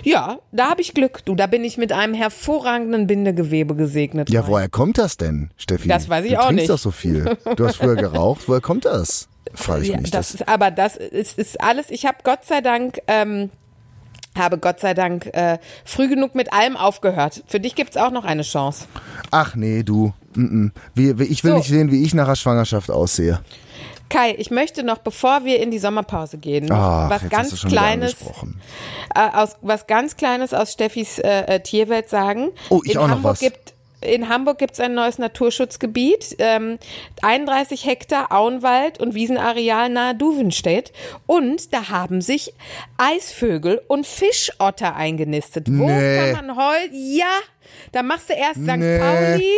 Ja, 0.03 0.39
da 0.53 0.71
habe 0.71 0.81
ich 0.81 0.95
Glück. 0.95 1.25
Du, 1.27 1.35
da 1.35 1.47
bin 1.47 1.63
ich 1.63 1.77
mit 1.77 1.93
einem 1.93 2.15
hervorragenden 2.15 3.07
Bindegewebe 3.07 3.75
gesegnet. 3.75 4.31
Ja, 4.31 4.47
woher 4.47 4.69
kommt 4.69 4.97
das 4.99 5.17
denn, 5.19 5.51
Steffi? 5.57 5.89
Das 5.89 6.09
weiß 6.09 6.25
ich 6.25 6.33
du 6.33 6.39
auch 6.41 6.47
trinkst 6.47 6.63
nicht. 6.63 6.71
doch 6.71 6.79
so 6.79 6.91
viel. 6.91 7.37
Du 7.57 7.67
hast 7.67 7.77
früher 7.77 7.97
geraucht. 7.97 8.43
Woher 8.49 8.61
kommt 8.63 8.87
das? 8.87 9.29
Frage 9.55 9.83
ich 9.83 9.89
Ja, 9.91 10.01
mich. 10.01 10.11
das 10.11 10.35
ist, 10.35 10.49
aber 10.49 10.71
das 10.71 10.97
ist, 10.97 11.39
ist 11.39 11.61
alles. 11.61 11.91
Ich 11.91 12.07
habe 12.07 12.17
Gott 12.25 12.45
sei 12.47 12.61
Dank. 12.63 12.99
Ähm, 13.07 13.51
habe 14.37 14.59
Gott 14.59 14.81
sei 14.81 14.95
Dank 14.95 15.27
äh, 15.33 15.59
früh 15.85 16.09
genug 16.09 16.35
mit 16.35 16.53
allem 16.53 16.77
aufgehört. 16.77 17.43
Für 17.47 17.61
dich 17.61 17.75
gibt's 17.75 17.97
auch 17.97 18.11
noch 18.11 18.25
eine 18.25 18.43
Chance. 18.43 18.87
Ach 19.31 19.55
nee, 19.55 19.83
du. 19.83 20.13
Mm 20.35 20.45
-mm. 20.45 20.71
Wie, 20.95 21.19
wie, 21.19 21.25
ich 21.25 21.45
will 21.45 21.53
So. 21.53 21.57
nicht 21.59 21.69
sehen, 21.69 21.91
wie 21.91 22.03
ich 22.03 22.15
nach 22.15 22.27
der 22.27 22.35
Schwangerschaft 22.37 22.91
aussehe. 22.91 23.41
Kai, 24.09 24.35
ich 24.39 24.51
möchte 24.51 24.85
noch, 24.85 24.99
bevor 24.99 25.45
wir 25.45 25.61
in 25.61 25.71
die 25.71 25.79
Sommerpause 25.79 26.39
gehen, 26.39 26.67
noch 26.67 26.77
Ach, 26.77 27.11
was 27.11 27.29
ganz 27.29 27.63
Kleines, 27.63 28.15
äh, 29.15 29.29
aus, 29.33 29.57
was 29.63 29.87
ganz 29.87 30.17
Kleines 30.17 30.53
aus 30.53 30.73
Steffis 30.73 31.19
äh, 31.19 31.57
äh, 31.57 31.61
Tierwelt 31.61 32.09
sagen. 32.09 32.51
Oh, 32.69 32.81
ich 32.85 32.93
in 32.93 32.99
auch 32.99 33.09
noch 33.09 33.17
Hamburg 33.17 33.33
was. 33.33 33.41
Gibt, 33.41 33.74
in 34.05 34.29
Hamburg 34.29 34.59
gibt 34.59 34.75
es 34.75 34.81
ein 34.81 34.95
neues 34.95 35.19
Naturschutzgebiet, 35.19 36.37
ähm, 36.39 36.79
31 37.23 37.85
Hektar 37.87 38.33
Auenwald 38.33 39.01
und 39.01 39.15
Wiesenareal 39.15 39.89
nahe 39.89 40.15
Duvenstedt. 40.15 40.93
Und 41.27 41.73
da 41.73 41.89
haben 41.89 42.21
sich 42.21 42.53
Eisvögel 42.99 43.83
und 43.89 44.07
Fischotter 44.07 44.95
eingenistet. 44.97 45.67
Wo 45.69 45.87
Nee. 45.87 46.33
kann 46.33 46.47
man 46.47 46.57
heute? 46.57 46.91
Ja, 46.93 47.27
da 47.93 48.03
machst 48.03 48.29
du 48.31 48.35
erst 48.35 48.61
St. 48.63 48.77
Nee. 48.77 48.99
Pauli, 48.99 49.53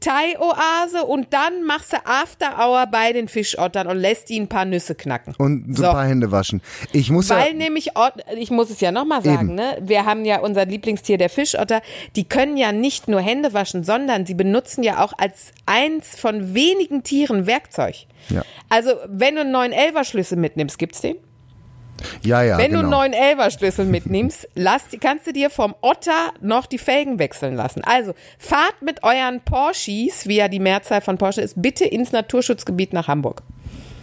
Thai-Oase 0.00 1.04
und 1.06 1.32
dann 1.32 1.64
machst 1.64 1.92
du 1.92 1.96
After 2.04 2.56
Hour 2.58 2.86
bei 2.86 3.12
den 3.12 3.28
Fischottern 3.28 3.86
und 3.88 3.96
lässt 3.98 4.28
die 4.28 4.38
ein 4.40 4.48
paar 4.48 4.64
Nüsse 4.64 4.94
knacken. 4.94 5.34
Und 5.38 5.76
so 5.76 5.82
So. 5.82 5.88
ein 5.88 5.94
paar 5.94 6.06
Hände 6.06 6.30
waschen. 6.30 6.62
Ich 6.92 7.10
muss 7.10 7.30
Weil 7.30 7.48
ja, 7.48 7.52
nämlich, 7.54 7.90
ich 8.36 8.50
muss 8.50 8.70
es 8.70 8.80
ja 8.80 8.92
nochmal 8.92 9.22
sagen, 9.22 9.48
Eben. 9.48 9.54
ne? 9.56 9.76
wir 9.80 10.04
haben 10.04 10.24
ja 10.24 10.38
unser 10.40 10.66
Lieblingstier, 10.66 11.18
der 11.18 11.30
Fischotter, 11.30 11.82
die 12.16 12.24
können 12.28 12.56
ja 12.56 12.72
nicht 12.72 13.08
nur 13.08 13.20
Hände 13.20 13.52
waschen, 13.52 13.82
sondern 13.84 14.24
sie 14.26 14.34
benutzen 14.34 14.82
ja 14.82 15.02
auch 15.04 15.12
als 15.18 15.52
eins 15.66 16.18
von 16.18 16.54
wenigen 16.54 17.02
Tieren 17.02 17.46
Werkzeug. 17.46 17.94
Ja. 18.28 18.42
Also, 18.68 18.92
wenn 19.06 19.34
du 19.34 19.40
einen 19.42 19.50
neuen 19.52 19.72
Elverschlüssel 19.72 20.38
mitnimmst, 20.38 20.78
gibt's 20.78 21.00
den? 21.00 21.16
Ja, 22.22 22.42
ja, 22.42 22.58
Wenn 22.58 22.70
genau. 22.70 22.82
du 22.90 22.96
einen 22.96 23.12
neuen 23.12 23.12
Elverschlüssel 23.12 23.86
mitnimmst, 23.86 24.48
lass, 24.54 24.82
kannst 25.00 25.26
du 25.26 25.32
dir 25.32 25.50
vom 25.50 25.74
Otter 25.80 26.32
noch 26.40 26.66
die 26.66 26.78
Felgen 26.78 27.18
wechseln 27.18 27.54
lassen. 27.54 27.82
Also 27.84 28.14
fahrt 28.38 28.82
mit 28.82 29.02
euren 29.02 29.40
Porsches, 29.40 30.26
wie 30.26 30.36
ja 30.36 30.48
die 30.48 30.60
Mehrzahl 30.60 31.00
von 31.00 31.18
Porsche 31.18 31.40
ist, 31.40 31.60
bitte 31.60 31.84
ins 31.84 32.12
Naturschutzgebiet 32.12 32.92
nach 32.92 33.08
Hamburg. 33.08 33.42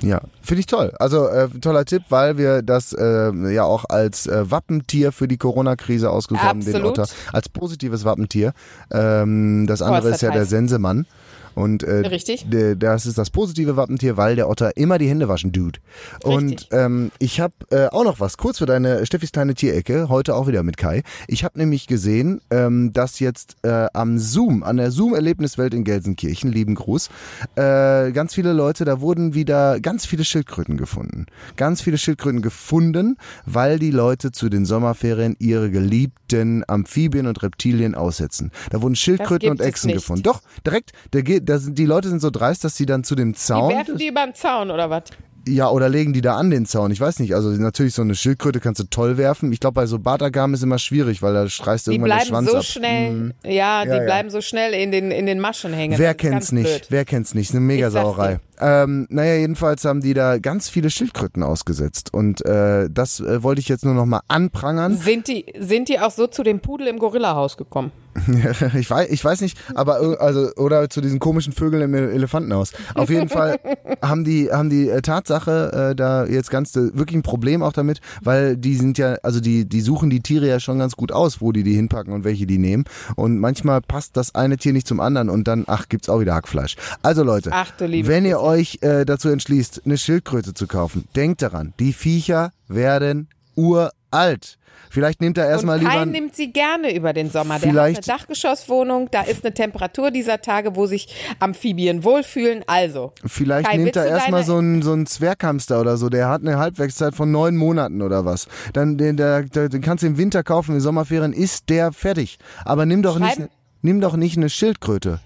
Ja, 0.01 0.21
finde 0.41 0.59
ich 0.59 0.65
toll. 0.67 0.93
Also 0.99 1.27
äh, 1.27 1.49
toller 1.61 1.85
Tipp, 1.85 2.03
weil 2.09 2.37
wir 2.37 2.61
das 2.61 2.93
äh, 2.93 3.31
ja 3.51 3.63
auch 3.63 3.85
als 3.85 4.27
äh, 4.27 4.49
Wappentier 4.51 5.11
für 5.11 5.27
die 5.27 5.37
Corona-Krise 5.37 6.11
ausgesucht 6.11 6.43
haben, 6.43 6.63
den. 6.63 6.83
Otter. 6.83 7.07
Als 7.31 7.49
positives 7.49 8.05
Wappentier. 8.05 8.53
Ähm, 8.91 9.65
das 9.67 9.81
andere 9.81 10.09
ist 10.09 10.21
ja 10.21 10.31
der. 10.31 10.45
Sensemann. 10.45 11.07
Und 11.55 11.83
äh, 11.83 12.07
Richtig. 12.07 12.45
das 12.77 13.05
ist 13.05 13.17
das 13.17 13.29
positive 13.29 13.77
Wappentier, 13.77 14.17
weil 14.17 14.35
der 14.35 14.49
Otter 14.49 14.75
immer 14.77 14.97
die 14.97 15.09
Hände 15.09 15.27
waschen 15.27 15.53
tut. 15.53 15.79
Und 16.23 16.67
ähm, 16.71 17.11
ich 17.19 17.39
habe 17.39 17.53
äh, 17.71 17.87
auch 17.87 18.03
noch 18.03 18.19
was, 18.19 18.37
kurz 18.37 18.59
für 18.59 18.65
deine 18.65 19.05
Steffis 19.05 19.31
kleine 19.31 19.55
Tierecke, 19.55 20.09
heute 20.09 20.35
auch 20.35 20.47
wieder 20.47 20.63
mit 20.63 20.77
Kai. 20.77 21.03
Ich 21.27 21.43
habe 21.43 21.57
nämlich 21.57 21.87
gesehen, 21.87 22.41
ähm, 22.49 22.91
dass 22.93 23.19
jetzt 23.19 23.55
äh, 23.63 23.87
am 23.93 24.19
Zoom, 24.19 24.63
an 24.63 24.77
der 24.77 24.91
Zoom-Erlebniswelt 24.91 25.73
in 25.73 25.83
Gelsenkirchen, 25.83 26.51
lieben 26.51 26.75
Gruß, 26.75 27.09
äh, 27.55 28.11
ganz 28.11 28.33
viele 28.33 28.53
Leute, 28.53 28.85
da 28.85 28.99
wurden 28.99 29.33
wieder 29.33 29.79
ganz 29.79 30.05
viele 30.05 30.25
Schildkröten 30.25 30.77
gefunden. 30.77 31.25
Ganz 31.55 31.81
viele 31.81 31.97
Schildkröten 31.97 32.41
gefunden, 32.41 33.17
weil 33.45 33.79
die 33.79 33.91
Leute 33.91 34.31
zu 34.31 34.49
den 34.49 34.65
Sommerferien 34.65 35.35
ihre 35.39 35.71
geliebten 35.71 36.63
Amphibien 36.67 37.27
und 37.27 37.41
Reptilien 37.43 37.95
aussetzen. 37.95 38.51
Da 38.71 38.81
wurden 38.81 38.95
Schildkröten 38.95 39.49
und 39.49 39.61
Echsen 39.61 39.91
gefunden. 39.91 40.23
Doch, 40.23 40.41
direkt, 40.65 40.91
der 41.13 41.23
geht, 41.23 41.44
da 41.45 41.57
sind, 41.59 41.77
die 41.77 41.85
Leute 41.85 42.09
sind 42.09 42.21
so 42.21 42.29
dreist, 42.31 42.63
dass 42.63 42.75
sie 42.75 42.85
dann 42.85 43.03
zu 43.03 43.15
dem 43.15 43.33
Die 43.33 43.37
Zaun. 43.39 43.71
werfen 43.73 43.97
die 43.97 44.07
über 44.07 44.25
den 44.25 44.35
Zaun 44.35 44.71
oder 44.71 44.89
was? 44.89 45.03
Ja, 45.47 45.69
oder 45.69 45.89
legen 45.89 46.11
die 46.11 46.21
da 46.21 46.37
an 46.37 46.49
den 46.49 46.65
Zaun? 46.65 46.89
Ich 46.89 46.99
weiß 46.99 47.19
nicht. 47.19 47.35
Also 47.35 47.49
natürlich 47.51 47.93
so 47.93 48.01
eine 48.01 48.15
Schildkröte 48.15 48.59
kannst 48.59 48.79
du 48.81 48.85
toll 48.85 49.17
werfen. 49.17 49.51
Ich 49.53 49.59
glaube, 49.59 49.75
bei 49.75 49.85
so 49.85 49.99
Bartagamen 49.99 50.55
ist 50.55 50.63
immer 50.63 50.79
schwierig, 50.79 51.21
weil 51.21 51.35
da 51.35 51.47
streißt 51.47 51.85
Die 51.85 51.91
irgendwann 51.91 52.17
der 52.17 52.25
Schwanz 52.25 52.49
so 52.49 52.57
ab. 52.57 52.63
schnell, 52.63 53.11
Mhm. 53.11 53.33
ja, 53.43 53.83
die 53.83 53.89
Ja, 53.89 53.95
ja. 53.97 54.03
bleiben 54.05 54.31
so 54.31 54.41
schnell 54.41 54.73
in 54.73 54.91
den, 54.91 55.11
in 55.11 55.27
den 55.27 55.39
Maschen 55.39 55.71
hängen. 55.71 55.99
Wer 55.99 56.15
kennt's 56.15 56.51
nicht? 56.51 56.65
blöd. 56.65 56.87
Wer 56.89 57.05
kennt's 57.05 57.35
nicht? 57.35 57.49
Ist 57.49 57.55
eine 57.55 57.63
Megasauerei. 57.63 58.39
Ähm, 58.59 59.05
naja, 59.11 59.35
jedenfalls 59.35 59.85
haben 59.85 60.01
die 60.01 60.15
da 60.15 60.39
ganz 60.39 60.67
viele 60.67 60.89
Schildkröten 60.89 61.43
ausgesetzt. 61.43 62.11
Und 62.11 62.43
äh, 62.43 62.89
das 62.89 63.19
äh, 63.19 63.43
wollte 63.43 63.61
ich 63.61 63.67
jetzt 63.67 63.85
nur 63.85 63.93
noch 63.93 64.07
mal 64.07 64.21
anprangern. 64.27 64.97
Sind 64.97 65.27
die, 65.27 65.45
sind 65.59 65.89
die 65.89 65.99
auch 65.99 66.09
so 66.11 66.25
zu 66.25 66.41
dem 66.41 66.59
Pudel 66.59 66.87
im 66.87 66.97
Gorillahaus 66.97 67.55
gekommen? 67.55 67.91
ich, 68.75 68.89
weiß, 68.89 69.09
ich 69.09 69.23
weiß 69.23 69.41
nicht, 69.41 69.57
aber 69.75 70.21
also 70.21 70.51
oder 70.55 70.89
zu 70.89 71.01
diesen 71.01 71.19
komischen 71.19 71.53
Vögeln 71.53 71.81
im 71.81 71.93
Elefantenhaus. 71.93 72.71
Auf 72.93 73.09
jeden 73.09 73.29
Fall 73.29 73.59
haben 74.01 74.23
die 74.23 74.49
haben 74.51 74.69
die 74.69 74.89
äh, 74.89 75.01
Tatsache 75.01 75.91
äh, 75.91 75.95
da 75.95 76.25
jetzt 76.25 76.49
ganz 76.49 76.75
äh, 76.75 76.95
wirklich 76.97 77.17
ein 77.17 77.23
Problem 77.23 77.61
auch 77.61 77.73
damit, 77.73 77.99
weil 78.21 78.55
die 78.57 78.75
sind 78.75 78.97
ja 78.97 79.15
also 79.23 79.39
die 79.39 79.67
die 79.67 79.81
suchen 79.81 80.09
die 80.09 80.21
Tiere 80.21 80.47
ja 80.47 80.59
schon 80.59 80.79
ganz 80.79 80.95
gut 80.95 81.11
aus, 81.11 81.41
wo 81.41 81.51
die 81.51 81.63
die 81.63 81.73
hinpacken 81.73 82.13
und 82.13 82.23
welche 82.23 82.45
die 82.45 82.57
nehmen 82.57 82.85
und 83.15 83.39
manchmal 83.39 83.81
passt 83.81 84.15
das 84.15 84.33
eine 84.33 84.57
Tier 84.57 84.73
nicht 84.73 84.87
zum 84.87 84.99
anderen 84.99 85.29
und 85.29 85.47
dann 85.47 85.65
ach 85.67 85.89
gibt's 85.89 86.09
auch 86.09 86.19
wieder 86.19 86.35
Hackfleisch. 86.35 86.75
Also 87.01 87.23
Leute, 87.23 87.49
Ach 87.53 87.73
wenn 87.79 88.25
ihr 88.25 88.39
euch 88.39 88.79
äh, 88.81 89.05
dazu 89.05 89.29
entschließt, 89.29 89.81
eine 89.85 89.97
Schildkröte 89.97 90.53
zu 90.53 90.67
kaufen, 90.67 91.05
denkt 91.15 91.41
daran, 91.41 91.73
die 91.79 91.93
Viecher 91.93 92.51
werden 92.67 93.27
uralt. 93.55 94.57
Vielleicht 94.95 95.19
nehmt 95.19 95.37
ihr 95.37 95.45
erstmal 95.45 95.77
lieber 95.77 95.91
Kai 95.91 95.99
ein- 96.03 96.11
nimmt 96.11 96.37
sie 96.37 96.53
gerne 96.53 96.95
über 96.95 97.11
den 97.11 97.29
Sommer. 97.29 97.59
Der 97.59 97.69
Vielleicht- 97.69 97.97
hat 97.97 98.09
eine 98.09 98.17
Dachgeschosswohnung, 98.17 99.09
da 99.11 99.23
ist 99.23 99.43
eine 99.43 99.53
Temperatur 99.53 100.09
dieser 100.09 100.39
Tage, 100.41 100.77
wo 100.77 100.85
sich 100.85 101.13
Amphibien 101.39 102.05
wohlfühlen. 102.05 102.63
Also, 102.65 103.11
Vielleicht 103.25 103.67
Kai, 103.69 103.75
nimmt 103.75 103.95
er 103.97 104.05
erstmal 104.05 104.45
so 104.45 104.55
einen 104.55 104.81
so 104.83 104.93
einen 104.93 105.05
Zwerghamster 105.05 105.81
oder 105.81 105.97
so, 105.97 106.07
der 106.07 106.29
hat 106.29 106.43
eine 106.43 106.57
Halbwertszeit 106.59 107.13
von 107.13 107.29
neun 107.29 107.57
Monaten 107.57 108.01
oder 108.01 108.23
was. 108.23 108.47
Dann 108.71 108.97
den, 108.97 109.17
der, 109.17 109.43
den 109.43 109.81
kannst 109.81 110.03
du 110.03 110.07
im 110.07 110.17
Winter 110.17 110.43
kaufen, 110.43 110.75
in 110.75 110.79
Sommerferien 110.81 111.33
ist 111.33 111.67
der 111.69 111.91
fertig. 111.91 112.37
Aber 112.63 112.85
nimm 112.85 113.01
doch 113.01 113.19
nicht 113.19 113.33
Schreiben- 113.35 113.49
nimm 113.81 113.99
doch 113.99 114.15
nicht 114.15 114.37
eine 114.37 114.49
Schildkröte. 114.49 115.19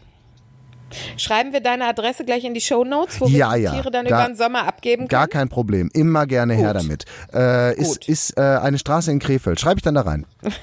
Schreiben 1.18 1.54
wir 1.54 1.62
deine 1.62 1.86
Adresse 1.86 2.26
gleich 2.26 2.44
in 2.44 2.54
die 2.54 2.62
Shownotes, 2.62 3.20
wo 3.22 3.28
wir 3.28 3.38
Ja, 3.38 3.56
die 3.56 3.62
ja. 3.64 3.72
Tiere 3.74 3.92
dann 3.92 4.06
Da- 4.06 4.18
über 4.22 4.28
den 4.28 4.36
Sommer 4.38 4.68
abgeben 4.68 5.08
Gar 5.08 5.28
können? 5.28 5.32
kein 5.42 5.50
Problem. 5.50 5.90
Immer 5.94 6.26
gerne 6.28 6.54
her 6.54 6.74
Gut. 6.74 6.84
damit. 6.84 7.06
Äh, 7.34 7.76
ist 7.80 8.08
ist 8.08 8.38
äh, 8.38 8.42
eine 8.42 8.78
Straße 8.78 9.12
in 9.12 9.20
Krefeld. 9.20 9.60
Schreibe 9.60 9.78
ich 9.80 9.84
dann 9.84 9.96
da 9.96 10.02
rein. 10.02 10.26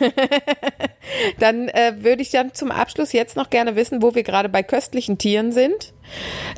Dann 1.38 1.68
äh, 1.68 1.94
würde 2.00 2.20
ich 2.22 2.30
dann 2.30 2.52
zum 2.52 2.70
Abschluss 2.72 3.12
jetzt 3.12 3.36
noch 3.36 3.48
gerne 3.50 3.76
wissen, 3.76 4.02
wo 4.02 4.14
wir 4.14 4.22
gerade 4.24 4.48
bei 4.48 4.62
köstlichen 4.62 5.18
Tieren 5.18 5.52
sind. 5.52 5.92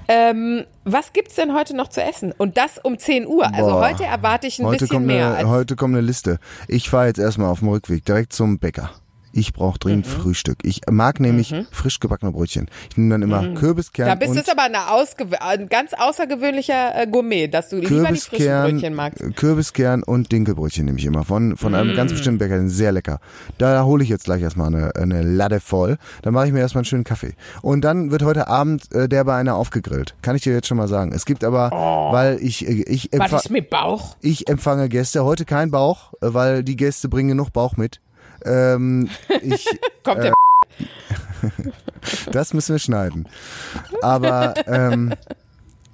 Ähm, 0.09 0.65
was 0.85 1.13
gibt's 1.13 1.35
denn 1.35 1.55
heute 1.55 1.77
noch 1.77 1.89
zu 1.89 2.03
essen? 2.03 2.33
Und 2.37 2.57
das 2.57 2.79
um 2.83 2.99
10 2.99 3.27
Uhr. 3.27 3.47
Also 3.47 3.71
Boah. 3.71 3.89
heute 3.91 4.05
erwarte 4.05 4.47
ich 4.47 4.59
ein 4.59 4.67
Heute 4.67 4.87
bisschen 4.87 5.05
mehr. 5.07 5.35
eine, 5.35 5.49
heute 5.49 5.77
kommt 5.77 5.95
eine 5.95 6.07
Liste. 6.07 6.39
Ich 6.67 6.89
fahre 6.89 7.07
jetzt 7.09 7.19
erstmal 7.19 7.51
auf 7.51 7.59
dem 7.61 7.69
Rückweg 7.69 8.05
direkt 8.05 8.33
zum 8.33 8.59
Bäcker. 8.59 8.91
Ich 9.33 9.53
brauche 9.53 9.79
dringend 9.79 10.07
Mhm. 10.07 10.11
Frühstück. 10.11 10.59
Ich 10.63 10.81
mag 10.91 11.21
nämlich 11.21 11.55
frisch 11.71 12.01
gebackene 12.01 12.33
Brötchen. 12.33 12.69
Ich 12.91 12.97
nehme 12.97 13.11
dann 13.15 13.23
immer 13.23 13.55
Kürbiskern 13.55 14.07
Mhm. 14.07 14.11
da 14.11 14.15
bist 14.15 14.49
du 14.49 14.51
aber 14.53 14.63
eine 14.63 14.79
ein 15.41 15.69
ganz 15.69 15.93
außergewöhnlicher 15.95 17.03
äh, 17.03 17.07
Gourmet, 17.07 17.49
dass 17.49 17.69
du 17.69 17.77
lieber 17.77 18.09
die 18.11 18.17
frischen 18.21 18.47
Brötchen 18.63 18.95
magst. 18.95 19.23
Kürbiskern 19.37 20.03
und 20.03 20.33
Dinkelbrötchen 20.33 20.85
nehme 20.85 20.99
ich 20.99 21.05
immer 21.05 21.25
von, 21.25 21.57
von 21.57 21.75
einem 21.75 21.95
ganz 21.95 22.13
bestimmten 22.13 22.39
Bäcker, 22.39 22.69
sehr 22.69 22.93
lecker. 22.93 23.21
Da 23.59 23.85
hole 23.85 24.03
ich 24.03 24.09
jetzt 24.11 24.25
gleich 24.25 24.43
erstmal 24.43 24.69
eine, 24.75 24.95
eine 24.97 25.23
Latte 25.23 25.61
voll. 25.61 25.99
Dann 26.23 26.35
mache 26.35 26.47
ich 26.47 26.53
mir 26.53 26.61
erstmal 26.61 26.81
einen 26.81 26.87
schönen 26.87 27.05
Kaffee. 27.05 27.35
Und 27.63 27.83
dann 27.83 28.11
wird 28.11 28.23
heute 28.23 28.49
Abend 28.49 28.93
äh, 28.93 29.09
der 29.09 29.25
bei 29.25 29.37
einer 29.37 29.55
aufgegrillt. 29.57 30.15
Kann 30.23 30.37
ich 30.37 30.43
dir 30.43 30.53
jetzt 30.53 30.67
schon 30.67 30.77
mal 30.77 30.89
sagen. 30.89 31.13
Es 31.13 31.25
gibt 31.25 31.45
aber, 31.45 31.71
weil 32.13 32.39
ich, 32.43 32.67
äh, 32.67 32.73
ich, 32.83 33.09
Was 33.13 33.21
empfa 33.21 33.37
ist 33.39 33.51
mit 33.51 33.71
Bauch? 33.71 34.17
ich 34.21 34.49
empfange 34.49 34.89
Gäste. 34.89 35.25
Heute 35.25 35.45
kein 35.45 35.71
Bauch, 35.71 36.13
äh, 36.21 36.33
weil 36.35 36.65
die 36.65 36.77
Gäste 36.77 37.09
bringen 37.09 37.29
genug 37.31 37.53
Bauch 37.53 37.77
mit. 37.77 38.01
Ähm, 38.45 39.09
ich, 39.43 39.67
Kommt 40.05 40.23
der 40.23 40.35
das 42.33 42.55
müssen 42.55 42.75
wir 42.75 42.79
schneiden. 42.79 43.29
Aber 44.03 44.55
ähm, 44.67 45.15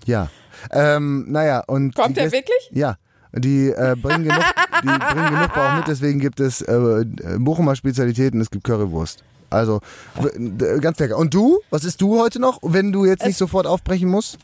ja. 0.06 0.28
Ähm, 0.70 1.26
naja, 1.28 1.62
und 1.66 1.94
Kommt 1.94 2.16
der 2.16 2.24
Gäste- 2.24 2.36
wirklich? 2.38 2.70
Ja. 2.72 2.96
Die 3.36 3.68
äh, 3.70 3.96
bringen 4.00 4.24
genug, 4.24 4.44
die 4.82 4.86
bringen 4.86 5.30
genug 5.34 5.52
Bauch 5.54 5.74
mit, 5.76 5.88
deswegen 5.88 6.20
gibt 6.20 6.38
es 6.38 6.60
äh, 6.62 7.04
Bochumer 7.38 7.74
Spezialitäten, 7.74 8.40
es 8.40 8.48
gibt 8.48 8.62
Currywurst. 8.64 9.24
Also 9.50 9.80
ganz 10.80 10.98
lecker. 11.00 11.18
Und 11.18 11.34
du? 11.34 11.58
Was 11.70 11.82
isst 11.84 12.00
du 12.00 12.20
heute 12.20 12.38
noch, 12.40 12.60
wenn 12.62 12.92
du 12.92 13.04
jetzt 13.04 13.26
nicht 13.26 13.36
sofort 13.36 13.66
aufbrechen 13.66 14.08
musst? 14.08 14.38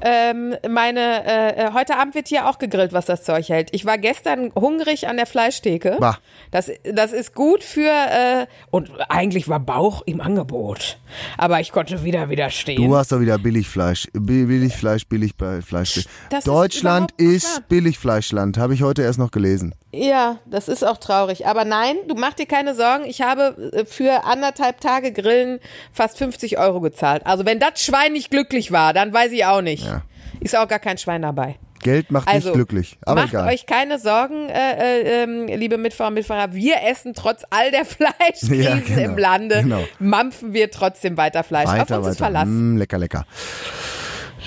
Ähm, 0.00 0.54
meine, 0.68 1.24
äh, 1.24 1.70
heute 1.72 1.96
Abend 1.96 2.14
wird 2.14 2.28
hier 2.28 2.48
auch 2.48 2.58
gegrillt, 2.58 2.92
was 2.92 3.06
das 3.06 3.22
Zeug 3.24 3.48
hält. 3.48 3.68
Ich 3.72 3.84
war 3.84 3.98
gestern 3.98 4.52
hungrig 4.54 5.08
an 5.08 5.16
der 5.16 5.26
Fleischtheke. 5.26 5.96
Bah. 5.98 6.18
Das, 6.50 6.70
das 6.84 7.12
ist 7.12 7.34
gut 7.34 7.62
für, 7.64 7.88
äh, 7.90 8.46
und 8.70 8.90
eigentlich 9.08 9.48
war 9.48 9.60
Bauch 9.60 10.02
im 10.06 10.20
Angebot. 10.20 10.98
Aber 11.36 11.60
ich 11.60 11.72
konnte 11.72 12.04
wieder 12.04 12.28
widerstehen. 12.28 12.82
Du 12.86 12.96
hast 12.96 13.12
doch 13.12 13.20
wieder 13.20 13.38
Billigfleisch. 13.38 14.08
Bi- 14.12 14.44
Billigfleisch, 14.44 15.06
Billigfleisch. 15.06 16.06
Das 16.30 16.40
ist 16.40 16.46
Deutschland 16.46 17.12
ist 17.16 17.56
wahr. 17.56 17.64
Billigfleischland, 17.68 18.58
habe 18.58 18.74
ich 18.74 18.82
heute 18.82 19.02
erst 19.02 19.18
noch 19.18 19.30
gelesen. 19.30 19.74
Ja, 19.90 20.38
das 20.44 20.68
ist 20.68 20.84
auch 20.86 20.98
traurig. 20.98 21.46
Aber 21.46 21.64
nein, 21.64 21.96
du 22.08 22.14
mach 22.14 22.34
dir 22.34 22.44
keine 22.44 22.74
Sorgen. 22.74 23.04
Ich 23.06 23.22
habe 23.22 23.70
äh, 23.72 23.84
für 23.86 24.24
anderthalb 24.24 24.80
Tage 24.82 25.12
Grillen 25.12 25.60
fast 25.92 26.18
50 26.18 26.58
Euro 26.58 26.80
gezahlt. 26.80 27.24
Also 27.24 27.46
wenn 27.46 27.58
das 27.58 27.82
Schwein 27.82 28.12
nicht 28.12 28.30
glücklich 28.30 28.70
war, 28.70 28.92
dann 28.92 29.14
weiß 29.14 29.32
ich 29.32 29.37
auch 29.44 29.60
nicht. 29.60 29.84
Ja. 29.84 30.02
Ist 30.40 30.56
auch 30.56 30.68
gar 30.68 30.78
kein 30.78 30.98
Schwein 30.98 31.22
dabei. 31.22 31.56
Geld 31.80 32.10
macht 32.10 32.26
Also, 32.28 32.48
nicht 32.48 32.54
glücklich, 32.56 32.98
aber 33.02 33.20
macht 33.22 33.34
egal. 33.34 33.48
euch 33.52 33.64
keine 33.64 34.00
Sorgen, 34.00 34.48
äh, 34.48 34.72
äh, 35.00 35.22
ähm, 35.22 35.46
liebe 35.46 35.78
Mitfahrer 35.78 36.08
und 36.08 36.14
Mitfahrer. 36.14 36.52
Wir 36.52 36.82
essen 36.90 37.14
trotz 37.14 37.44
all 37.50 37.70
der 37.70 37.84
Fleischkrisen 37.84 38.62
Ja, 38.62 38.76
genau, 38.80 39.00
im 39.12 39.18
Lande, 39.18 39.62
genau. 39.62 39.84
mampfen 40.00 40.52
wir 40.52 40.70
trotzdem 40.72 41.16
weiter 41.16 41.44
Fleisch. 41.44 41.68
Auf 41.68 41.78
weiter, 41.78 41.98
uns 41.98 42.08
ist. 42.08 42.18
Verlass. 42.18 42.46
Mm, 42.48 42.76
lecker, 42.78 42.98
lecker. 42.98 43.26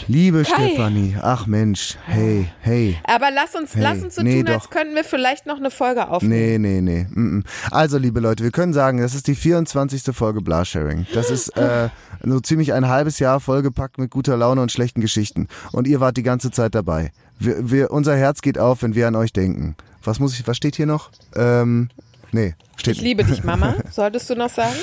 Liebe. 0.08 0.46
Stefanie, 0.46 1.16
ach 1.22 1.48
Mensch, 1.48 1.98
hey, 2.06 2.48
hey. 2.62 2.98
Aber 3.04 3.30
lass 3.32 3.56
uns, 3.56 3.76
Hey, 3.76 3.84
lass 3.84 4.04
uns 4.04 4.16
so 4.16 4.22
nee, 4.22 4.44
tun, 4.44 4.54
als 4.54 4.64
doch. 4.64 4.70
könnten 4.70 4.96
wir 4.96 5.04
vielleicht 5.04 5.46
noch 5.46 5.58
eine 5.58 5.72
Folge 5.72 6.08
aufnehmen. 6.08 6.62
Nee, 6.62 6.82
nee, 6.82 6.82
nee. 6.82 7.08
mm, 7.10 7.38
mm. 7.38 7.44
Also, 7.72 7.98
liebe 7.98 8.20
Leute, 8.20 8.44
wir 8.44 8.52
können 8.52 8.74
sagen, 8.74 9.00
das 9.00 9.16
ist 9.16 9.28
die 9.28 9.36
24. 9.36 10.16
Folge 10.16 10.42
Blasharing. 10.42 11.06
Das 11.14 11.30
ist 11.30 11.50
äh, 11.58 11.90
so 12.24 12.40
ziemlich 12.40 12.74
ein 12.74 12.88
halbes 12.88 13.20
Jahr 13.20 13.40
vollgepackt 13.40 13.98
mit 13.98 14.12
guter 14.12 14.38
Laune 14.38 14.62
und 14.62 14.72
schlechten 14.72 15.02
Geschichten. 15.02 15.48
Und 15.72 15.88
ihr 15.88 16.00
wart 16.00 16.18
die 16.18 16.24
ganze 16.24 16.52
Zeit 16.52 16.76
dabei. 16.76 17.12
Wir, 17.40 17.72
wir, 17.72 17.92
unser 17.92 18.16
Herz 18.16 18.42
geht 18.42 18.58
auf, 18.60 18.84
wenn 18.84 18.96
wir 18.96 19.08
an 19.08 19.16
euch 19.16 19.34
denken. 19.34 19.76
Was 20.04 20.20
muss 20.20 20.34
ich, 20.40 20.48
was 20.48 20.58
steht 20.58 20.76
hier 20.76 20.86
noch? 20.86 21.12
Ähm, 21.36 21.90
nee, 22.32 22.56
steht 22.76 22.98
Ich 22.98 23.02
liebe 23.02 23.24
dich, 23.24 23.44
Mama. 23.44 23.76
Solltest 23.92 24.30
du 24.30 24.36
noch 24.36 24.50
sagen? 24.50 24.76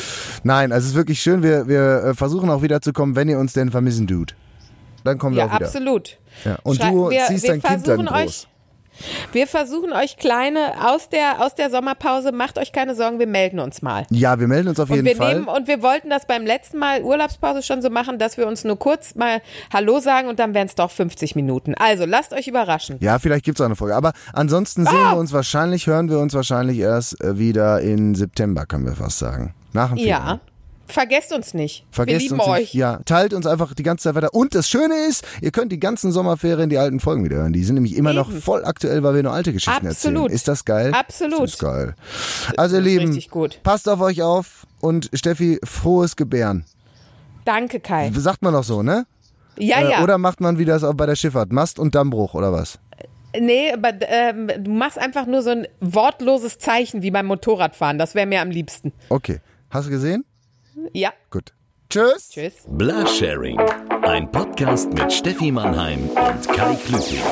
Nein, 0.42 0.72
also 0.72 0.84
es 0.84 0.90
ist 0.90 0.96
wirklich 0.96 1.20
schön. 1.20 1.42
Wir, 1.42 1.68
wir 1.68 2.04
äh, 2.04 2.14
versuchen 2.14 2.50
auch 2.50 2.62
wieder 2.62 2.80
zu 2.80 2.92
kommen, 2.92 3.16
wenn 3.16 3.28
ihr 3.28 3.38
uns 3.38 3.52
denn 3.52 3.70
vermissen, 3.70 4.06
Dude. 4.06 4.34
Dann 5.08 5.18
kommen 5.18 5.34
wir 5.36 5.44
Ja, 5.44 5.48
auch 5.50 5.54
wieder. 5.56 5.66
absolut. 5.66 6.18
Ja. 6.44 6.56
Und 6.62 6.76
Schrei- 6.76 6.90
du 6.90 7.10
wir- 7.10 7.24
ziehst 7.26 7.42
wir 7.44 7.50
dein 7.58 7.62
Kind 7.62 7.88
dann 7.88 8.06
groß. 8.06 8.46
Wir 9.30 9.46
versuchen 9.46 9.92
euch 9.92 10.16
kleine 10.16 10.72
aus 10.92 11.08
der, 11.08 11.40
aus 11.40 11.54
der 11.54 11.70
Sommerpause, 11.70 12.32
macht 12.32 12.58
euch 12.58 12.72
keine 12.72 12.96
Sorgen, 12.96 13.20
wir 13.20 13.28
melden 13.28 13.60
uns 13.60 13.80
mal. 13.80 14.04
Ja, 14.10 14.40
wir 14.40 14.48
melden 14.48 14.66
uns 14.70 14.80
auf 14.80 14.90
Und 14.90 14.96
jeden 14.96 15.06
wir 15.06 15.14
Fall. 15.14 15.34
nehmen, 15.34 15.46
und 15.46 15.68
wir 15.68 15.82
wollten 15.82 16.10
das 16.10 16.26
beim 16.26 16.44
letzten 16.44 16.78
Mal 16.78 17.02
Urlaubspause 17.04 17.62
schon 17.62 17.80
so 17.80 17.90
machen, 17.90 18.18
dass 18.18 18.36
wir 18.38 18.48
uns 18.48 18.64
nur 18.64 18.76
kurz 18.76 19.14
mal 19.14 19.40
Hallo 19.72 20.00
sagen 20.00 20.26
und 20.28 20.40
dann 20.40 20.52
wären 20.52 20.66
es 20.66 20.74
doch 20.74 20.90
50 20.90 21.36
Minuten. 21.36 21.76
Also 21.76 22.06
lasst 22.06 22.32
euch 22.32 22.48
überraschen. 22.48 22.96
Ja, 22.98 23.20
vielleicht 23.20 23.44
gibt's 23.44 23.60
auch 23.60 23.66
eine 23.66 23.76
Folge. 23.76 23.94
Aber 23.94 24.14
ansonsten 24.32 24.84
sehen 24.84 24.98
Ah! 25.00 25.12
wir 25.12 25.18
uns 25.18 25.32
wahrscheinlich, 25.32 25.86
hören 25.86 26.10
wir 26.10 26.18
uns 26.18 26.34
wahrscheinlich 26.34 26.78
erst 26.78 27.20
äh, 27.22 27.38
wieder 27.38 27.80
in 27.80 28.16
September, 28.16 28.66
können 28.66 28.84
wir 28.86 28.96
fast 28.96 29.20
sagen. 29.20 29.54
Nach 29.72 29.90
dem 29.90 29.98
Ferien. 29.98 30.10
Ja. 30.10 30.40
Vergesst 30.88 31.32
uns 31.32 31.54
nicht. 31.54 31.84
Vergesst 31.90 32.20
wir 32.22 32.28
lieben 32.30 32.40
uns 32.40 32.48
euch. 32.48 32.60
nicht. 32.60 32.74
Ja, 32.74 33.00
teilt 33.04 33.34
uns 33.34 33.46
einfach 33.46 33.74
die 33.74 33.82
ganze 33.82 34.04
Zeit 34.04 34.14
weiter. 34.14 34.32
Und 34.34 34.54
das 34.54 34.68
Schöne 34.68 34.94
ist, 35.08 35.24
ihr 35.40 35.50
könnt 35.50 35.70
die 35.70 35.78
ganzen 35.80 36.12
Sommerferien 36.12 36.70
die 36.70 36.78
alten 36.78 36.98
Folgen 37.00 37.24
wieder 37.24 37.36
hören. 37.36 37.52
Die 37.52 37.62
sind 37.64 37.74
nämlich 37.74 37.96
immer 37.96 38.12
noch 38.12 38.30
Eben. 38.30 38.40
voll 38.40 38.64
aktuell, 38.64 39.02
weil 39.02 39.14
wir 39.14 39.22
nur 39.22 39.32
alte 39.32 39.52
Geschichten 39.52 39.86
Absolut. 39.86 40.22
erzählen. 40.24 40.34
Ist 40.34 40.48
das 40.48 40.64
geil? 40.64 40.92
Absolut. 40.94 41.42
Das 41.42 41.50
ist 41.52 41.58
geil. 41.58 41.94
Also 42.56 42.76
ihr 42.76 42.82
Lieben, 42.82 43.22
passt 43.62 43.88
auf 43.88 44.00
euch 44.00 44.22
auf 44.22 44.66
und 44.80 45.10
Steffi, 45.12 45.58
frohes 45.64 46.16
Gebären. 46.16 46.64
Danke, 47.44 47.80
Kai. 47.80 48.10
Sagt 48.14 48.42
man 48.42 48.52
doch 48.54 48.64
so, 48.64 48.82
ne? 48.82 49.06
Ja, 49.58 49.80
Äh, 49.80 49.90
ja. 49.90 50.02
Oder 50.02 50.18
macht 50.18 50.40
man 50.40 50.58
wie 50.58 50.64
das 50.64 50.84
auch 50.84 50.94
bei 50.94 51.06
der 51.06 51.16
Schifffahrt? 51.16 51.52
Mast 51.52 51.78
und 51.78 51.94
Dammbruch 51.94 52.34
oder 52.34 52.52
was? 52.52 52.78
nee, 53.38 53.70
aber 53.72 53.90
ähm, 54.08 54.50
du 54.58 54.70
machst 54.70 54.98
einfach 54.98 55.26
nur 55.26 55.42
so 55.42 55.50
ein 55.50 55.66
wortloses 55.80 56.58
Zeichen 56.58 57.02
wie 57.02 57.10
beim 57.10 57.26
Motorradfahren. 57.26 57.98
Das 57.98 58.14
wäre 58.14 58.26
mir 58.26 58.40
am 58.40 58.50
liebsten. 58.50 58.92
Okay. 59.10 59.40
Hast 59.70 59.86
du 59.86 59.90
gesehen? 59.90 60.24
Ja. 60.92 61.12
Gut. 61.30 61.52
Tschüss. 61.90 62.30
Tschüss. 62.30 62.54
Blasharing. 62.68 63.58
Ein 64.02 64.30
Podcast 64.30 64.92
mit 64.92 65.12
Steffi 65.12 65.50
Mannheim 65.50 66.08
und 66.10 66.48
Kai 66.48 66.74
Klüting. 66.86 67.22